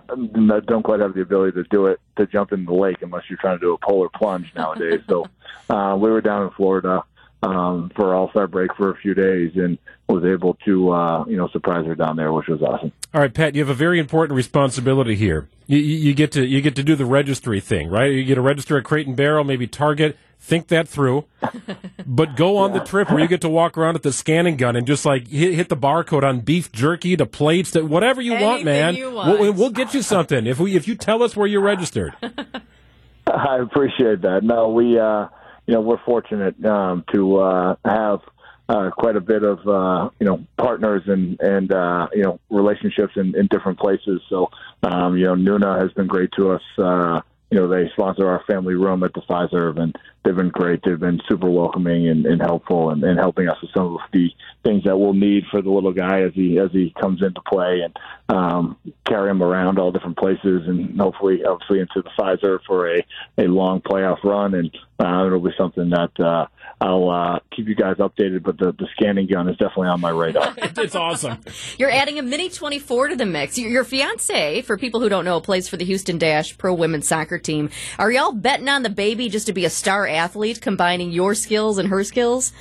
don't 0.68 0.84
quite 0.84 1.00
have 1.00 1.14
the 1.14 1.22
ability 1.22 1.54
to 1.54 1.64
do 1.64 1.86
it 1.86 2.02
to 2.18 2.28
jump 2.28 2.52
in 2.52 2.66
the 2.66 2.74
lake 2.74 2.98
unless 3.02 3.24
you're 3.30 3.38
trying 3.38 3.58
to 3.58 3.62
do 3.62 3.74
a 3.74 3.78
polar 3.78 4.10
plunge 4.10 4.52
nowadays. 4.54 5.00
so 5.08 5.26
uh, 5.70 5.96
we 5.98 6.10
were 6.10 6.20
down 6.20 6.44
in 6.44 6.50
Florida 6.52 7.04
um, 7.44 7.92
for 7.96 8.14
All 8.14 8.30
Star 8.30 8.48
break 8.48 8.76
for 8.76 8.92
a 8.92 8.98
few 8.98 9.14
days, 9.14 9.52
and 9.56 9.78
was 10.08 10.24
able 10.24 10.56
to 10.66 10.92
uh, 10.92 11.26
you 11.26 11.38
know 11.38 11.48
surprise 11.50 11.86
her 11.86 11.96
down 11.96 12.16
there, 12.16 12.32
which 12.32 12.48
was 12.48 12.62
awesome. 12.62 12.92
All 13.14 13.22
right, 13.22 13.34
Pat, 13.34 13.56
you 13.56 13.62
have 13.62 13.70
a 13.70 13.74
very 13.74 14.00
important 14.00 14.36
responsibility 14.36 15.16
here. 15.16 15.48
You, 15.68 15.78
you, 15.78 16.14
get 16.14 16.32
to 16.34 16.46
you 16.46 16.62
get 16.62 16.76
to 16.76 16.84
do 16.84 16.96
the 16.96 17.06
registry 17.06 17.60
thing, 17.60 17.90
right? 17.90 18.12
You 18.12 18.24
get 18.24 18.36
to 18.36 18.42
register 18.42 18.78
at 18.78 18.84
Crate 18.84 19.08
and 19.08 19.16
Barrel, 19.16 19.44
maybe 19.44 19.68
Target. 19.68 20.18
Think 20.38 20.68
that 20.68 20.88
through, 20.88 21.26
but 22.06 22.36
go 22.36 22.58
on 22.58 22.72
yeah. 22.72 22.80
the 22.80 22.86
trip 22.86 23.10
where 23.10 23.20
you 23.20 23.28
get 23.28 23.42
to 23.42 23.50
walk 23.50 23.80
around 23.80 23.96
at 23.96 24.04
the 24.04 24.14
scanning 24.14 24.58
gun 24.58 24.76
and 24.76 24.86
just 24.86 25.04
like 25.04 25.28
hit, 25.28 25.56
hit 25.56 25.70
the 25.70 25.78
barcode 25.78 26.22
on 26.22 26.42
beef 26.42 26.72
jerky 26.72 27.18
to 27.18 27.26
plates 27.26 27.72
to 27.72 27.82
whatever 27.82 28.22
you 28.22 28.34
Anything 28.34 28.48
want, 28.48 28.64
man. 28.64 28.96
You 28.96 29.12
want. 29.12 29.40
We'll, 29.40 29.54
we'll 29.54 29.70
get 29.72 29.96
you 29.96 30.04
something 30.04 30.46
if 30.46 30.60
we 30.60 30.76
if 30.76 30.88
you 30.88 30.94
tell 30.94 31.24
us 31.24 31.36
where 31.36 31.48
you're 31.48 31.62
registered. 31.62 32.14
I 33.28 33.58
appreciate 33.58 34.22
that. 34.22 34.44
No, 34.44 34.70
we. 34.70 35.00
uh 35.00 35.30
you 35.68 35.74
know, 35.74 35.82
we're 35.82 36.04
fortunate 36.06 36.64
um, 36.66 37.04
to 37.14 37.38
uh, 37.38 37.76
have 37.86 38.22
uh, 38.68 38.90
quite 38.92 39.16
a 39.16 39.22
bit 39.22 39.44
of 39.44 39.60
uh, 39.68 40.10
you 40.20 40.26
know 40.26 40.44
partners 40.58 41.04
and 41.08 41.40
and 41.40 41.72
uh, 41.72 42.08
you 42.14 42.24
know 42.24 42.40
relationships 42.50 43.14
in, 43.16 43.36
in 43.36 43.48
different 43.48 43.80
places. 43.80 44.22
So 44.30 44.50
um, 44.84 45.18
you 45.18 45.26
know, 45.26 45.36
Nuna 45.36 45.80
has 45.80 45.92
been 45.94 46.08
great 46.08 46.32
to 46.38 46.52
us. 46.52 46.62
Uh, 46.78 47.22
you 47.52 47.60
know, 47.60 47.68
they 47.68 47.90
sponsor 47.94 48.28
our 48.28 48.44
family 48.48 48.74
room 48.74 49.04
at 49.04 49.14
the 49.14 49.22
Fiserv, 49.22 49.80
and 49.80 49.96
they've 50.24 50.36
been 50.36 50.50
great. 50.50 50.82
They've 50.84 51.00
been 51.00 51.22
super 51.30 51.50
welcoming 51.50 52.08
and, 52.08 52.26
and 52.26 52.42
helpful, 52.42 52.90
and, 52.90 53.04
and 53.04 53.20
helping 53.20 53.48
us 53.48 53.58
with 53.62 53.72
some 53.74 53.96
of 53.96 54.00
the 54.12 54.30
things 54.64 54.84
that 54.86 54.98
we'll 54.98 55.14
need 55.14 55.44
for 55.52 55.62
the 55.62 55.70
little 55.70 55.94
guy 55.94 56.22
as 56.22 56.34
he 56.34 56.58
as 56.58 56.72
he 56.72 56.94
comes 57.00 57.22
into 57.22 57.42
play, 57.42 57.82
and 57.82 57.98
um, 58.30 58.78
carry 59.08 59.30
him 59.30 59.44
around 59.44 59.78
all 59.78 59.92
different 59.92 60.18
places, 60.18 60.64
and 60.68 61.00
hopefully, 61.00 61.44
obviously, 61.46 61.80
into 61.80 62.02
the 62.02 62.10
Fiserv 62.18 62.60
for 62.66 62.92
a 62.92 63.06
a 63.38 63.44
long 63.44 63.80
playoff 63.82 64.24
run, 64.24 64.56
and 64.56 64.76
uh, 65.00 65.26
it'll 65.26 65.40
be 65.40 65.52
something 65.58 65.90
that. 65.90 66.20
Uh, 66.20 66.48
I'll 66.82 67.10
uh, 67.10 67.40
keep 67.56 67.68
you 67.68 67.76
guys 67.76 67.96
updated, 67.98 68.44
but 68.44 68.58
the, 68.58 68.74
the 68.74 68.88
scanning 68.96 69.28
gun 69.28 69.48
is 69.48 69.56
definitely 69.56 69.88
on 69.88 70.02
my 70.02 70.10
radar. 70.10 70.54
it's 70.58 70.96
awesome. 70.96 71.40
You're 71.78 71.90
adding 71.90 72.20
a 72.20 72.22
Mini 72.22 72.50
24 72.50 73.10
to 73.10 73.16
the 73.16 73.26
mix. 73.26 73.58
Your, 73.58 73.72
your 73.72 73.84
fiance, 73.86 74.62
for 74.62 74.78
people 74.78 75.00
who 75.00 75.08
don't 75.08 75.24
know, 75.24 75.40
plays 75.40 75.70
for 75.70 75.78
the 75.78 75.86
Houston 75.86 76.18
Dash 76.18 76.58
Pro 76.58 76.74
Women's 76.74 77.08
Soccer 77.08 77.35
Team. 77.38 77.70
Are 78.00 78.12
y'all 78.12 78.32
betting 78.32 78.70
on 78.70 78.84
the 78.84 78.90
baby 78.90 79.30
just 79.30 79.48
to 79.48 79.54
be 79.54 79.66
a 79.66 79.70
star 79.70 80.08
athlete, 80.08 80.62
combining 80.62 81.12
your 81.12 81.36
skills 81.36 81.78
and 81.78 81.90
her 81.90 82.04
skills? 82.04 82.52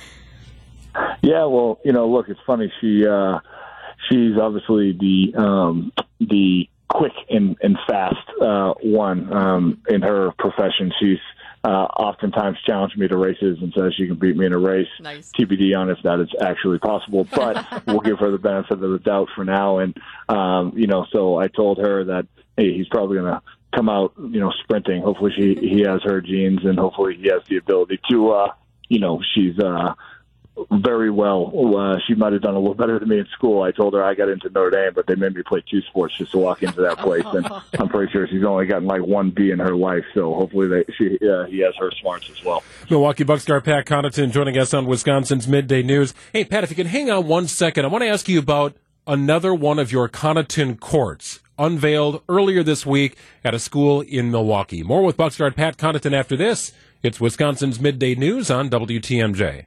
Yeah, 1.21 1.45
well, 1.45 1.79
you 1.83 1.91
know, 1.91 2.07
look, 2.07 2.29
it's 2.29 2.39
funny. 2.45 2.71
She 2.79 3.05
uh, 3.05 3.39
she's 4.09 4.37
obviously 4.37 4.93
the 4.93 5.37
um, 5.37 5.91
the 6.19 6.69
quick 6.89 7.13
and, 7.29 7.57
and 7.61 7.77
fast 7.87 8.15
uh, 8.41 8.73
one 8.81 9.31
um, 9.33 9.81
in 9.89 10.01
her 10.01 10.31
profession. 10.37 10.91
She's 10.99 11.19
uh, 11.63 11.67
oftentimes 11.67 12.57
challenged 12.65 12.97
me 12.97 13.07
to 13.07 13.17
races 13.17 13.57
and 13.61 13.73
says 13.73 13.93
she 13.97 14.07
can 14.07 14.15
beat 14.15 14.37
me 14.37 14.45
in 14.45 14.53
a 14.53 14.57
race. 14.57 14.87
Nice. 14.99 15.31
TBD 15.31 15.77
on 15.77 15.89
if 15.89 15.97
that 16.03 16.19
is 16.19 16.29
actually 16.39 16.77
possible, 16.79 17.27
but 17.35 17.65
we'll 17.87 18.01
give 18.01 18.19
her 18.19 18.31
the 18.31 18.37
benefit 18.37 18.73
of 18.73 18.79
the 18.79 18.99
doubt 18.99 19.29
for 19.35 19.43
now. 19.43 19.79
And 19.79 19.97
um, 20.29 20.73
you 20.75 20.87
know, 20.87 21.05
so 21.11 21.37
I 21.37 21.47
told 21.47 21.79
her 21.79 22.03
that 22.05 22.27
hey, 22.57 22.73
he's 22.73 22.87
probably 22.87 23.17
going 23.17 23.33
to 23.33 23.41
come 23.75 23.89
out, 23.89 24.13
you 24.17 24.39
know, 24.39 24.51
sprinting. 24.63 25.01
Hopefully, 25.01 25.31
she 25.35 25.55
he 25.55 25.81
has 25.81 26.01
her 26.03 26.21
genes, 26.21 26.63
and 26.63 26.79
hopefully, 26.79 27.17
he 27.19 27.29
has 27.29 27.41
the 27.49 27.57
ability 27.57 27.99
to, 28.09 28.31
uh, 28.31 28.53
you 28.89 28.99
know, 28.99 29.21
she's. 29.33 29.57
Uh, 29.59 29.93
very 30.71 31.11
well. 31.11 31.51
Uh, 31.77 31.99
she 32.07 32.15
might 32.15 32.33
have 32.33 32.41
done 32.41 32.55
a 32.55 32.59
little 32.59 32.75
better 32.75 32.97
than 32.97 33.09
me 33.09 33.19
in 33.19 33.27
school. 33.33 33.61
I 33.61 33.71
told 33.71 33.93
her 33.93 34.03
I 34.03 34.13
got 34.13 34.29
into 34.29 34.49
Notre 34.49 34.71
Dame, 34.71 34.93
but 34.93 35.05
they 35.07 35.15
made 35.15 35.35
me 35.35 35.43
play 35.43 35.63
two 35.69 35.81
sports 35.81 36.15
just 36.17 36.31
to 36.31 36.37
walk 36.37 36.63
into 36.63 36.81
that 36.81 36.97
place. 36.97 37.25
And 37.25 37.45
I'm 37.79 37.89
pretty 37.89 38.11
sure 38.11 38.27
she's 38.27 38.43
only 38.43 38.65
gotten 38.65 38.87
like 38.87 39.01
one 39.01 39.31
B 39.31 39.51
in 39.51 39.59
her 39.59 39.75
life. 39.75 40.05
So 40.13 40.33
hopefully 40.33 40.67
they, 40.67 40.85
she 40.97 41.17
uh, 41.27 41.45
he 41.45 41.59
has 41.59 41.75
her 41.77 41.91
smarts 41.91 42.29
as 42.29 42.43
well. 42.43 42.63
Milwaukee 42.89 43.23
Buck 43.23 43.41
star 43.41 43.59
Pat 43.61 43.85
Connaughton 43.85 44.31
joining 44.31 44.57
us 44.57 44.73
on 44.73 44.85
Wisconsin's 44.85 45.47
Midday 45.47 45.83
News. 45.83 46.13
Hey, 46.31 46.45
Pat, 46.45 46.63
if 46.63 46.69
you 46.69 46.75
can 46.75 46.87
hang 46.87 47.09
on 47.09 47.27
one 47.27 47.47
second, 47.47 47.85
I 47.85 47.89
want 47.89 48.03
to 48.03 48.09
ask 48.09 48.29
you 48.29 48.39
about 48.39 48.75
another 49.07 49.53
one 49.53 49.77
of 49.77 49.91
your 49.91 50.07
Connaughton 50.07 50.79
courts 50.79 51.41
unveiled 51.57 52.21
earlier 52.29 52.63
this 52.63 52.85
week 52.85 53.15
at 53.43 53.53
a 53.53 53.59
school 53.59 54.01
in 54.01 54.31
Milwaukee. 54.31 54.83
More 54.83 55.03
with 55.03 55.17
Buck 55.17 55.33
star 55.33 55.51
Pat 55.51 55.77
Connaughton 55.77 56.13
after 56.13 56.35
this. 56.35 56.71
It's 57.03 57.19
Wisconsin's 57.19 57.79
Midday 57.79 58.15
News 58.15 58.49
on 58.49 58.69
WTMJ. 58.69 59.65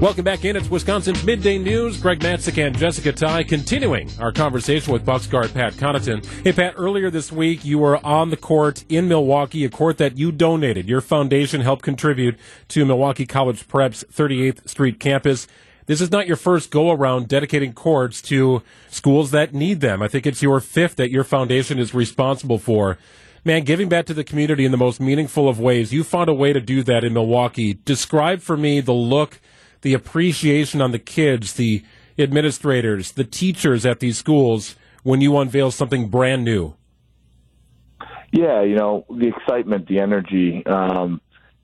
Welcome 0.00 0.24
back 0.24 0.46
in. 0.46 0.56
It's 0.56 0.70
Wisconsin's 0.70 1.22
Midday 1.24 1.58
News. 1.58 2.00
Greg 2.00 2.20
Matzek 2.20 2.56
and 2.56 2.74
Jessica 2.74 3.12
Tighe 3.12 3.46
continuing 3.46 4.08
our 4.18 4.32
conversation 4.32 4.94
with 4.94 5.04
Bucks 5.04 5.26
guard 5.26 5.52
Pat 5.52 5.74
Connaughton. 5.74 6.24
Hey, 6.42 6.54
Pat, 6.54 6.72
earlier 6.78 7.10
this 7.10 7.30
week 7.30 7.66
you 7.66 7.78
were 7.78 8.02
on 8.04 8.30
the 8.30 8.36
court 8.38 8.82
in 8.88 9.08
Milwaukee, 9.08 9.62
a 9.66 9.68
court 9.68 9.98
that 9.98 10.16
you 10.16 10.32
donated. 10.32 10.88
Your 10.88 11.02
foundation 11.02 11.60
helped 11.60 11.82
contribute 11.82 12.38
to 12.68 12.86
Milwaukee 12.86 13.26
College 13.26 13.68
Prep's 13.68 14.02
38th 14.04 14.66
Street 14.66 14.98
campus. 15.00 15.46
This 15.84 16.00
is 16.00 16.10
not 16.10 16.26
your 16.26 16.38
first 16.38 16.70
go 16.70 16.90
around 16.90 17.28
dedicating 17.28 17.74
courts 17.74 18.22
to 18.22 18.62
schools 18.88 19.32
that 19.32 19.52
need 19.52 19.82
them. 19.82 20.00
I 20.00 20.08
think 20.08 20.26
it's 20.26 20.42
your 20.42 20.60
fifth 20.60 20.96
that 20.96 21.10
your 21.10 21.24
foundation 21.24 21.78
is 21.78 21.92
responsible 21.92 22.58
for. 22.58 22.96
Man, 23.44 23.64
giving 23.64 23.90
back 23.90 24.06
to 24.06 24.14
the 24.14 24.24
community 24.24 24.64
in 24.64 24.70
the 24.70 24.78
most 24.78 24.98
meaningful 24.98 25.46
of 25.46 25.60
ways. 25.60 25.92
You 25.92 26.04
found 26.04 26.30
a 26.30 26.34
way 26.34 26.54
to 26.54 26.60
do 26.60 26.82
that 26.84 27.04
in 27.04 27.12
Milwaukee. 27.12 27.74
Describe 27.74 28.40
for 28.40 28.56
me 28.56 28.80
the 28.80 28.94
look 28.94 29.40
the 29.82 29.94
appreciation 29.94 30.80
on 30.80 30.92
the 30.92 30.98
kids, 30.98 31.54
the 31.54 31.84
administrators, 32.18 33.12
the 33.12 33.24
teachers 33.24 33.86
at 33.86 34.00
these 34.00 34.18
schools 34.18 34.76
when 35.02 35.20
you 35.20 35.36
unveil 35.38 35.70
something 35.70 36.08
brand 36.08 36.44
new? 36.44 36.74
Yeah, 38.32 38.62
you 38.62 38.76
know, 38.76 39.04
the 39.08 39.28
excitement, 39.28 39.88
the 39.88 39.98
energy, 39.98 40.64
um, 40.66 41.20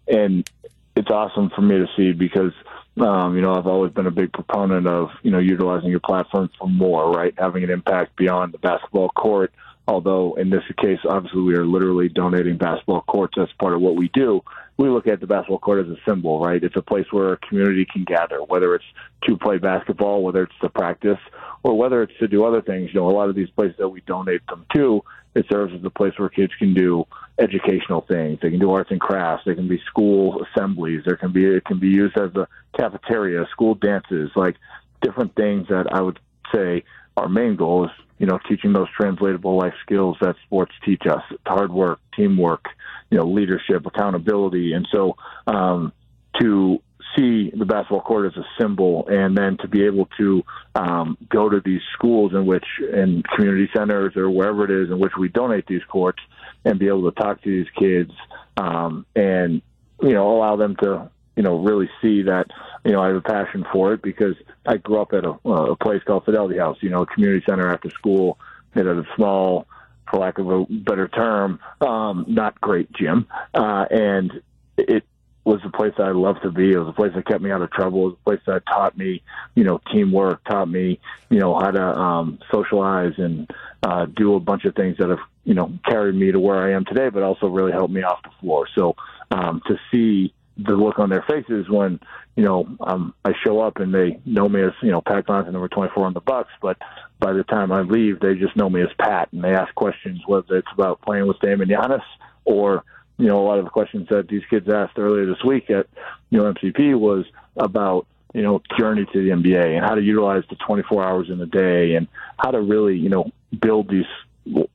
and 0.09 0.49
it's 0.97 1.11
awesome 1.11 1.51
for 1.55 1.62
me 1.62 1.77
to 1.77 1.87
see 1.97 2.12
because, 2.12 2.53
um, 3.01 3.37
you 3.37 3.43
know, 3.43 3.55
I've 3.55 3.67
always 3.67 3.93
been 3.93 4.07
a 4.07 4.11
big 4.11 4.33
proponent 4.33 4.89
of, 4.89 5.11
you 5.23 5.31
know, 5.31 5.39
utilizing 5.39 5.91
your 5.91 6.01
platform 6.01 6.51
for 6.59 6.69
more, 6.69 7.12
right? 7.12 7.35
Having 7.39 7.64
an 7.64 7.71
impact 7.71 8.17
beyond 8.17 8.53
the 8.53 8.59
basketball 8.59 9.11
court 9.11 9.53
Although 9.89 10.35
in 10.35 10.51
this 10.51 10.62
case, 10.83 10.99
obviously, 11.09 11.43
we 11.43 11.55
are 11.55 11.64
literally 11.64 12.09
donating 12.09 12.57
basketball 12.57 13.03
courts 13.03 13.35
as 13.41 13.49
part 13.61 13.75
of 13.75 13.81
what 13.81 13.95
we 13.95 14.11
do. 14.14 14.43
We 14.79 14.89
look 14.91 15.07
at 15.07 15.20
the 15.20 15.27
basketball 15.27 15.59
court 15.59 15.87
as 15.87 15.91
a 15.91 15.97
symbol, 16.07 16.41
right? 16.41 16.62
It's 16.62 16.77
a 16.77 16.83
place 16.83 17.07
where 17.11 17.33
a 17.33 17.39
community 17.39 17.87
can 17.91 18.05
gather, 18.05 18.43
whether 18.43 18.74
it's 18.74 18.85
to 19.27 19.37
play 19.37 19.57
basketball, 19.59 20.22
whether 20.22 20.43
it's 20.43 20.59
to 20.61 20.68
practice, 20.68 21.18
or 21.62 21.77
whether 21.79 22.03
it's 22.03 22.16
to 22.20 22.29
do 22.29 22.45
other 22.45 22.61
things. 22.61 22.91
You 22.93 23.01
know, 23.01 23.09
a 23.09 23.16
lot 23.16 23.29
of 23.31 23.35
these 23.35 23.49
places 23.51 23.77
that 23.79 23.89
we 23.89 24.03
donate 24.03 24.47
them 24.47 24.66
to, 24.74 25.03
it 25.35 25.47
serves 25.51 25.74
as 25.74 25.85
a 25.85 25.91
place 25.91 26.12
where 26.18 26.29
kids 26.29 26.53
can 26.59 26.74
do 26.74 27.07
educational 27.39 28.03
things. 28.03 28.39
They 28.41 28.51
can 28.51 28.59
do 28.59 28.72
arts 28.72 28.91
and 28.91 29.01
crafts. 29.01 29.45
They 29.45 29.55
can 29.55 29.68
be 29.68 29.81
school 29.87 30.45
assemblies. 30.45 31.03
There 31.05 31.16
can 31.16 31.33
be 31.33 31.45
it 31.45 31.64
can 31.64 31.79
be 31.79 31.89
used 31.89 32.16
as 32.18 32.35
a 32.37 32.49
cafeteria, 32.79 33.47
school 33.51 33.74
dances, 33.74 34.31
like 34.35 34.57
different 35.03 35.35
things 35.35 35.68
that 35.68 35.93
I 35.93 36.01
would 36.01 36.18
say 36.55 36.85
our 37.16 37.29
main 37.29 37.57
goal 37.57 37.85
is 37.85 37.91
you 38.19 38.27
know 38.27 38.39
teaching 38.49 38.73
those 38.73 38.89
translatable 38.97 39.57
life 39.57 39.75
skills 39.83 40.17
that 40.21 40.37
sports 40.45 40.73
teach 40.85 41.03
us: 41.09 41.23
hard 41.47 41.73
work, 41.73 42.01
teamwork, 42.14 42.67
you 43.11 43.19
know, 43.19 43.25
leadership, 43.25 43.87
accountability, 43.87 44.73
and 44.73 44.87
so 44.93 45.17
um, 45.47 45.93
to 46.41 46.81
see 47.17 47.51
the 47.57 47.64
basketball 47.64 48.01
court 48.01 48.27
as 48.27 48.37
a 48.37 48.47
symbol, 48.61 49.07
and 49.09 49.37
then 49.37 49.57
to 49.59 49.69
be 49.69 49.85
able 49.85 50.07
to 50.19 50.43
um, 50.75 51.17
go 51.29 51.49
to 51.49 51.61
these 51.64 51.81
schools 51.95 52.33
in 52.35 52.47
which, 52.47 52.67
in 52.93 53.23
community 53.35 53.69
centers 53.75 54.17
or 54.17 54.31
wherever 54.31 54.64
it 54.64 54.71
is 54.71 54.91
in 54.91 54.99
which 54.99 55.12
we 55.19 55.29
donate 55.29 55.67
these 55.67 55.85
courts, 55.89 56.21
and 56.64 56.79
be 56.79 56.89
able 56.89 57.11
to 57.11 57.21
talk 57.21 57.43
to 57.43 57.51
these 57.51 57.71
kids 57.79 58.12
um, 58.57 59.07
and 59.14 59.62
you 60.03 60.12
know 60.12 60.37
allow 60.37 60.57
them 60.57 60.77
to 60.77 61.11
you 61.37 61.43
know 61.43 61.59
really 61.59 61.89
see 62.03 62.22
that 62.22 62.47
you 62.84 62.93
know 62.93 63.01
I 63.01 63.09
have 63.09 63.16
a 63.16 63.20
passion 63.20 63.64
for 63.72 63.93
it 63.93 64.03
because 64.03 64.34
I 64.66 64.78
grew 64.78 65.01
up 65.01 65.12
at 65.12 65.24
a, 65.24 65.30
a 65.49 65.76
place 65.76 66.03
called 66.05 66.24
Fidelity 66.24 66.59
House, 66.59 66.78
you 66.80 66.91
know, 66.91 67.03
a 67.03 67.07
community 67.07 67.45
center 67.49 67.70
after 67.72 67.91
school. 67.91 68.39
It 68.74 68.87
had 68.87 68.97
a 68.97 69.07
small, 69.14 69.66
for 70.11 70.18
lack 70.18 70.39
of 70.39 70.51
a 70.51 70.64
better 70.68 71.09
term, 71.09 71.61
um, 71.80 72.24
not 72.28 72.61
great 72.61 72.93
gym, 72.93 73.26
uh, 73.55 73.87
and 73.91 74.43
it 74.76 75.05
was 75.45 75.61
a 75.64 75.70
place 75.70 75.93
that 75.97 76.09
I 76.09 76.11
loved 76.11 76.43
to 76.43 76.51
be. 76.51 76.72
It 76.72 76.78
was 76.78 76.89
a 76.89 76.93
place 76.93 77.12
that 77.14 77.24
kept 77.24 77.41
me 77.41 77.53
out 77.53 77.62
of 77.62 77.70
trouble. 77.70 78.01
It 78.01 78.05
was 78.05 78.16
a 78.20 78.24
place 78.24 78.41
that 78.47 78.66
taught 78.66 78.99
me, 78.99 79.22
you 79.55 79.62
know, 79.62 79.80
teamwork, 79.93 80.43
taught 80.45 80.68
me, 80.68 80.99
you 81.30 81.39
know, 81.39 81.55
how 81.55 81.70
to 81.70 81.82
um, 81.82 82.41
socialize 82.51 83.12
and 83.16 83.49
uh, 83.84 84.07
do 84.07 84.34
a 84.34 84.41
bunch 84.41 84.64
of 84.64 84.74
things 84.74 84.97
that 84.99 85.09
have, 85.09 85.20
you 85.45 85.55
know, 85.55 85.72
carried 85.89 86.16
me 86.16 86.32
to 86.32 86.41
where 86.41 86.61
I 86.61 86.72
am 86.72 86.84
today, 86.84 87.11
but 87.11 87.22
also 87.22 87.47
really 87.47 87.70
helped 87.70 87.95
me 87.95 88.03
off 88.03 88.22
the 88.24 88.30
floor. 88.41 88.66
So 88.74 88.97
um, 89.30 89.62
to 89.68 89.78
see 89.93 90.34
the 90.57 90.72
look 90.72 90.98
on 90.98 91.11
their 91.11 91.22
faces 91.22 91.68
when, 91.68 92.00
you 92.34 92.44
know, 92.44 92.66
um, 92.80 93.14
I 93.24 93.32
show 93.44 93.61
up 93.61 93.76
and 93.76 93.94
they 93.94 94.18
know 94.24 94.48
me 94.48 94.62
as, 94.62 94.72
you 94.82 94.90
know, 94.90 95.00
Pat 95.00 95.26
Connaughton, 95.26 95.52
number 95.52 95.68
24 95.68 96.07
on 96.07 96.14
the 96.14 96.20
Bucks, 96.20 96.52
but 96.62 96.78
by 97.20 97.32
the 97.32 97.44
time 97.44 97.72
I 97.72 97.82
leave, 97.82 98.20
they 98.20 98.34
just 98.34 98.57
know 98.57 98.70
me 98.70 98.82
as 98.82 98.88
Pat, 98.98 99.28
and 99.32 99.42
they 99.42 99.54
ask 99.54 99.74
questions 99.74 100.22
whether 100.26 100.57
it's 100.57 100.68
about 100.72 101.02
playing 101.02 101.26
with 101.26 101.38
Dame 101.40 101.61
and 101.61 101.70
Giannis 101.70 102.04
or– 102.44 102.84
you 103.18 103.26
know, 103.26 103.38
a 103.38 103.46
lot 103.46 103.59
of 103.59 103.64
the 103.64 103.70
questions 103.70 104.09
that 104.11 104.28
these 104.28 104.42
kids 104.50 104.68
asked 104.68 104.98
earlier 104.98 105.26
this 105.26 105.42
week 105.44 105.70
at, 105.70 105.86
you 106.30 106.38
know, 106.38 106.52
MCP 106.52 106.98
was 106.98 107.24
about, 107.57 108.07
you 108.34 108.42
know, 108.42 108.61
journey 108.78 109.07
to 109.12 109.22
the 109.22 109.30
NBA 109.30 109.76
and 109.76 109.84
how 109.84 109.94
to 109.94 110.02
utilize 110.02 110.42
the 110.50 110.57
24 110.57 111.04
hours 111.04 111.30
in 111.30 111.40
a 111.40 111.46
day 111.46 111.94
and 111.94 112.09
how 112.38 112.50
to 112.50 112.61
really, 112.61 112.96
you 112.96 113.09
know, 113.09 113.30
build 113.59 113.88
these 113.88 114.04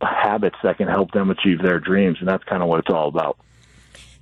habits 0.02 0.58
that 0.64 0.78
can 0.78 0.88
help 0.88 1.12
them 1.12 1.30
achieve 1.30 1.62
their 1.62 1.80
dreams. 1.80 2.18
And 2.20 2.28
that's 2.28 2.44
kind 2.46 2.64
of 2.64 2.70
what 2.70 2.80
it's 2.80 2.94
all 2.94 3.08
about. 3.08 3.38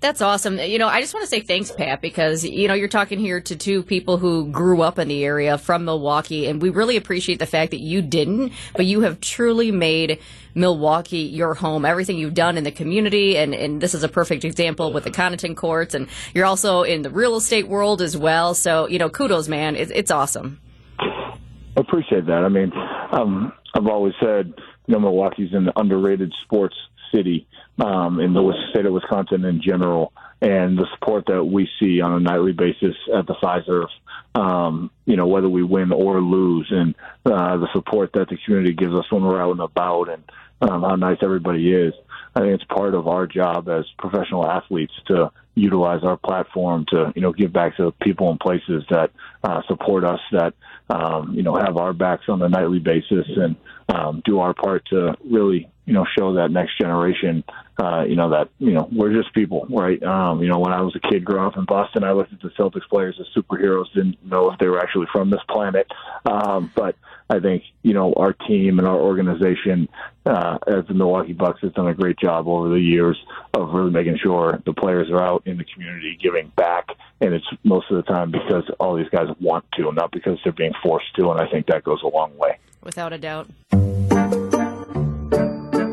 That's 0.01 0.21
awesome. 0.21 0.59
You 0.59 0.79
know, 0.79 0.87
I 0.87 1.01
just 1.01 1.13
want 1.13 1.25
to 1.25 1.29
say 1.29 1.41
thanks, 1.41 1.71
Pat, 1.71 1.99
because, 1.99 2.45
you 2.45 2.69
know, 2.69 2.73
you're 2.73 2.87
talking 2.87 3.19
here 3.19 3.41
to 3.41 3.55
two 3.57 3.83
people 3.83 4.17
who 4.17 4.49
grew 4.49 4.81
up 4.81 4.97
in 4.97 5.09
the 5.09 5.25
area 5.25 5.57
from 5.57 5.83
Milwaukee, 5.83 6.47
and 6.47 6.61
we 6.61 6.69
really 6.69 6.95
appreciate 6.95 7.39
the 7.39 7.45
fact 7.45 7.71
that 7.71 7.81
you 7.81 8.01
didn't, 8.01 8.53
but 8.77 8.85
you 8.85 9.01
have 9.01 9.19
truly 9.19 9.71
made 9.71 10.19
Milwaukee 10.55 11.23
your 11.23 11.53
home. 11.53 11.83
Everything 11.83 12.17
you've 12.17 12.33
done 12.33 12.57
in 12.57 12.63
the 12.63 12.71
community, 12.71 13.37
and, 13.37 13.53
and 13.53 13.81
this 13.81 13.93
is 13.93 14.01
a 14.03 14.07
perfect 14.07 14.45
example 14.45 14.93
with 14.93 15.03
the 15.03 15.11
Connaughton 15.11 15.57
courts, 15.57 15.93
and 15.93 16.07
you're 16.33 16.45
also 16.45 16.83
in 16.83 17.01
the 17.01 17.09
real 17.09 17.35
estate 17.35 17.67
world 17.67 18.01
as 18.01 18.15
well. 18.15 18.53
So, 18.53 18.87
you 18.87 18.99
know, 18.99 19.09
kudos, 19.09 19.49
man. 19.49 19.75
It's, 19.75 19.91
it's 19.93 20.11
awesome. 20.11 20.61
I 20.99 21.35
appreciate 21.75 22.25
that. 22.27 22.45
I 22.45 22.47
mean, 22.47 22.71
um, 23.11 23.51
I've 23.73 23.87
always 23.87 24.13
said, 24.21 24.53
you 24.87 24.93
know, 24.93 24.99
Milwaukee's 25.01 25.53
an 25.53 25.69
underrated 25.75 26.33
sports 26.45 26.75
city 27.13 27.47
um, 27.79 28.19
in 28.19 28.33
the 28.33 28.53
state 28.71 28.85
of 28.85 28.93
Wisconsin 28.93 29.45
in 29.45 29.61
general, 29.61 30.13
and 30.41 30.77
the 30.77 30.87
support 30.93 31.25
that 31.27 31.43
we 31.43 31.69
see 31.79 32.01
on 32.01 32.13
a 32.13 32.19
nightly 32.19 32.53
basis 32.53 32.95
at 33.13 33.27
the 33.27 33.35
Fiserv, 33.35 33.87
um, 34.35 34.89
you 35.05 35.15
know, 35.15 35.27
whether 35.27 35.49
we 35.49 35.63
win 35.63 35.91
or 35.91 36.21
lose, 36.21 36.67
and 36.71 36.95
uh, 37.25 37.57
the 37.57 37.67
support 37.73 38.11
that 38.13 38.29
the 38.29 38.37
community 38.45 38.73
gives 38.73 38.93
us 38.93 39.11
when 39.11 39.23
we're 39.23 39.41
out 39.41 39.51
and 39.51 39.61
about, 39.61 40.09
and 40.09 40.23
um, 40.61 40.81
how 40.81 40.95
nice 40.95 41.17
everybody 41.21 41.73
is. 41.73 41.93
I 42.35 42.41
think 42.41 42.53
it's 42.53 42.63
part 42.65 42.93
of 42.93 43.07
our 43.07 43.25
job 43.27 43.67
as 43.69 43.85
professional 43.97 44.45
athletes 44.45 44.93
to 45.07 45.31
utilize 45.55 46.03
our 46.03 46.17
platform 46.17 46.85
to, 46.89 47.11
you 47.15 47.21
know, 47.21 47.33
give 47.33 47.51
back 47.51 47.75
to 47.77 47.91
people 48.01 48.29
and 48.29 48.39
places 48.39 48.83
that 48.89 49.11
uh, 49.43 49.61
support 49.67 50.03
us, 50.03 50.19
that 50.31 50.53
um, 50.89 51.33
you 51.33 51.43
know 51.43 51.55
have 51.55 51.77
our 51.77 51.93
backs 51.93 52.25
on 52.27 52.41
a 52.41 52.49
nightly 52.49 52.79
basis, 52.79 53.27
and 53.27 53.55
um, 53.89 54.21
do 54.25 54.39
our 54.39 54.53
part 54.53 54.85
to 54.87 55.15
really 55.29 55.69
you 55.89 55.95
know, 55.95 56.05
show 56.15 56.35
that 56.35 56.51
next 56.51 56.77
generation, 56.77 57.43
uh, 57.81 58.03
you 58.07 58.15
know, 58.15 58.29
that, 58.29 58.49
you 58.59 58.73
know, 58.73 58.87
we're 58.91 59.11
just 59.11 59.33
people, 59.33 59.65
right? 59.71 60.01
Um, 60.03 60.39
you 60.43 60.47
know, 60.47 60.59
when 60.59 60.71
I 60.71 60.81
was 60.81 60.95
a 60.95 60.99
kid 60.99 61.25
growing 61.25 61.47
up 61.47 61.57
in 61.57 61.65
Boston, 61.65 62.03
I 62.03 62.11
looked 62.11 62.31
at 62.31 62.39
the 62.43 62.49
Celtics 62.49 62.87
players 62.87 63.19
as 63.19 63.25
superheroes, 63.35 63.91
didn't 63.95 64.23
know 64.23 64.51
if 64.51 64.59
they 64.59 64.67
were 64.67 64.79
actually 64.79 65.07
from 65.11 65.31
this 65.31 65.41
planet. 65.49 65.87
Um, 66.25 66.71
but 66.75 66.95
I 67.27 67.39
think, 67.39 67.63
you 67.81 67.95
know, 67.95 68.13
our 68.13 68.33
team 68.33 68.77
and 68.77 68.87
our 68.87 68.99
organization, 68.99 69.89
uh, 70.27 70.59
as 70.67 70.85
the 70.87 70.93
Milwaukee 70.93 71.33
Bucks 71.33 71.61
has 71.61 71.73
done 71.73 71.87
a 71.87 71.95
great 71.95 72.19
job 72.19 72.47
over 72.47 72.69
the 72.69 72.79
years 72.79 73.17
of 73.55 73.73
really 73.73 73.89
making 73.89 74.19
sure 74.21 74.61
the 74.67 74.73
players 74.73 75.09
are 75.09 75.23
out 75.23 75.41
in 75.47 75.57
the 75.57 75.65
community 75.73 76.19
giving 76.21 76.49
back. 76.55 76.89
And 77.19 77.33
it's 77.33 77.47
most 77.63 77.89
of 77.89 77.97
the 77.97 78.03
time 78.03 78.29
because 78.29 78.69
all 78.79 78.95
these 78.95 79.09
guys 79.09 79.25
want 79.41 79.65
to, 79.77 79.91
not 79.91 80.11
because 80.11 80.37
they're 80.43 80.53
being 80.53 80.73
forced 80.83 81.15
to. 81.15 81.31
And 81.31 81.41
I 81.41 81.49
think 81.49 81.65
that 81.65 81.83
goes 81.83 82.03
a 82.03 82.07
long 82.07 82.37
way. 82.37 82.59
Without 82.83 83.11
a 83.11 83.17
doubt. 83.17 83.49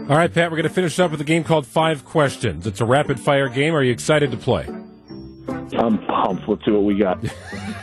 All 0.09 0.17
right, 0.17 0.33
Pat, 0.33 0.53
we're 0.53 0.57
going 0.59 0.69
to 0.69 0.75
finish 0.75 1.01
up 1.01 1.11
with 1.11 1.21
a 1.21 1.25
game 1.25 1.43
called 1.43 1.67
Five 1.67 2.05
Questions. 2.05 2.65
It's 2.65 2.81
a 2.81 2.85
rapid 2.85 3.19
fire 3.19 3.49
game. 3.49 3.75
Are 3.75 3.83
you 3.83 3.91
excited 3.91 4.31
to 4.31 4.37
play? 4.37 4.65
I'm 5.77 5.99
pumped. 6.07 6.49
Let's 6.49 6.65
see 6.65 6.71
what 6.71 6.85
we 6.85 6.97
got. 6.97 7.19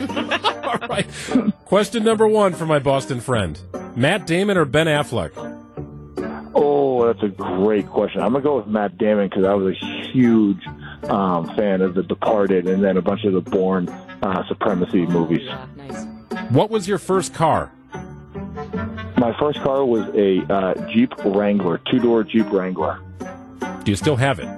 All 0.00 0.88
right. 0.88 1.06
Question 1.66 2.02
number 2.02 2.26
one 2.26 2.54
for 2.54 2.64
my 2.64 2.78
Boston 2.78 3.20
friend 3.20 3.60
Matt 3.94 4.26
Damon 4.26 4.56
or 4.56 4.64
Ben 4.64 4.86
Affleck? 4.86 5.32
Oh, 6.54 7.06
that's 7.06 7.22
a 7.22 7.28
great 7.28 7.86
question. 7.88 8.22
I'm 8.22 8.32
going 8.32 8.42
to 8.42 8.48
go 8.48 8.56
with 8.56 8.68
Matt 8.68 8.96
Damon 8.96 9.28
because 9.28 9.44
I 9.44 9.52
was 9.52 9.76
a 9.76 10.10
huge 10.10 10.66
um, 11.02 11.54
fan 11.56 11.82
of 11.82 11.94
The 11.94 12.04
Departed 12.04 12.66
and 12.66 12.82
then 12.82 12.96
a 12.96 13.02
bunch 13.02 13.24
of 13.24 13.34
the 13.34 13.42
Bourne 13.42 13.86
uh, 13.90 14.48
Supremacy 14.48 15.04
movies. 15.04 15.46
nice. 15.76 16.06
What 16.48 16.70
was 16.70 16.88
your 16.88 16.98
first 16.98 17.34
car? 17.34 17.73
My 19.24 19.32
first 19.38 19.58
car 19.62 19.86
was 19.86 20.06
a 20.14 20.40
uh, 20.52 20.74
Jeep 20.92 21.10
Wrangler, 21.24 21.80
two 21.90 21.98
door 21.98 22.24
Jeep 22.24 22.44
Wrangler. 22.50 23.00
Do 23.82 23.90
you 23.90 23.96
still 23.96 24.16
have 24.16 24.38
it? 24.38 24.48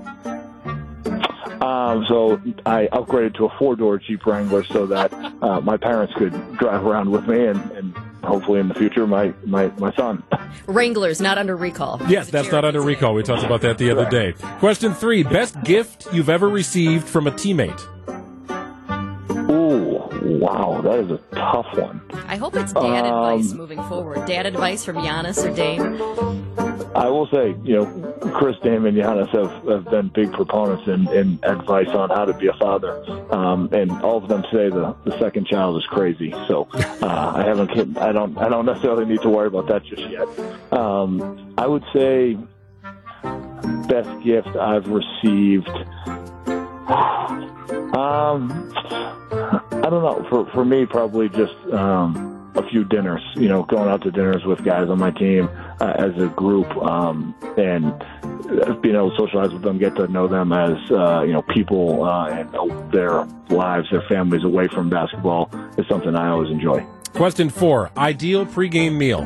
Um, 1.62 2.04
so 2.08 2.42
I 2.66 2.88
upgraded 2.88 3.36
to 3.36 3.44
a 3.44 3.58
four 3.60 3.76
door 3.76 3.96
Jeep 4.00 4.26
Wrangler 4.26 4.64
so 4.64 4.86
that 4.86 5.12
uh, 5.40 5.60
my 5.60 5.76
parents 5.76 6.14
could 6.16 6.32
drive 6.56 6.84
around 6.84 7.12
with 7.12 7.28
me 7.28 7.46
and, 7.46 7.70
and 7.70 7.96
hopefully 8.24 8.58
in 8.58 8.66
the 8.66 8.74
future 8.74 9.06
my, 9.06 9.32
my, 9.44 9.68
my 9.78 9.94
son. 9.94 10.24
Wranglers, 10.66 11.20
not 11.20 11.38
under 11.38 11.54
recall. 11.54 12.02
Yes, 12.08 12.28
that's 12.30 12.50
not 12.50 12.64
under 12.64 12.80
recall. 12.82 13.14
We 13.14 13.22
talked 13.22 13.44
about 13.44 13.60
that 13.60 13.78
the 13.78 13.92
other 13.92 14.10
day. 14.10 14.32
Question 14.58 14.94
three 14.94 15.22
Best 15.22 15.62
gift 15.62 16.08
you've 16.12 16.28
ever 16.28 16.48
received 16.48 17.06
from 17.06 17.28
a 17.28 17.30
teammate? 17.30 17.86
Wow, 20.39 20.80
that 20.82 20.99
is 21.01 21.11
a 21.11 21.18
tough 21.34 21.66
one. 21.76 22.01
I 22.26 22.37
hope 22.37 22.55
it's 22.57 22.72
dad 22.72 23.07
advice 23.07 23.53
Um, 23.53 23.59
moving 23.59 23.82
forward. 23.84 24.26
Dad 24.26 24.47
advice 24.47 24.84
from 24.84 24.97
Giannis 24.97 25.45
or 25.45 25.55
Dame. 25.55 25.97
I 26.95 27.09
will 27.09 27.26
say, 27.28 27.55
you 27.62 27.76
know, 27.76 27.87
Khris, 28.39 28.57
Dame, 28.62 28.87
and 28.87 28.97
Giannis 28.97 29.28
have, 29.28 29.68
have 29.68 29.84
been 29.91 30.09
big 30.09 30.32
proponents 30.32 30.87
in, 30.89 31.09
in 31.12 31.39
advice 31.43 31.89
on 31.89 32.09
how 32.11 32.24
to 32.24 32.32
be 32.32 32.47
a 32.47 32.55
father. 32.55 33.05
Um, 33.34 33.68
and 33.72 33.91
all 34.03 34.16
of 34.16 34.28
them 34.28 34.43
say 34.53 34.70
the, 34.70 34.97
the 35.05 35.18
second 35.18 35.47
child 35.47 35.76
is 35.76 35.84
crazy. 35.87 36.32
So 36.49 36.68
uh, 36.72 37.32
I 37.37 37.45
haven't, 37.45 37.99
I 37.99 38.12
don't, 38.12 38.37
I 38.39 38.49
don't 38.49 38.66
necessarily 38.66 39.05
need 39.05 39.20
to 39.22 39.28
worry 39.28 39.49
about 39.49 39.68
that 39.68 39.84
just 39.84 40.09
yet. 40.09 40.26
Um, 40.72 41.55
I 41.59 41.66
would 41.66 41.84
say 41.93 42.37
best 43.89 44.24
gift 44.24 44.49
I've 44.57 44.89
received. 44.89 45.70
Um, 46.89 48.72
I 48.76 49.89
don't 49.91 50.03
know. 50.03 50.26
For 50.28 50.47
for 50.53 50.64
me, 50.64 50.87
probably 50.87 51.28
just 51.28 51.55
um, 51.72 52.53
a 52.55 52.68
few 52.68 52.84
dinners. 52.84 53.22
You 53.34 53.49
know, 53.49 53.62
going 53.64 53.89
out 53.89 54.03
to 54.03 54.11
dinners 54.11 54.45
with 54.45 54.64
guys 54.64 54.89
on 54.89 54.99
my 54.99 55.11
team 55.11 55.49
uh, 55.80 55.95
as 55.97 56.16
a 56.20 56.28
group, 56.28 56.68
um, 56.76 57.34
and 57.57 57.93
being 58.82 58.95
able 58.95 59.11
to 59.11 59.16
socialize 59.16 59.53
with 59.53 59.62
them, 59.62 59.78
get 59.78 59.97
to 59.97 60.07
know 60.09 60.28
them 60.28 60.53
as 60.53 60.78
uh, 60.91 61.22
you 61.22 61.32
know 61.32 61.43
people 61.43 62.05
uh, 62.05 62.28
and 62.28 62.93
their 62.93 63.24
lives, 63.49 63.89
their 63.91 64.03
families 64.09 64.45
away 64.45 64.68
from 64.68 64.89
basketball 64.89 65.51
is 65.76 65.87
something 65.89 66.14
I 66.14 66.28
always 66.28 66.51
enjoy. 66.51 66.84
Question 67.14 67.51
four 67.51 67.91
Ideal 67.97 68.47
pregame 68.47 68.97
meal? 68.97 69.22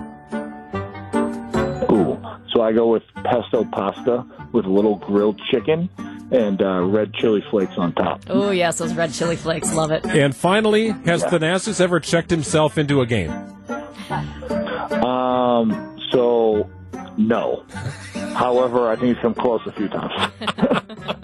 Ooh, 1.91 2.19
so 2.53 2.61
So 2.61 2.63
I 2.63 2.73
go 2.73 2.89
with 2.89 3.03
pesto 3.25 3.65
pasta 3.65 4.25
with 4.53 4.65
a 4.65 4.71
little 4.71 4.97
grilled 4.97 5.41
chicken 5.51 5.89
and 6.31 6.63
uh, 6.63 6.83
red 6.83 7.13
chili 7.15 7.45
flakes 7.51 7.75
on 7.77 7.93
top. 7.95 8.23
Oh, 8.29 8.51
yes, 8.51 8.79
those 8.79 8.95
red 8.95 9.13
chili 9.13 9.37
flakes. 9.37 9.73
Love 9.75 9.91
it. 9.91 10.05
And 10.07 10.35
finally, 10.35 10.89
has 11.05 11.25
Thanasis 11.25 11.81
ever 11.81 12.01
checked 12.01 12.31
himself 12.31 12.79
into 12.79 13.01
a 13.01 13.07
game? 13.07 13.31
Um, 15.03 15.99
so 16.11 16.69
no. 17.29 17.65
However, 18.35 18.89
I 18.89 18.97
think 18.97 19.15
he's 19.15 19.23
come 19.23 19.35
close 19.35 19.61
a 19.67 19.73
few 19.73 19.89
times. 19.89 20.33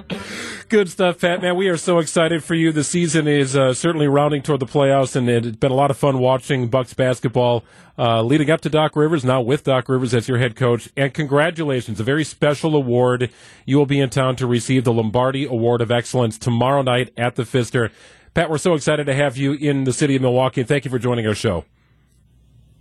Good 0.68 0.88
stuff, 0.90 1.20
Pat. 1.20 1.42
Man, 1.42 1.56
we 1.56 1.68
are 1.68 1.76
so 1.76 1.98
excited 2.00 2.42
for 2.42 2.54
you. 2.54 2.72
The 2.72 2.82
season 2.82 3.28
is 3.28 3.54
uh, 3.54 3.72
certainly 3.72 4.08
rounding 4.08 4.42
toward 4.42 4.60
the 4.60 4.66
playoffs, 4.66 5.14
and 5.14 5.28
it's 5.28 5.56
been 5.56 5.70
a 5.70 5.76
lot 5.76 5.92
of 5.92 5.96
fun 5.96 6.18
watching 6.18 6.68
Bucks 6.68 6.92
basketball 6.92 7.64
uh, 7.96 8.22
leading 8.22 8.50
up 8.50 8.60
to 8.62 8.68
Doc 8.68 8.96
Rivers. 8.96 9.24
Now 9.24 9.40
with 9.40 9.62
Doc 9.62 9.88
Rivers 9.88 10.12
as 10.12 10.28
your 10.28 10.38
head 10.38 10.56
coach, 10.56 10.88
and 10.96 11.14
congratulations, 11.14 12.00
a 12.00 12.04
very 12.04 12.24
special 12.24 12.74
award. 12.74 13.30
You 13.64 13.78
will 13.78 13.86
be 13.86 14.00
in 14.00 14.10
town 14.10 14.34
to 14.36 14.46
receive 14.46 14.82
the 14.84 14.92
Lombardi 14.92 15.44
Award 15.44 15.80
of 15.80 15.92
Excellence 15.92 16.36
tomorrow 16.36 16.82
night 16.82 17.12
at 17.16 17.36
the 17.36 17.44
Pfister. 17.44 17.92
Pat, 18.34 18.50
we're 18.50 18.58
so 18.58 18.74
excited 18.74 19.06
to 19.06 19.14
have 19.14 19.36
you 19.36 19.52
in 19.52 19.84
the 19.84 19.92
city 19.92 20.16
of 20.16 20.22
Milwaukee, 20.22 20.64
thank 20.64 20.84
you 20.84 20.90
for 20.90 20.98
joining 20.98 21.26
our 21.26 21.34
show. 21.34 21.64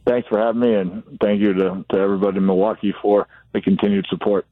Thanks 0.05 0.27
for 0.27 0.37
having 0.39 0.61
me, 0.61 0.73
and 0.75 1.03
thank 1.19 1.41
you 1.41 1.53
to, 1.53 1.85
to 1.89 1.97
everybody 1.97 2.37
in 2.37 2.45
Milwaukee 2.45 2.93
for 3.01 3.27
the 3.53 3.61
continued 3.61 4.05
support. 4.09 4.45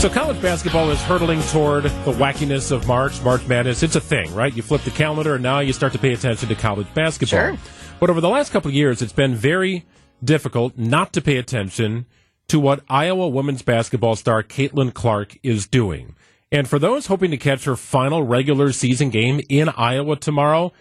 So 0.00 0.10
college 0.10 0.42
basketball 0.42 0.90
is 0.90 1.00
hurtling 1.00 1.40
toward 1.44 1.84
the 1.84 2.12
wackiness 2.12 2.70
of 2.72 2.86
March, 2.86 3.22
March 3.22 3.46
Madness. 3.46 3.82
It's 3.82 3.96
a 3.96 4.00
thing, 4.00 4.34
right? 4.34 4.54
You 4.54 4.62
flip 4.62 4.82
the 4.82 4.90
calendar 4.90 5.34
and 5.34 5.42
now 5.42 5.60
you 5.60 5.72
start 5.72 5.94
to 5.94 5.98
pay 5.98 6.12
attention 6.12 6.48
to 6.50 6.54
college 6.54 6.92
basketball. 6.92 7.38
Sure. 7.38 7.58
But 8.00 8.10
over 8.10 8.20
the 8.20 8.28
last 8.28 8.52
couple 8.52 8.68
of 8.68 8.74
years, 8.74 9.00
it's 9.00 9.14
been 9.14 9.34
very 9.34 9.86
difficult 10.22 10.76
not 10.76 11.14
to 11.14 11.22
pay 11.22 11.38
attention 11.38 12.04
to 12.48 12.60
what 12.60 12.82
Iowa 12.86 13.28
women's 13.28 13.62
basketball 13.62 14.14
star 14.16 14.42
Caitlin 14.42 14.92
Clark 14.92 15.38
is 15.42 15.66
doing. 15.66 16.14
And 16.52 16.68
for 16.68 16.78
those 16.78 17.06
hoping 17.06 17.30
to 17.30 17.38
catch 17.38 17.64
her 17.64 17.74
final 17.74 18.22
regular 18.24 18.72
season 18.72 19.08
game 19.08 19.40
in 19.48 19.70
Iowa 19.70 20.16
tomorrow, 20.16 20.72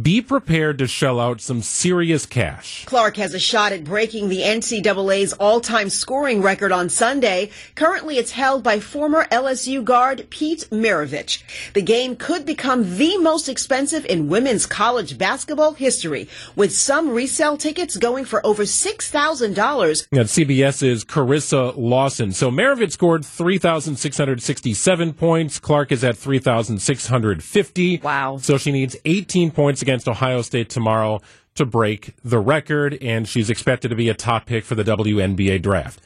be 0.00 0.22
prepared 0.22 0.78
to 0.78 0.86
shell 0.86 1.20
out 1.20 1.42
some 1.42 1.60
serious 1.60 2.24
cash. 2.24 2.86
Clark 2.86 3.18
has 3.18 3.34
a 3.34 3.38
shot 3.38 3.72
at 3.72 3.84
breaking 3.84 4.30
the 4.30 4.40
NCAA's 4.40 5.34
all-time 5.34 5.90
scoring 5.90 6.40
record 6.40 6.72
on 6.72 6.88
Sunday. 6.88 7.50
Currently, 7.74 8.16
it's 8.16 8.30
held 8.30 8.62
by 8.62 8.80
former 8.80 9.26
LSU 9.26 9.84
guard 9.84 10.28
Pete 10.30 10.66
Maravich. 10.70 11.42
The 11.74 11.82
game 11.82 12.16
could 12.16 12.46
become 12.46 12.96
the 12.96 13.18
most 13.18 13.50
expensive 13.50 14.06
in 14.06 14.30
women's 14.30 14.64
college 14.64 15.18
basketball 15.18 15.74
history, 15.74 16.26
with 16.56 16.72
some 16.72 17.10
resale 17.10 17.58
tickets 17.58 17.98
going 17.98 18.24
for 18.24 18.44
over 18.46 18.62
$6,000. 18.62 20.06
And 20.10 20.20
CBS's 20.20 21.04
Carissa 21.04 21.74
Lawson. 21.76 22.32
So 22.32 22.50
Maravich 22.50 22.92
scored 22.92 23.26
3,667 23.26 25.12
points. 25.12 25.58
Clark 25.58 25.92
is 25.92 26.02
at 26.02 26.16
3,650. 26.16 27.98
Wow. 27.98 28.38
So 28.38 28.56
she 28.56 28.72
needs 28.72 28.96
18 29.04 29.50
points 29.50 29.81
against 29.82 30.08
Ohio 30.08 30.42
State 30.42 30.70
tomorrow 30.70 31.20
to 31.54 31.66
break 31.66 32.14
the 32.24 32.38
record, 32.38 32.96
and 33.02 33.28
she's 33.28 33.50
expected 33.50 33.88
to 33.88 33.94
be 33.94 34.08
a 34.08 34.14
top 34.14 34.46
pick 34.46 34.64
for 34.64 34.74
the 34.74 34.84
WNBA 34.84 35.60
draft. 35.60 36.00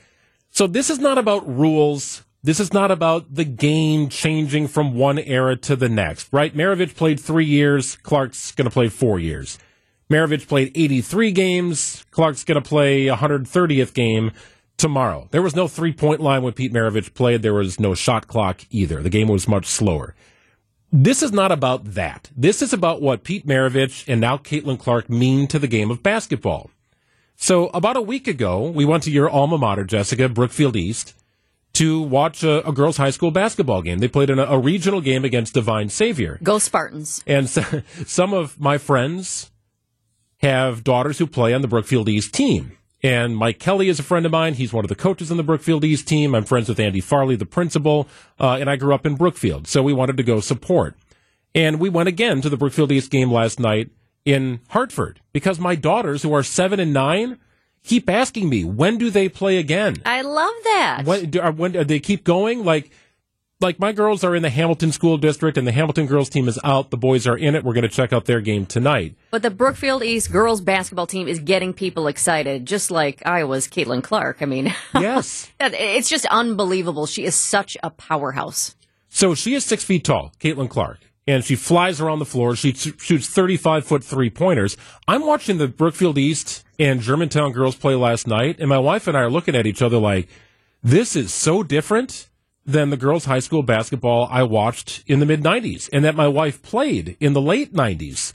So 0.51 0.67
this 0.67 0.91
is 0.91 0.99
not 0.99 1.19
about 1.19 1.47
rules. 1.47 2.25
This 2.43 2.61
is 2.61 2.73
not 2.73 2.91
about 2.91 3.35
the 3.35 3.45
game 3.45 4.09
changing 4.09 4.69
from 4.69 4.95
one 4.95 5.19
era 5.19 5.57
to 5.57 5.77
the 5.77 5.89
next, 5.89 6.29
right? 6.33 6.55
Maravich 6.55 6.95
played 6.95 7.21
three 7.21 7.45
years. 7.45 7.97
Clark's 7.97 8.53
going 8.53 8.67
to 8.67 8.71
play 8.71 8.89
four 8.89 9.19
years. 9.19 9.59
Maravich 10.11 10.47
played 10.47 10.71
83 10.75 11.33
games. 11.33 12.05
Clark's 12.11 12.45
going 12.45 12.63
to 12.63 12.67
play 12.67 13.07
130th 13.07 13.93
game 13.95 14.31
tomorrow. 14.77 15.29
There 15.31 15.43
was 15.43 15.57
no 15.57 15.69
three 15.69 15.93
point 15.93 16.21
line 16.21 16.43
when 16.43 16.53
Pete 16.53 16.73
Maravich 16.73 17.15
played. 17.15 17.43
There 17.43 17.55
was 17.55 17.81
no 17.81 17.95
shot 17.95 18.29
clock 18.29 18.63
either. 18.71 19.03
The 19.03 19.11
game 19.11 19.29
was 19.29 19.49
much 19.49 19.67
slower. 19.67 20.15
This 20.99 21.23
is 21.23 21.31
not 21.31 21.53
about 21.53 21.85
that. 21.93 22.31
This 22.35 22.63
is 22.63 22.73
about 22.73 23.03
what 23.03 23.23
Pete 23.23 23.47
Maravich 23.47 24.09
and 24.09 24.19
now 24.19 24.39
Caitlin 24.39 24.79
Clark 24.79 25.11
mean 25.11 25.47
to 25.49 25.59
the 25.59 25.69
game 25.69 25.91
of 25.91 26.03
basketball. 26.03 26.71
So 27.37 27.67
about 27.75 27.99
a 27.99 28.01
week 28.01 28.27
ago, 28.27 28.71
we 28.71 28.87
went 28.87 29.03
to 29.03 29.11
your 29.11 29.29
alma 29.29 29.59
mater, 29.59 29.85
Jessica, 29.85 30.27
Brookfield 30.31 30.75
East, 30.75 31.13
to 31.75 32.01
watch 32.01 32.43
a, 32.43 32.67
a 32.67 32.73
girls' 32.73 32.97
high 32.97 33.11
school 33.11 33.31
basketball 33.31 33.83
game. 33.83 33.99
They 33.99 34.09
played 34.09 34.31
in 34.31 34.39
a, 34.39 34.45
a 34.45 34.59
regional 34.59 35.03
game 35.03 35.23
against 35.27 35.53
Divine 35.53 35.91
Savior. 35.91 36.39
Go 36.43 36.59
Spartans. 36.59 37.23
And 37.27 37.51
so, 37.51 37.63
some 38.07 38.33
of 38.33 38.59
my 38.59 38.79
friends 38.79 39.51
have 40.39 40.83
daughters 40.83 41.19
who 41.19 41.27
play 41.27 41.53
on 41.53 41.61
the 41.61 41.69
Brookfield 41.69 42.09
East 42.09 42.33
team. 42.33 42.79
And 43.07 43.37
Mike 43.37 43.61
Kelly 43.61 43.89
is 43.89 44.01
a 44.01 44.03
friend 44.03 44.27
of 44.27 44.33
mine. 44.33 44.55
He's 44.55 44.73
one 44.73 44.85
of 44.85 44.89
the 44.89 44.97
coaches 44.97 45.31
on 45.31 45.37
the 45.37 45.45
Brookfield 45.45 45.85
East 45.85 46.09
team. 46.09 46.35
I'm 46.35 46.45
friends 46.45 46.69
with 46.69 46.81
Andy 46.81 47.01
Farley, 47.01 47.37
the 47.37 47.47
principal, 47.47 48.09
uh, 48.41 48.55
and 48.55 48.69
I 48.69 48.75
grew 48.75 48.93
up 48.93 49.07
in 49.07 49.15
Brookfield. 49.15 49.69
So 49.69 49.81
we 49.81 49.93
wanted 49.93 50.17
to 50.17 50.25
go 50.25 50.41
support. 50.41 50.97
And 51.55 51.79
we 51.79 51.89
went 51.89 52.09
again 52.09 52.41
to 52.41 52.49
the 52.49 52.57
Brookfield 52.57 52.91
East 52.91 53.13
game 53.13 53.31
last 53.31 53.61
night 53.61 53.91
in 54.25 54.59
Hartford 54.71 55.21
because 55.33 55.61
my 55.61 55.77
daughters, 55.77 56.25
who 56.25 56.35
are 56.35 56.43
seven 56.43 56.81
and 56.81 56.93
nine, 56.93 57.39
keep 57.85 58.11
asking 58.11 58.49
me, 58.49 58.65
when 58.65 58.99
do 58.99 59.09
they 59.09 59.29
play 59.29 59.59
again? 59.59 59.99
I 60.05 60.23
love 60.23 60.55
that. 60.65 61.03
When 61.05 61.31
do, 61.31 61.41
are, 61.41 61.53
when 61.53 61.73
do 61.73 61.85
they 61.85 62.01
keep 62.01 62.25
going? 62.25 62.65
Like, 62.65 62.91
like 63.61 63.79
my 63.79 63.93
girls 63.93 64.23
are 64.23 64.37
in 64.37 64.43
the 64.43 64.51
Hamilton 64.51 64.93
School 64.93 65.17
District, 65.17 65.57
and 65.57 65.67
the 65.67 65.73
Hamilton 65.73 66.07
girls 66.07 66.29
team 66.29 66.49
is 66.49 66.59
out. 66.63 66.91
The 66.91 66.97
boys 66.97 67.27
are 67.27 67.37
in 67.37 67.55
it. 67.55 67.65
We're 67.65 67.73
going 67.73 67.83
to 67.83 67.89
check 67.89 68.13
out 68.13 68.27
their 68.27 68.41
game 68.41 68.67
tonight. 68.67 69.17
But 69.31 69.43
the 69.43 69.51
Brookfield 69.51 70.03
East 70.03 70.31
girls 70.31 70.61
basketball 70.61 71.07
team 71.07 71.27
is 71.27 71.39
getting 71.39 71.73
people 71.73 72.07
excited, 72.07 72.67
just 72.67 72.91
like 72.91 73.25
I 73.25 73.45
was 73.45 73.67
Caitlin 73.67 74.03
Clark. 74.03 74.39
I 74.43 74.45
mean, 74.45 74.75
yes, 74.95 75.51
it's 75.59 76.09
just 76.09 76.27
unbelievable. 76.27 77.07
She 77.07 77.25
is 77.25 77.35
such 77.35 77.77
a 77.83 77.91
powerhouse. 77.91 78.77
So 79.09 79.35
she 79.35 79.55
is 79.55 79.65
six 79.65 79.83
feet 79.83 80.05
tall, 80.05 80.33
Caitlin 80.39 80.69
Clark, 80.69 81.01
and 81.27 81.43
she 81.43 81.57
flies 81.57 82.01
around 82.01 82.19
the 82.19 82.27
floor. 82.27 82.57
She 82.57 82.75
shoots 82.75 83.29
thirty-five 83.29 83.87
foot 83.87 84.05
three 84.05 84.29
pointers. 84.29 84.77
I'm 85.09 85.27
watching 85.27 85.57
the 85.57 85.69
Brookfield 85.69 86.19
East 86.19 86.63
and 86.79 87.01
Germantown 87.01 87.53
girls 87.53 87.75
play 87.75 87.95
last 87.95 88.27
night, 88.27 88.57
and 88.59 88.69
my 88.69 88.79
wife 88.79 89.07
and 89.07 89.17
I 89.17 89.21
are 89.21 89.31
looking 89.31 89.57
at 89.57 89.67
each 89.67 89.81
other 89.81 89.97
like, 89.97 90.29
"This 90.83 91.17
is 91.17 91.33
so 91.33 91.63
different." 91.63 92.29
Than 92.67 92.91
the 92.91 92.97
girls' 92.97 93.25
high 93.25 93.39
school 93.39 93.63
basketball 93.63 94.29
I 94.31 94.43
watched 94.43 95.05
in 95.07 95.21
the 95.21 95.27
mid 95.27 95.43
90s 95.43 95.89
and 95.93 96.05
that 96.05 96.15
my 96.15 96.29
wife 96.29 96.63
played 96.63 97.17
in 97.21 97.33
the 97.33 97.41
late 97.41 97.73
90s, 97.73 98.33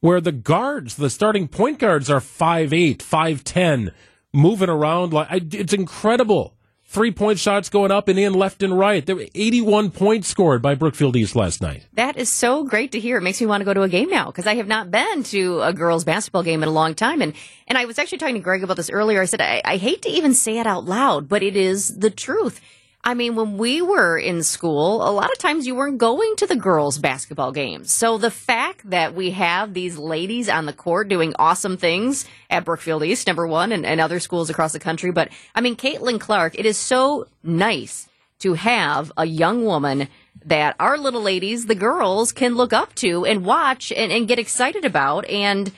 where 0.00 0.20
the 0.20 0.32
guards, 0.32 0.96
the 0.96 1.10
starting 1.10 1.48
point 1.48 1.78
guards, 1.78 2.08
are 2.08 2.20
5'8, 2.20 2.98
5'10, 2.98 3.92
moving 4.32 4.70
around. 4.70 5.12
like 5.12 5.54
It's 5.54 5.72
incredible. 5.72 6.56
Three 6.84 7.10
point 7.10 7.38
shots 7.38 7.70
going 7.70 7.90
up 7.90 8.08
and 8.08 8.18
in 8.18 8.34
left 8.34 8.62
and 8.62 8.78
right. 8.78 9.04
There 9.04 9.16
were 9.16 9.26
81 9.34 9.92
points 9.92 10.28
scored 10.28 10.60
by 10.60 10.74
Brookfield 10.74 11.16
East 11.16 11.34
last 11.34 11.62
night. 11.62 11.86
That 11.94 12.18
is 12.18 12.28
so 12.28 12.64
great 12.64 12.92
to 12.92 13.00
hear. 13.00 13.16
It 13.16 13.22
makes 13.22 13.40
me 13.40 13.46
want 13.46 13.62
to 13.62 13.64
go 13.64 13.72
to 13.72 13.80
a 13.80 13.88
game 13.88 14.10
now 14.10 14.26
because 14.26 14.46
I 14.46 14.56
have 14.56 14.68
not 14.68 14.90
been 14.90 15.22
to 15.24 15.62
a 15.62 15.72
girls' 15.72 16.04
basketball 16.04 16.42
game 16.42 16.62
in 16.62 16.68
a 16.68 16.72
long 16.72 16.94
time. 16.94 17.22
And, 17.22 17.32
and 17.66 17.78
I 17.78 17.86
was 17.86 17.98
actually 17.98 18.18
talking 18.18 18.34
to 18.34 18.42
Greg 18.42 18.62
about 18.62 18.76
this 18.76 18.90
earlier. 18.90 19.22
I 19.22 19.24
said, 19.24 19.40
I, 19.40 19.62
I 19.64 19.78
hate 19.78 20.02
to 20.02 20.10
even 20.10 20.34
say 20.34 20.58
it 20.58 20.66
out 20.66 20.84
loud, 20.84 21.30
but 21.30 21.42
it 21.42 21.56
is 21.56 21.96
the 21.96 22.10
truth 22.10 22.60
I 23.04 23.14
mean, 23.14 23.34
when 23.34 23.58
we 23.58 23.82
were 23.82 24.16
in 24.16 24.44
school, 24.44 25.02
a 25.02 25.10
lot 25.10 25.32
of 25.32 25.38
times 25.38 25.66
you 25.66 25.74
weren't 25.74 25.98
going 25.98 26.36
to 26.36 26.46
the 26.46 26.54
girls' 26.54 26.98
basketball 26.98 27.50
games. 27.50 27.92
So 27.92 28.16
the 28.16 28.30
fact 28.30 28.88
that 28.90 29.14
we 29.14 29.32
have 29.32 29.74
these 29.74 29.98
ladies 29.98 30.48
on 30.48 30.66
the 30.66 30.72
court 30.72 31.08
doing 31.08 31.34
awesome 31.36 31.76
things 31.76 32.24
at 32.48 32.64
Brookfield 32.64 33.02
East, 33.02 33.26
number 33.26 33.44
one, 33.44 33.72
and, 33.72 33.84
and 33.84 34.00
other 34.00 34.20
schools 34.20 34.50
across 34.50 34.72
the 34.72 34.78
country. 34.78 35.10
But 35.10 35.30
I 35.52 35.60
mean, 35.60 35.74
Caitlin 35.74 36.20
Clark, 36.20 36.56
it 36.56 36.64
is 36.64 36.78
so 36.78 37.26
nice 37.42 38.08
to 38.38 38.54
have 38.54 39.10
a 39.16 39.24
young 39.24 39.64
woman 39.64 40.06
that 40.44 40.76
our 40.78 40.96
little 40.96 41.22
ladies, 41.22 41.66
the 41.66 41.74
girls, 41.74 42.30
can 42.30 42.54
look 42.54 42.72
up 42.72 42.94
to 42.96 43.24
and 43.24 43.44
watch 43.44 43.90
and, 43.90 44.12
and 44.12 44.28
get 44.28 44.38
excited 44.38 44.84
about. 44.84 45.28
And 45.28 45.72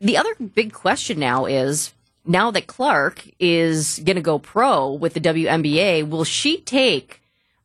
the 0.00 0.16
other 0.16 0.34
big 0.36 0.72
question 0.72 1.18
now 1.18 1.44
is 1.44 1.92
now 2.24 2.50
that 2.50 2.66
Clark 2.66 3.26
is 3.38 3.98
going 4.00 4.16
to 4.16 4.22
go 4.22 4.38
pro 4.38 4.92
with 4.92 5.14
the 5.14 5.20
WNBA, 5.20 6.08
will 6.08 6.24
she 6.24 6.60
take 6.60 7.22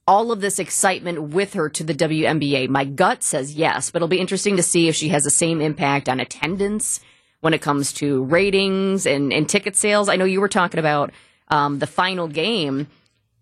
all 0.07 0.31
of 0.31 0.41
this 0.41 0.59
excitement 0.59 1.21
with 1.21 1.53
her 1.53 1.69
to 1.69 1.83
the 1.83 1.93
WNBA? 1.93 2.69
My 2.69 2.85
gut 2.85 3.23
says 3.23 3.55
yes, 3.55 3.91
but 3.91 3.97
it'll 3.97 4.07
be 4.07 4.19
interesting 4.19 4.55
to 4.57 4.63
see 4.63 4.87
if 4.87 4.95
she 4.95 5.09
has 5.09 5.23
the 5.23 5.31
same 5.31 5.61
impact 5.61 6.07
on 6.07 6.19
attendance 6.19 6.99
when 7.41 7.53
it 7.53 7.61
comes 7.61 7.93
to 7.93 8.23
ratings 8.23 9.05
and, 9.05 9.33
and 9.33 9.47
ticket 9.47 9.75
sales. 9.75 10.09
I 10.09 10.15
know 10.15 10.25
you 10.25 10.41
were 10.41 10.47
talking 10.47 10.79
about 10.79 11.11
um, 11.49 11.79
the 11.79 11.87
final 11.87 12.27
game. 12.27 12.87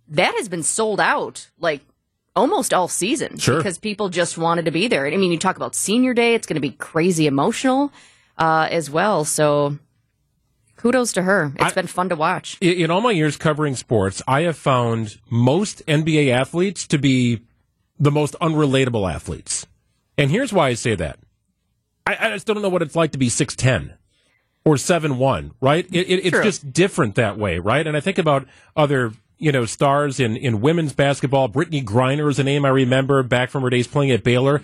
That 0.09 0.35
has 0.35 0.49
been 0.49 0.63
sold 0.63 0.99
out 0.99 1.49
like 1.59 1.81
almost 2.35 2.73
all 2.73 2.87
season 2.87 3.37
sure. 3.37 3.57
because 3.57 3.77
people 3.77 4.09
just 4.09 4.37
wanted 4.37 4.65
to 4.65 4.71
be 4.71 4.87
there. 4.87 5.07
I 5.07 5.15
mean, 5.15 5.31
you 5.31 5.37
talk 5.37 5.55
about 5.55 5.75
senior 5.75 6.13
day, 6.13 6.33
it's 6.33 6.47
going 6.47 6.55
to 6.55 6.61
be 6.61 6.71
crazy 6.71 7.27
emotional 7.27 7.91
uh, 8.37 8.67
as 8.69 8.89
well. 8.89 9.23
So 9.25 9.77
kudos 10.83 11.13
to 11.13 11.21
her. 11.23 11.53
It's 11.55 11.71
I, 11.71 11.73
been 11.73 11.87
fun 11.87 12.09
to 12.09 12.15
watch. 12.15 12.57
In, 12.59 12.91
all 12.91 12.99
my 12.99 13.11
years 13.11 13.37
covering 13.37 13.75
sports, 13.75 14.21
I 14.27 14.41
have 14.41 14.57
found 14.57 15.17
most 15.29 15.83
NBA 15.87 16.29
athletes 16.29 16.85
to 16.87 16.97
be 16.97 17.41
the 17.97 18.11
most 18.11 18.35
unrelatable 18.41 19.11
athletes. 19.11 19.65
And 20.17 20.29
here's 20.29 20.51
why 20.51 20.67
I 20.67 20.73
say 20.73 20.95
that. 20.95 21.19
I, 22.05 22.17
I 22.19 22.29
just 22.31 22.45
don't 22.45 22.61
know 22.61 22.67
what 22.67 22.81
it's 22.81 22.97
like 22.97 23.13
to 23.13 23.17
be 23.17 23.29
6'10. 23.29 23.93
or 24.65 24.77
seven 24.77 25.17
one, 25.17 25.53
right? 25.61 25.85
It, 25.91 26.09
it, 26.09 26.25
it's 26.25 26.29
True. 26.31 26.43
just 26.43 26.73
different 26.73 27.15
that 27.15 27.37
way, 27.37 27.59
right? 27.59 27.85
And 27.87 27.95
I 27.95 28.01
think 28.01 28.17
about 28.17 28.45
other 28.75 29.13
you 29.37 29.51
know 29.51 29.65
stars 29.65 30.19
in 30.19 30.37
in 30.37 30.61
women's 30.61 30.93
basketball. 30.93 31.49
Brittney 31.49 31.83
Griner 31.83 32.29
is 32.29 32.39
a 32.39 32.43
name 32.43 32.65
I 32.65 32.69
remember 32.69 33.23
back 33.23 33.49
from 33.49 33.63
her 33.63 33.69
days 33.69 33.87
playing 33.87 34.11
at 34.11 34.23
Baylor. 34.23 34.61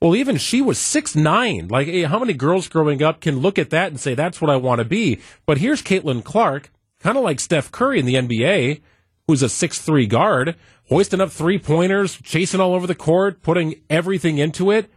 Well, 0.00 0.14
even 0.14 0.36
she 0.36 0.60
was 0.60 0.78
six 0.78 1.14
nine. 1.16 1.68
Like, 1.68 1.88
eh, 1.88 2.06
how 2.06 2.18
many 2.18 2.34
girls 2.34 2.68
growing 2.68 3.02
up 3.02 3.20
can 3.20 3.38
look 3.38 3.58
at 3.58 3.70
that 3.70 3.88
and 3.88 3.98
say 3.98 4.14
that's 4.14 4.40
what 4.40 4.50
I 4.50 4.56
want 4.56 4.80
to 4.80 4.84
be? 4.84 5.20
But 5.46 5.58
here's 5.58 5.82
Caitlin 5.82 6.22
Clark, 6.22 6.70
kind 7.00 7.16
of 7.16 7.24
like 7.24 7.40
Steph 7.40 7.72
Curry 7.72 7.98
in 7.98 8.06
the 8.06 8.14
NBA, 8.14 8.80
who's 9.26 9.42
a 9.42 9.48
six 9.48 9.80
three 9.80 10.06
guard, 10.06 10.56
hoisting 10.88 11.20
up 11.20 11.30
three 11.30 11.58
pointers, 11.58 12.20
chasing 12.22 12.60
all 12.60 12.74
over 12.74 12.86
the 12.86 12.94
court, 12.94 13.42
putting 13.42 13.80
everything 13.88 14.38
into 14.38 14.70
it 14.70 14.90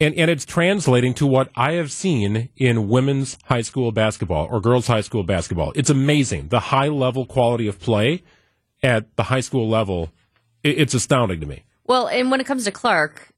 and 0.00 0.14
and 0.14 0.30
it's 0.30 0.44
translating 0.44 1.14
to 1.14 1.26
what 1.26 1.50
I 1.56 1.72
have 1.72 1.90
seen 1.90 2.48
in 2.56 2.88
women's 2.88 3.38
high 3.44 3.62
school 3.62 3.92
basketball 3.92 4.46
or 4.50 4.60
girls 4.60 4.86
high 4.86 5.00
school 5.00 5.24
basketball. 5.24 5.72
It's 5.74 5.90
amazing 5.90 6.48
the 6.48 6.60
high 6.60 6.88
level 6.88 7.26
quality 7.26 7.66
of 7.66 7.80
play 7.80 8.22
at 8.82 9.14
the 9.16 9.24
high 9.24 9.40
school 9.40 9.68
level. 9.68 10.10
It, 10.62 10.78
it's 10.78 10.94
astounding 10.94 11.40
to 11.40 11.46
me. 11.46 11.64
Well, 11.84 12.06
and 12.06 12.30
when 12.30 12.40
it 12.40 12.44
comes 12.44 12.64
to 12.64 12.70
Clark, 12.70 13.28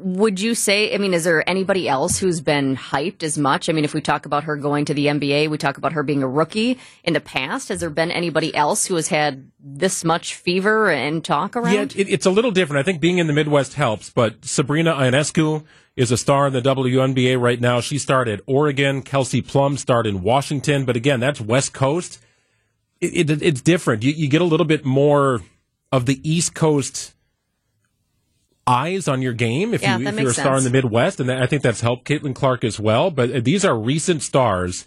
would 0.00 0.38
you 0.38 0.54
say, 0.54 0.94
I 0.94 0.98
mean, 0.98 1.12
is 1.12 1.24
there 1.24 1.48
anybody 1.48 1.88
else 1.88 2.18
who's 2.18 2.40
been 2.40 2.76
hyped 2.76 3.24
as 3.24 3.36
much? 3.36 3.68
I 3.68 3.72
mean, 3.72 3.84
if 3.84 3.94
we 3.94 4.00
talk 4.00 4.26
about 4.26 4.44
her 4.44 4.56
going 4.56 4.84
to 4.84 4.94
the 4.94 5.06
NBA, 5.06 5.50
we 5.50 5.58
talk 5.58 5.76
about 5.76 5.92
her 5.92 6.04
being 6.04 6.22
a 6.22 6.28
rookie 6.28 6.78
in 7.02 7.14
the 7.14 7.20
past. 7.20 7.68
Has 7.68 7.80
there 7.80 7.90
been 7.90 8.12
anybody 8.12 8.54
else 8.54 8.86
who 8.86 8.94
has 8.94 9.08
had 9.08 9.50
this 9.58 10.04
much 10.04 10.36
fever 10.36 10.88
and 10.88 11.24
talk 11.24 11.56
around? 11.56 11.96
Yeah, 11.96 12.00
it, 12.00 12.08
it's 12.08 12.26
a 12.26 12.30
little 12.30 12.52
different. 12.52 12.80
I 12.80 12.84
think 12.84 13.00
being 13.00 13.18
in 13.18 13.26
the 13.26 13.32
Midwest 13.32 13.74
helps, 13.74 14.08
but 14.08 14.44
Sabrina 14.44 14.94
Ionescu 14.94 15.64
is 15.96 16.12
a 16.12 16.16
star 16.16 16.46
in 16.46 16.52
the 16.52 16.62
WNBA 16.62 17.40
right 17.40 17.60
now. 17.60 17.80
She 17.80 17.98
started 17.98 18.40
Oregon. 18.46 19.02
Kelsey 19.02 19.42
Plum 19.42 19.76
started 19.76 20.14
in 20.14 20.22
Washington, 20.22 20.84
but 20.84 20.94
again, 20.94 21.18
that's 21.18 21.40
West 21.40 21.72
Coast. 21.72 22.20
It, 23.00 23.28
it, 23.28 23.42
it's 23.42 23.60
different. 23.60 24.04
You, 24.04 24.12
you 24.12 24.28
get 24.28 24.42
a 24.42 24.44
little 24.44 24.66
bit 24.66 24.84
more 24.84 25.40
of 25.90 26.06
the 26.06 26.20
East 26.28 26.54
Coast 26.54 27.14
eyes 28.68 29.08
on 29.08 29.22
your 29.22 29.32
game 29.32 29.72
if, 29.74 29.82
Yeah, 29.82 29.96
you, 29.96 30.06
if 30.06 30.20
you're 30.20 30.30
a 30.30 30.34
star 30.34 30.56
in 30.58 30.64
the 30.64 30.70
Midwest, 30.70 31.18
and 31.20 31.32
I 31.32 31.46
think 31.46 31.62
that's 31.62 31.80
helped 31.80 32.06
Caitlin 32.06 32.34
Clark 32.34 32.64
as 32.64 32.78
well. 32.78 33.10
But 33.10 33.44
these 33.44 33.64
are 33.64 33.76
recent 33.76 34.22
stars, 34.22 34.84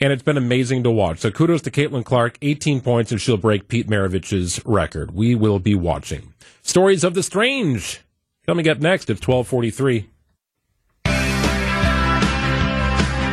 and 0.00 0.12
it's 0.12 0.22
been 0.22 0.36
amazing 0.36 0.84
to 0.84 0.90
watch. 0.90 1.18
So 1.18 1.30
kudos 1.30 1.62
to 1.62 1.70
Caitlin 1.70 2.04
Clark, 2.04 2.38
18 2.40 2.80
points, 2.80 3.10
and 3.10 3.20
she'll 3.20 3.36
break 3.36 3.68
Pete 3.68 3.88
Maravich's 3.88 4.64
record. 4.64 5.10
We 5.10 5.34
will 5.34 5.58
be 5.58 5.74
watching. 5.74 6.32
Stories 6.62 7.02
of 7.02 7.14
the 7.14 7.22
strange 7.22 8.00
coming 8.46 8.68
up 8.68 8.78
next 8.78 9.10
at 9.10 9.16
1243. 9.26 10.08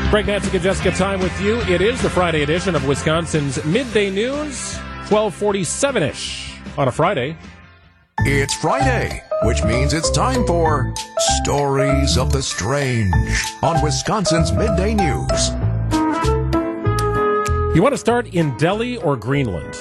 Greg 0.09 0.27
Nancy 0.27 0.49
and 0.53 0.63
Jessica 0.63 0.91
Tighe 0.91 1.21
with 1.21 1.41
you. 1.41 1.57
It 1.61 1.81
is 1.81 2.01
the 2.01 2.09
Friday 2.09 2.43
edition 2.43 2.73
of 2.75 2.87
Wisconsin's 2.87 3.63
Midday 3.65 4.09
News, 4.09 4.75
1247-ish 5.09 6.57
on 6.77 6.87
a 6.87 6.91
Friday. 6.91 7.35
It's 8.21 8.53
Friday, 8.55 9.21
which 9.43 9.63
means 9.63 9.93
it's 9.93 10.09
time 10.09 10.45
for 10.47 10.93
Stories 11.43 12.17
of 12.17 12.31
the 12.31 12.41
Strange 12.41 13.13
on 13.61 13.81
Wisconsin's 13.83 14.51
Midday 14.51 14.93
News. 14.95 15.49
You 17.75 17.81
want 17.83 17.93
to 17.93 17.97
start 17.97 18.33
in 18.33 18.57
Delhi 18.57 18.97
or 18.97 19.15
Greenland? 19.15 19.75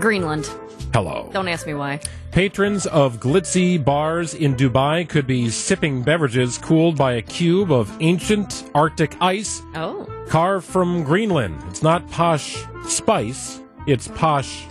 Greenland. 0.00 0.50
Hello. 0.92 1.28
Don't 1.32 1.48
ask 1.48 1.66
me 1.66 1.74
why. 1.74 2.00
Patrons 2.32 2.86
of 2.86 3.20
glitzy 3.20 3.82
bars 3.82 4.34
in 4.34 4.56
Dubai 4.56 5.08
could 5.08 5.26
be 5.26 5.48
sipping 5.50 6.02
beverages 6.02 6.58
cooled 6.58 6.96
by 6.96 7.12
a 7.12 7.22
cube 7.22 7.70
of 7.70 7.94
ancient 8.00 8.68
Arctic 8.74 9.16
ice 9.20 9.62
Oh. 9.74 10.06
carved 10.28 10.66
from 10.66 11.04
Greenland. 11.04 11.62
It's 11.68 11.82
not 11.82 12.10
posh 12.10 12.56
spice, 12.88 13.60
it's 13.86 14.08
posh 14.08 14.64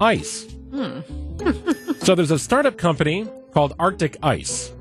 ice. 0.00 0.46
Hmm. 0.70 1.00
So 2.02 2.14
there's 2.14 2.30
a 2.30 2.38
startup 2.38 2.76
company 2.76 3.26
called 3.52 3.74
Arctic 3.78 4.16
Ice, 4.22 4.72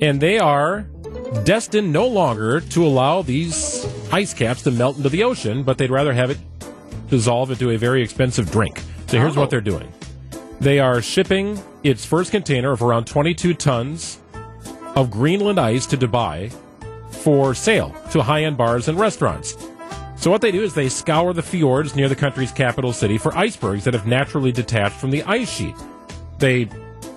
and 0.00 0.20
they 0.20 0.38
are 0.38 0.82
destined 1.44 1.92
no 1.92 2.06
longer 2.06 2.60
to 2.60 2.86
allow 2.86 3.22
these 3.22 3.86
ice 4.12 4.32
caps 4.34 4.62
to 4.62 4.70
melt 4.70 4.96
into 4.96 5.08
the 5.08 5.22
ocean, 5.24 5.62
but 5.62 5.78
they'd 5.78 5.90
rather 5.90 6.12
have 6.12 6.30
it 6.30 6.38
dissolve 7.08 7.50
into 7.50 7.70
a 7.70 7.76
very 7.76 8.02
expensive 8.02 8.50
drink. 8.50 8.80
So 9.08 9.18
here's 9.18 9.36
Oh. 9.36 9.40
what 9.40 9.50
they're 9.50 9.60
doing. 9.60 9.88
They 10.60 10.78
are 10.78 11.00
shipping 11.02 11.60
its 11.82 12.04
first 12.04 12.30
container 12.30 12.72
of 12.72 12.82
around 12.82 13.06
22 13.06 13.54
tons 13.54 14.18
of 14.94 15.10
Greenland 15.10 15.58
ice 15.58 15.86
to 15.86 15.96
Dubai 15.96 16.52
for 17.10 17.54
sale 17.54 17.94
to 18.12 18.22
high-end 18.22 18.56
bars 18.56 18.88
and 18.88 18.98
restaurants. 18.98 19.56
So 20.16 20.30
what 20.30 20.42
they 20.42 20.50
do 20.52 20.62
is 20.62 20.74
they 20.74 20.88
scour 20.90 21.32
the 21.32 21.42
fjords 21.42 21.96
near 21.96 22.08
the 22.08 22.14
country's 22.16 22.52
capital 22.52 22.92
city 22.92 23.16
for 23.18 23.36
icebergs 23.36 23.84
that 23.84 23.94
have 23.94 24.06
naturally 24.06 24.52
detached 24.52 24.96
from 24.96 25.10
the 25.10 25.22
ice 25.24 25.50
sheet. 25.50 25.74
They, 26.40 26.68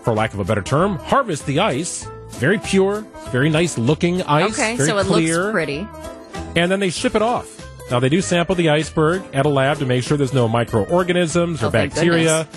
for 0.04 0.14
lack 0.14 0.34
of 0.34 0.40
a 0.40 0.44
better 0.44 0.62
term, 0.62 0.98
harvest 0.98 1.46
the 1.46 1.60
ice. 1.60 2.08
Very 2.32 2.60
pure, 2.60 3.02
very 3.30 3.50
nice 3.50 3.78
looking 3.78 4.22
ice. 4.24 4.54
okay, 4.54 4.76
very 4.76 4.90
so 4.90 4.98
it 4.98 5.06
clear, 5.06 5.44
looks 5.44 5.52
pretty. 5.54 5.88
And 6.56 6.72
then 6.72 6.80
they 6.80 6.90
ship 6.90 7.16
it 7.16 7.22
off. 7.22 7.50
Now 7.92 8.00
they 8.00 8.10
do 8.10 8.22
sample 8.22 8.56
the 8.56 8.70
iceberg 8.70 9.24
at 9.34 9.46
a 9.46 9.50
lab 9.50 9.78
to 9.80 9.86
make 9.86 10.04
sure 10.04 10.18
there's 10.18 10.34
no 10.34 10.48
microorganisms 10.48 11.62
or 11.64 11.68
Oh, 11.68 11.70
bacteria, 11.70 12.48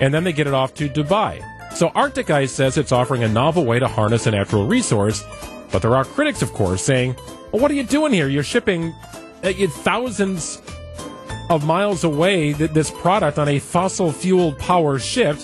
and 0.00 0.12
then 0.14 0.24
they 0.24 0.32
get 0.32 0.46
it 0.46 0.54
off 0.54 0.74
to 0.74 0.88
Dubai. 0.88 1.42
So 1.74 1.88
Arctic 1.94 2.30
Ice 2.30 2.52
says 2.52 2.78
it's 2.78 2.92
offering 2.92 3.24
a 3.24 3.28
novel 3.28 3.64
way 3.64 3.78
to 3.80 3.88
harness 3.88 4.26
a 4.26 4.30
natural 4.30 4.66
resource, 4.66 5.24
but 5.72 5.82
there 5.82 5.96
are 5.96 6.04
critics, 6.04 6.40
of 6.42 6.52
course, 6.52 6.82
saying, 6.82 7.16
"Well, 7.50 7.60
what 7.60 7.70
are 7.70 7.74
you 7.74 7.82
doing 7.82 8.12
here? 8.12 8.28
You're 8.28 8.44
shipping 8.44 8.94
uh, 9.42 9.52
thousands 9.82 10.62
of 11.50 11.64
miles 11.66 12.04
away 12.04 12.52
th- 12.52 12.70
this 12.70 12.90
product 12.90 13.38
on 13.38 13.48
a 13.48 13.58
fossil 13.58 14.12
fuel 14.12 14.52
power 14.52 14.98
ship. 14.98 15.36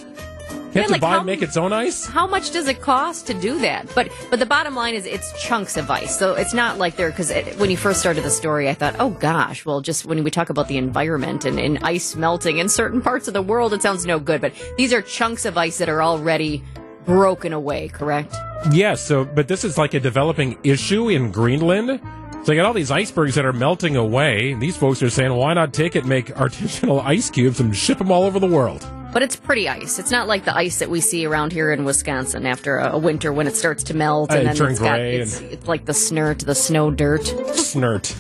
Yeah, 0.72 0.82
Can't 0.82 0.90
like 0.92 1.00
Dubai 1.02 1.10
how- 1.18 1.22
make 1.24 1.42
its 1.42 1.56
own 1.56 1.72
ice? 1.72 2.06
How 2.06 2.26
much 2.26 2.52
does 2.52 2.68
it 2.68 2.80
cost 2.80 3.26
to 3.26 3.34
do 3.34 3.58
that? 3.60 3.92
But 3.94 4.08
but 4.30 4.38
the 4.38 4.46
bottom 4.46 4.76
line 4.76 4.94
is 4.94 5.04
it's 5.04 5.32
chunks 5.42 5.76
of 5.76 5.90
ice. 5.90 6.16
So 6.18 6.34
it's 6.34 6.54
not 6.54 6.78
like 6.78 6.94
they're 6.96 7.10
because 7.10 7.32
when 7.58 7.70
you 7.70 7.76
first 7.76 7.98
started 8.00 8.22
the 8.22 8.30
story, 8.30 8.68
I 8.68 8.74
thought, 8.74 8.94
oh 9.00 9.10
gosh, 9.10 9.66
well, 9.66 9.80
just 9.80 10.06
when 10.06 10.22
we 10.22 10.30
talk 10.30 10.48
about 10.48 10.68
the 10.68 10.76
environment 10.76 11.44
and, 11.44 11.58
and 11.58 11.78
ice 11.82 12.14
melting 12.14 12.58
in 12.58 12.68
certain 12.68 13.00
parts 13.08 13.26
of 13.26 13.34
the 13.34 13.42
world, 13.42 13.72
it 13.72 13.82
sounds 13.82 14.06
no 14.06 14.18
good. 14.20 14.40
But 14.40 14.52
these 14.76 14.92
are 14.92 15.02
chunks 15.02 15.44
of 15.44 15.58
ice 15.58 15.78
that 15.78 15.88
are 15.88 16.02
already 16.02 16.62
broken 17.04 17.52
away. 17.52 17.88
Correct? 17.88 18.34
Yes, 18.70 19.04
so 19.04 19.24
but 19.24 19.48
this 19.48 19.64
is 19.64 19.76
like 19.76 19.94
a 19.94 20.00
developing 20.00 20.56
issue 20.62 21.08
in 21.08 21.32
Greenland. 21.32 22.00
So 22.44 22.52
you 22.52 22.58
got 22.60 22.66
all 22.66 22.72
these 22.72 22.90
icebergs 22.90 23.34
that 23.34 23.44
are 23.44 23.52
melting 23.52 23.96
away. 23.96 24.52
And 24.52 24.62
these 24.62 24.76
folks 24.76 25.02
are 25.02 25.10
saying, 25.10 25.34
why 25.34 25.52
not 25.52 25.74
take 25.74 25.94
it, 25.96 26.06
make 26.06 26.26
artisanal 26.36 27.02
ice 27.04 27.28
cubes, 27.28 27.60
and 27.60 27.76
ship 27.76 27.98
them 27.98 28.10
all 28.12 28.22
over 28.22 28.38
the 28.38 28.46
world? 28.46 28.86
But 29.12 29.22
it's 29.22 29.34
pretty 29.34 29.68
ice. 29.68 29.98
It's 29.98 30.10
not 30.10 30.28
like 30.28 30.44
the 30.44 30.56
ice 30.56 30.78
that 30.78 30.88
we 30.88 31.00
see 31.00 31.26
around 31.26 31.52
here 31.52 31.72
in 31.72 31.84
Wisconsin 31.84 32.46
after 32.46 32.78
a, 32.78 32.92
a 32.92 32.98
winter 32.98 33.32
when 33.32 33.46
it 33.46 33.56
starts 33.56 33.82
to 33.84 33.94
melt 33.94 34.30
and 34.30 34.46
then 34.46 34.70
it's 34.70 34.78
got 34.78 34.96
gray 34.96 35.16
it's, 35.16 35.40
it's 35.40 35.66
like 35.66 35.84
the 35.84 35.92
snurt, 35.92 36.44
the 36.44 36.54
snow 36.54 36.90
dirt. 36.90 37.22
Snurt. 37.22 38.14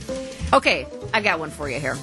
Okay, 0.52 0.86
I 1.12 1.20
got 1.20 1.40
one 1.40 1.50
for 1.50 1.68
you 1.68 1.80
here. 1.80 1.96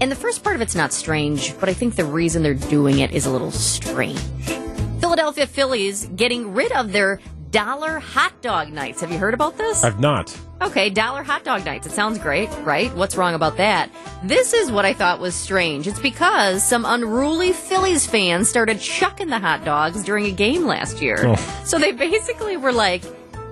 And 0.00 0.10
the 0.10 0.16
first 0.16 0.44
part 0.44 0.54
of 0.54 0.62
it's 0.62 0.76
not 0.76 0.92
strange, 0.92 1.58
but 1.58 1.68
I 1.68 1.74
think 1.74 1.96
the 1.96 2.04
reason 2.04 2.42
they're 2.42 2.54
doing 2.54 3.00
it 3.00 3.10
is 3.10 3.26
a 3.26 3.30
little 3.30 3.50
strange. 3.50 4.20
Philadelphia 5.00 5.46
Phillies 5.48 6.06
getting 6.14 6.54
rid 6.54 6.70
of 6.72 6.92
their 6.92 7.20
dollar 7.50 7.98
hot 7.98 8.40
dog 8.42 8.72
nights. 8.72 9.00
Have 9.00 9.10
you 9.10 9.18
heard 9.18 9.34
about 9.34 9.58
this? 9.58 9.82
I've 9.82 9.98
not. 9.98 10.36
Okay, 10.62 10.90
dollar 10.90 11.24
hot 11.24 11.42
dog 11.42 11.64
nights. 11.64 11.88
It 11.88 11.92
sounds 11.92 12.20
great, 12.20 12.48
right? 12.60 12.94
What's 12.94 13.16
wrong 13.16 13.34
about 13.34 13.56
that? 13.56 13.90
This 14.22 14.52
is 14.52 14.70
what 14.70 14.84
I 14.84 14.92
thought 14.92 15.18
was 15.18 15.34
strange. 15.34 15.88
It's 15.88 15.98
because 15.98 16.66
some 16.66 16.84
unruly 16.84 17.52
Phillies 17.52 18.06
fans 18.06 18.48
started 18.48 18.78
chucking 18.78 19.28
the 19.28 19.40
hot 19.40 19.64
dogs 19.64 20.04
during 20.04 20.26
a 20.26 20.30
game 20.30 20.64
last 20.64 21.02
year. 21.02 21.16
Oh. 21.20 21.62
So 21.64 21.80
they 21.80 21.90
basically 21.90 22.56
were 22.56 22.70
like, 22.70 23.02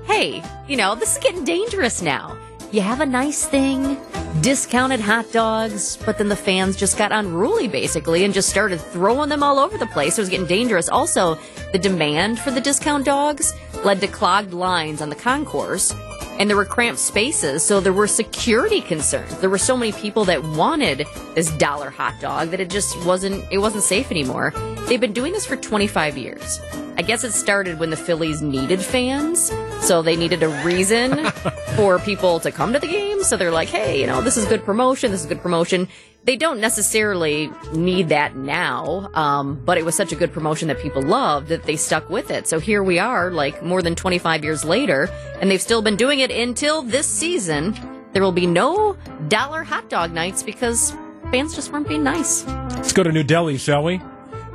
hey, 0.04 0.40
you 0.68 0.76
know, 0.76 0.94
this 0.94 1.16
is 1.16 1.22
getting 1.22 1.42
dangerous 1.42 2.00
now. 2.00 2.38
You 2.70 2.82
have 2.82 3.00
a 3.00 3.06
nice 3.06 3.44
thing, 3.44 3.98
discounted 4.40 5.00
hot 5.00 5.32
dogs, 5.32 5.96
but 6.06 6.16
then 6.16 6.28
the 6.28 6.36
fans 6.36 6.76
just 6.76 6.96
got 6.96 7.10
unruly 7.10 7.66
basically 7.66 8.22
and 8.24 8.32
just 8.32 8.48
started 8.48 8.80
throwing 8.80 9.30
them 9.30 9.42
all 9.42 9.58
over 9.58 9.76
the 9.76 9.86
place. 9.86 10.16
It 10.16 10.22
was 10.22 10.28
getting 10.28 10.46
dangerous. 10.46 10.88
Also, 10.88 11.36
the 11.72 11.78
demand 11.80 12.38
for 12.38 12.52
the 12.52 12.60
discount 12.60 13.04
dogs 13.04 13.52
led 13.84 14.00
to 14.00 14.06
clogged 14.06 14.54
lines 14.54 15.02
on 15.02 15.08
the 15.08 15.16
concourse 15.16 15.92
and 16.40 16.48
there 16.48 16.56
were 16.56 16.64
cramped 16.64 16.98
spaces, 16.98 17.62
so 17.62 17.80
there 17.80 17.92
were 17.92 18.06
security 18.06 18.80
concerns. 18.80 19.36
There 19.40 19.50
were 19.50 19.58
so 19.58 19.76
many 19.76 19.92
people 19.92 20.24
that 20.24 20.42
wanted 20.42 21.06
this 21.34 21.50
dollar 21.58 21.90
hot 21.90 22.18
dog 22.18 22.48
that 22.48 22.60
it 22.60 22.70
just 22.70 22.98
wasn't 23.04 23.44
it 23.50 23.58
wasn't 23.58 23.84
safe 23.84 24.10
anymore. 24.10 24.54
They've 24.88 25.00
been 25.00 25.12
doing 25.12 25.34
this 25.34 25.44
for 25.44 25.56
25 25.56 26.16
years. 26.16 26.58
I 26.96 27.02
guess 27.02 27.24
it 27.24 27.32
started 27.32 27.78
when 27.78 27.90
the 27.90 27.96
Phillies 27.96 28.40
needed 28.40 28.80
fans, 28.80 29.52
so 29.80 30.00
they 30.00 30.16
needed 30.16 30.42
a 30.42 30.48
reason 30.64 31.26
for 31.76 31.98
people 31.98 32.40
to 32.40 32.50
come 32.50 32.72
to 32.72 32.78
the 32.78 32.86
game. 32.86 33.22
So 33.22 33.36
they're 33.36 33.50
like, 33.50 33.68
"Hey, 33.68 34.00
you 34.00 34.06
know, 34.06 34.22
this 34.22 34.38
is 34.38 34.46
good 34.46 34.64
promotion. 34.64 35.10
This 35.10 35.20
is 35.20 35.26
good 35.26 35.42
promotion." 35.42 35.88
They 36.24 36.36
don't 36.36 36.60
necessarily 36.60 37.50
need 37.72 38.10
that 38.10 38.36
now, 38.36 39.10
um, 39.14 39.60
but 39.64 39.78
it 39.78 39.84
was 39.86 39.94
such 39.94 40.12
a 40.12 40.16
good 40.16 40.32
promotion 40.32 40.68
that 40.68 40.78
people 40.78 41.00
loved 41.00 41.48
that 41.48 41.64
they 41.64 41.76
stuck 41.76 42.10
with 42.10 42.30
it. 42.30 42.46
So 42.46 42.60
here 42.60 42.82
we 42.82 42.98
are, 42.98 43.30
like 43.30 43.62
more 43.62 43.80
than 43.80 43.94
25 43.94 44.44
years 44.44 44.64
later, 44.64 45.08
and 45.40 45.50
they've 45.50 45.62
still 45.62 45.80
been 45.80 45.96
doing 45.96 46.20
it 46.20 46.30
until 46.30 46.82
this 46.82 47.06
season. 47.06 47.74
There 48.12 48.22
will 48.22 48.32
be 48.32 48.46
no 48.46 48.96
dollar 49.28 49.64
hot 49.64 49.88
dog 49.88 50.12
nights 50.12 50.42
because 50.42 50.94
fans 51.30 51.54
just 51.54 51.72
weren't 51.72 51.88
being 51.88 52.04
nice. 52.04 52.44
Let's 52.46 52.92
go 52.92 53.02
to 53.02 53.12
New 53.12 53.24
Delhi, 53.24 53.56
shall 53.56 53.84
we? 53.84 54.02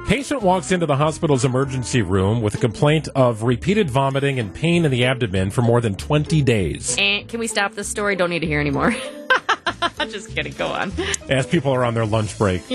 Patient 0.08 0.44
walks 0.44 0.72
into 0.72 0.86
the 0.86 0.98
hospital's 0.98 1.46
emergency 1.46 2.04
room 2.04 2.44
with 2.44 2.54
a 2.54 2.58
complaint 2.60 3.08
of 3.16 3.42
repeated 3.42 3.90
vomiting 3.90 4.40
and 4.40 4.54
pain 4.54 4.86
in 4.86 4.92
the 4.92 5.06
abdomen 5.06 5.50
for 5.50 5.64
more 5.64 5.82
than 5.82 5.96
20 5.96 6.44
days. 6.44 6.96
And 7.00 7.28
can 7.28 7.40
we 7.40 7.48
stop 7.48 7.74
this 7.74 7.88
story? 7.88 8.16
Don't 8.16 8.30
need 8.30 8.42
to 8.42 8.48
hear 8.48 8.60
anymore. 8.60 8.96
just 10.10 10.34
kidding. 10.36 10.54
Go 10.54 10.68
on. 10.68 10.92
As 11.30 11.46
people 11.48 11.72
are 11.72 11.84
on 11.84 11.94
their 11.94 12.06
lunch 12.06 12.38
break. 12.38 12.62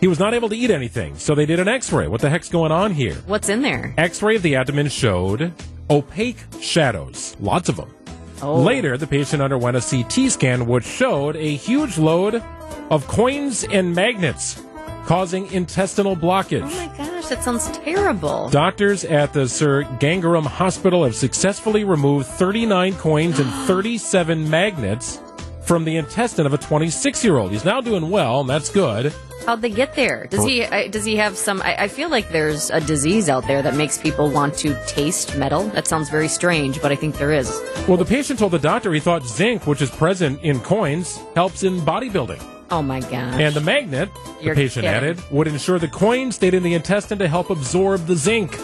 He 0.00 0.08
was 0.08 0.18
not 0.18 0.32
able 0.32 0.48
to 0.48 0.56
eat 0.56 0.70
anything, 0.70 1.14
so 1.16 1.34
they 1.34 1.44
did 1.44 1.60
an 1.60 1.68
x 1.68 1.92
ray. 1.92 2.08
What 2.08 2.22
the 2.22 2.30
heck's 2.30 2.48
going 2.48 2.72
on 2.72 2.92
here? 2.92 3.16
What's 3.26 3.50
in 3.50 3.60
there? 3.60 3.92
X 3.98 4.22
ray 4.22 4.36
of 4.36 4.42
the 4.42 4.56
abdomen 4.56 4.88
showed 4.88 5.52
opaque 5.90 6.38
shadows, 6.58 7.36
lots 7.38 7.68
of 7.68 7.76
them. 7.76 7.94
Oh. 8.40 8.62
Later, 8.62 8.96
the 8.96 9.06
patient 9.06 9.42
underwent 9.42 9.76
a 9.76 9.82
CT 9.82 10.32
scan, 10.32 10.66
which 10.66 10.84
showed 10.84 11.36
a 11.36 11.54
huge 11.54 11.98
load 11.98 12.42
of 12.90 13.06
coins 13.08 13.64
and 13.64 13.94
magnets 13.94 14.62
causing 15.04 15.50
intestinal 15.52 16.16
blockage. 16.16 16.62
Oh 16.62 16.86
my 16.86 16.96
gosh, 16.96 17.26
that 17.26 17.42
sounds 17.42 17.68
terrible. 17.78 18.48
Doctors 18.48 19.04
at 19.04 19.32
the 19.32 19.48
Sir 19.48 19.82
Ganga 19.98 20.28
Ram 20.28 20.44
Hospital 20.44 21.04
have 21.04 21.16
successfully 21.16 21.84
removed 21.84 22.26
39 22.26 22.94
coins 22.94 23.38
and 23.38 23.50
37 23.66 24.48
magnets 24.48 25.20
from 25.62 25.84
the 25.84 25.96
intestine 25.96 26.46
of 26.46 26.52
a 26.54 26.58
26 26.58 27.24
year 27.24 27.36
old. 27.38 27.52
He's 27.52 27.64
now 27.64 27.80
doing 27.80 28.10
well, 28.10 28.40
and 28.40 28.48
that's 28.48 28.70
good. 28.70 29.12
How'd 29.46 29.62
they 29.62 29.70
get 29.70 29.94
there? 29.94 30.26
Does 30.26 30.44
he 30.44 30.66
does 30.90 31.04
he 31.04 31.16
have 31.16 31.36
some? 31.36 31.62
I, 31.62 31.84
I 31.84 31.88
feel 31.88 32.10
like 32.10 32.28
there's 32.30 32.68
a 32.70 32.80
disease 32.80 33.28
out 33.30 33.46
there 33.46 33.62
that 33.62 33.74
makes 33.74 33.96
people 33.96 34.30
want 34.30 34.54
to 34.58 34.74
taste 34.86 35.36
metal. 35.36 35.64
That 35.68 35.86
sounds 35.86 36.10
very 36.10 36.28
strange, 36.28 36.80
but 36.82 36.92
I 36.92 36.96
think 36.96 37.16
there 37.16 37.32
is. 37.32 37.48
Well, 37.88 37.96
the 37.96 38.04
patient 38.04 38.38
told 38.38 38.52
the 38.52 38.58
doctor 38.58 38.92
he 38.92 39.00
thought 39.00 39.24
zinc, 39.24 39.66
which 39.66 39.80
is 39.80 39.90
present 39.90 40.42
in 40.42 40.60
coins, 40.60 41.18
helps 41.34 41.62
in 41.62 41.80
bodybuilding. 41.80 42.42
Oh 42.70 42.82
my 42.82 43.00
god! 43.00 43.40
And 43.40 43.54
the 43.54 43.62
magnet, 43.62 44.10
You're 44.42 44.54
the 44.54 44.60
patient 44.60 44.84
kidding. 44.84 44.96
added, 44.96 45.30
would 45.30 45.48
ensure 45.48 45.78
the 45.78 45.88
coin 45.88 46.30
stayed 46.32 46.52
in 46.54 46.62
the 46.62 46.74
intestine 46.74 47.18
to 47.18 47.26
help 47.26 47.48
absorb 47.48 48.06
the 48.06 48.16
zinc. 48.16 48.54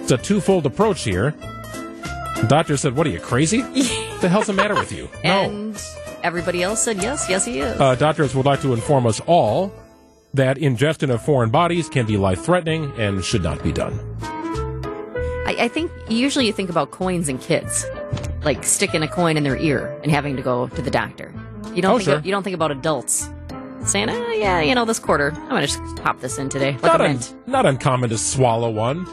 It's 0.00 0.10
a 0.10 0.16
twofold 0.16 0.64
approach 0.64 1.02
here. 1.02 1.34
The 2.40 2.46
doctor 2.48 2.76
said, 2.76 2.96
What 2.96 3.06
are 3.06 3.10
you, 3.10 3.20
crazy? 3.20 3.62
the 4.20 4.28
hell's 4.30 4.46
the 4.46 4.52
matter 4.52 4.74
with 4.74 4.92
you? 4.92 5.08
No. 5.24 5.30
And 5.50 5.82
everybody 6.22 6.62
else 6.62 6.82
said 6.82 6.98
yes, 7.02 7.26
yes, 7.28 7.44
he 7.44 7.60
is. 7.60 7.80
Uh, 7.80 7.94
doctors 7.94 8.34
would 8.34 8.46
like 8.46 8.60
to 8.62 8.72
inform 8.72 9.06
us 9.06 9.20
all 9.26 9.72
that 10.34 10.58
ingestion 10.58 11.10
of 11.10 11.22
foreign 11.24 11.50
bodies 11.50 11.88
can 11.88 12.06
be 12.06 12.16
life 12.16 12.44
threatening 12.44 12.92
and 12.98 13.24
should 13.24 13.42
not 13.42 13.62
be 13.62 13.72
done. 13.72 13.98
I, 15.46 15.56
I 15.60 15.68
think 15.68 15.90
usually 16.08 16.46
you 16.46 16.52
think 16.52 16.68
about 16.70 16.90
coins 16.90 17.28
and 17.28 17.40
kids, 17.40 17.84
like 18.44 18.62
sticking 18.64 19.02
a 19.02 19.08
coin 19.08 19.36
in 19.36 19.42
their 19.42 19.56
ear 19.56 19.98
and 20.02 20.12
having 20.12 20.36
to 20.36 20.42
go 20.42 20.68
to 20.68 20.82
the 20.82 20.90
doctor. 20.90 21.32
You 21.74 21.82
don't 21.82 21.92
Oh, 21.94 21.98
think 21.98 22.04
sure. 22.08 22.20
you 22.24 22.30
don't 22.30 22.42
think 22.42 22.54
about 22.54 22.70
adults 22.70 23.28
saying, 23.84 24.10
"Ah, 24.10 24.32
yeah, 24.32 24.60
you 24.60 24.74
know, 24.74 24.84
this 24.84 24.98
quarter, 24.98 25.32
I'm 25.32 25.48
gonna 25.48 25.66
just 25.66 25.80
pop 25.96 26.20
this 26.20 26.38
in 26.38 26.48
today, 26.50 26.72
like 26.72 26.82
Not, 26.82 27.00
a 27.00 27.04
un- 27.04 27.10
mint." 27.12 27.34
not 27.46 27.66
uncommon 27.66 28.10
to 28.10 28.18
swallow 28.18 28.70
one. 28.70 29.06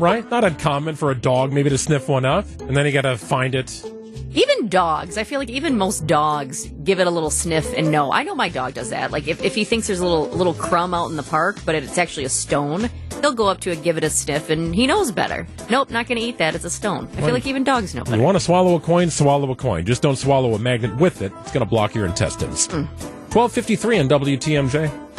Right? 0.00 0.28
Not 0.30 0.44
uncommon 0.44 0.96
for 0.96 1.10
a 1.10 1.14
dog 1.14 1.52
maybe 1.52 1.70
to 1.70 1.78
sniff 1.78 2.08
one 2.08 2.24
up, 2.24 2.46
and 2.60 2.76
then 2.76 2.86
you 2.86 2.92
gotta 2.92 3.16
find 3.16 3.54
it. 3.54 3.84
Even 4.32 4.68
dogs, 4.68 5.18
I 5.18 5.24
feel 5.24 5.40
like 5.40 5.50
even 5.50 5.76
most 5.76 6.06
dogs 6.06 6.66
give 6.84 7.00
it 7.00 7.06
a 7.06 7.10
little 7.10 7.30
sniff 7.30 7.72
and 7.76 7.90
know. 7.90 8.12
I 8.12 8.22
know 8.22 8.34
my 8.36 8.48
dog 8.48 8.74
does 8.74 8.90
that. 8.90 9.10
Like 9.10 9.26
if, 9.26 9.42
if 9.42 9.54
he 9.54 9.64
thinks 9.64 9.88
there's 9.88 10.00
a 10.00 10.06
little 10.06 10.28
little 10.28 10.54
crumb 10.54 10.94
out 10.94 11.10
in 11.10 11.16
the 11.16 11.22
park, 11.24 11.58
but 11.64 11.74
it's 11.74 11.98
actually 11.98 12.24
a 12.24 12.28
stone, 12.28 12.88
he'll 13.20 13.34
go 13.34 13.48
up 13.48 13.60
to 13.60 13.70
it, 13.70 13.82
give 13.82 13.96
it 13.96 14.04
a 14.04 14.10
sniff, 14.10 14.48
and 14.48 14.74
he 14.74 14.86
knows 14.86 15.10
better. 15.10 15.46
Nope, 15.68 15.90
not 15.90 16.06
gonna 16.06 16.20
eat 16.20 16.38
that. 16.38 16.54
It's 16.54 16.64
a 16.64 16.70
stone. 16.70 17.08
I 17.16 17.22
feel 17.22 17.34
like 17.34 17.46
even 17.46 17.64
dogs 17.64 17.94
know 17.94 18.04
that. 18.04 18.16
You 18.16 18.22
want 18.22 18.36
to 18.36 18.40
swallow 18.40 18.76
a 18.76 18.80
coin, 18.80 19.10
swallow 19.10 19.50
a 19.50 19.56
coin. 19.56 19.84
Just 19.84 20.02
don't 20.02 20.16
swallow 20.16 20.54
a 20.54 20.58
magnet 20.58 20.96
with 20.96 21.22
it. 21.22 21.32
It's 21.40 21.52
going 21.52 21.64
to 21.64 21.68
block 21.68 21.94
your 21.94 22.06
intestines. 22.06 22.68
Mm. 22.68 22.86
1253 23.32 23.98
on 23.98 24.08
WTMJ. 24.08 25.09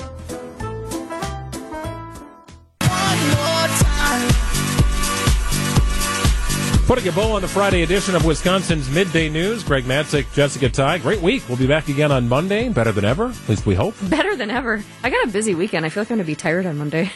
Putting 6.92 7.08
a 7.08 7.12
bow 7.14 7.32
on 7.32 7.42
the 7.42 7.48
Friday 7.48 7.84
edition 7.84 8.16
of 8.16 8.26
Wisconsin's 8.26 8.90
Midday 8.90 9.30
News. 9.30 9.64
Greg 9.64 9.86
Matzek, 9.86 10.26
Jessica 10.34 10.68
Tighe. 10.68 11.02
Great 11.02 11.22
week. 11.22 11.42
We'll 11.48 11.58
be 11.58 11.66
back 11.66 11.88
again 11.88 12.12
on 12.12 12.28
Monday. 12.28 12.68
Better 12.68 12.92
than 12.92 13.06
ever. 13.06 13.28
At 13.28 13.48
least 13.48 13.66
we 13.66 13.76
hope. 13.76 13.96
Better 14.10 14.36
than 14.36 14.52
ever. 14.52 14.84
I 15.02 15.10
got 15.10 15.26
a 15.26 15.32
busy 15.32 15.56
weekend. 15.56 15.86
I 15.86 15.90
feel 15.90 16.02
like 16.02 16.12
I'm 16.12 16.18
gonna 16.18 16.28
be 16.28 16.36
tired 16.36 16.66
on 16.66 16.78
Monday. 16.78 17.10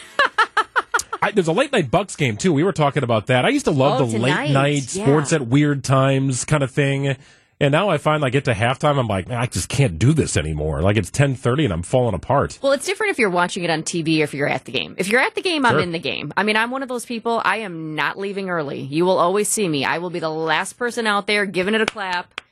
I, 1.20 1.30
there's 1.32 1.48
a 1.48 1.52
late 1.52 1.72
night 1.72 1.90
Bucks 1.90 2.16
game 2.16 2.38
too. 2.38 2.54
We 2.54 2.64
were 2.64 2.72
talking 2.72 3.02
about 3.02 3.26
that. 3.26 3.44
I 3.44 3.50
used 3.50 3.66
to 3.66 3.70
love 3.70 4.00
Oh, 4.00 4.06
the 4.06 4.12
tonight. 4.12 4.46
late 4.46 4.52
night 4.54 4.94
Yeah. 4.96 5.04
sports 5.04 5.34
at 5.34 5.46
weird 5.46 5.84
times 5.84 6.46
kind 6.46 6.62
of 6.62 6.70
thing. 6.70 7.14
And 7.58 7.72
now 7.72 7.88
I 7.88 7.96
find 7.96 8.22
I 8.22 8.28
get 8.28 8.44
to 8.44 8.52
halftime, 8.52 8.98
I'm 8.98 9.08
like, 9.08 9.28
man, 9.28 9.38
I 9.38 9.46
just 9.46 9.70
can't 9.70 9.98
do 9.98 10.12
this 10.12 10.36
anymore. 10.36 10.82
Like 10.82 10.98
it's 10.98 11.10
10:30 11.10 11.64
and 11.64 11.72
I'm 11.72 11.82
falling 11.82 12.14
apart. 12.14 12.58
Well, 12.60 12.72
it's 12.72 12.84
different 12.84 13.12
if 13.12 13.18
you're 13.18 13.30
watching 13.30 13.64
it 13.64 13.70
on 13.70 13.82
TV 13.82 14.20
or 14.20 14.24
if 14.24 14.34
you're 14.34 14.48
at 14.48 14.66
the 14.66 14.72
game. 14.72 14.94
If 14.98 15.08
you're 15.08 15.22
at 15.22 15.34
the 15.34 15.40
game, 15.40 15.64
I'm 15.64 15.78
in 15.78 15.92
the 15.92 15.98
game. 15.98 16.34
I 16.36 16.42
mean, 16.42 16.56
I'm 16.56 16.70
one 16.70 16.82
of 16.82 16.88
those 16.88 17.06
people. 17.06 17.40
I 17.44 17.58
am 17.58 17.94
not 17.94 18.18
leaving 18.18 18.50
early. 18.50 18.80
You 18.80 19.06
will 19.06 19.18
always 19.18 19.48
see 19.48 19.66
me. 19.68 19.86
I 19.86 19.98
will 19.98 20.10
be 20.10 20.18
the 20.18 20.28
last 20.28 20.74
person 20.74 21.06
out 21.06 21.26
there 21.26 21.46
giving 21.46 21.74
it 21.74 21.80
a 21.80 21.86
clap, 21.86 22.42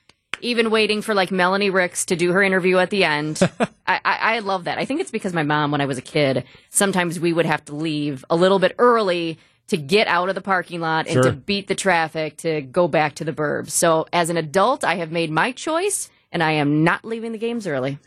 even 0.40 0.70
waiting 0.70 1.02
for 1.02 1.14
like 1.14 1.30
Melanie 1.30 1.70
Ricks 1.70 2.06
to 2.06 2.16
do 2.16 2.32
her 2.32 2.42
interview 2.42 2.78
at 2.78 2.88
the 2.88 3.04
end. 3.04 3.40
I, 3.86 4.00
I, 4.02 4.36
I 4.36 4.38
love 4.38 4.64
that. 4.64 4.78
I 4.78 4.86
think 4.86 5.02
it's 5.02 5.10
because 5.10 5.34
my 5.34 5.42
mom, 5.42 5.70
when 5.70 5.82
I 5.82 5.86
was 5.86 5.98
a 5.98 6.02
kid, 6.02 6.44
sometimes 6.70 7.20
we 7.20 7.34
would 7.34 7.46
have 7.46 7.62
to 7.66 7.74
leave 7.74 8.24
a 8.30 8.36
little 8.36 8.58
bit 8.58 8.74
early 8.78 9.38
to 9.68 9.76
get 9.76 10.06
out 10.08 10.28
of 10.28 10.34
the 10.34 10.40
parking 10.40 10.80
lot 10.80 11.06
and 11.06 11.14
Sure. 11.14 11.22
to 11.22 11.32
beat 11.32 11.68
the 11.68 11.74
traffic 11.74 12.36
to 12.38 12.60
go 12.62 12.86
back 12.88 13.14
to 13.16 13.24
the 13.24 13.32
burbs. 13.32 13.70
So 13.70 14.06
as 14.12 14.30
an 14.30 14.36
adult, 14.36 14.84
I 14.84 14.96
have 14.96 15.10
made 15.10 15.30
my 15.30 15.52
choice 15.52 16.10
and 16.30 16.42
I 16.42 16.52
am 16.52 16.84
not 16.84 17.04
leaving 17.04 17.32
the 17.32 17.38
games 17.38 17.66
early. 17.66 17.98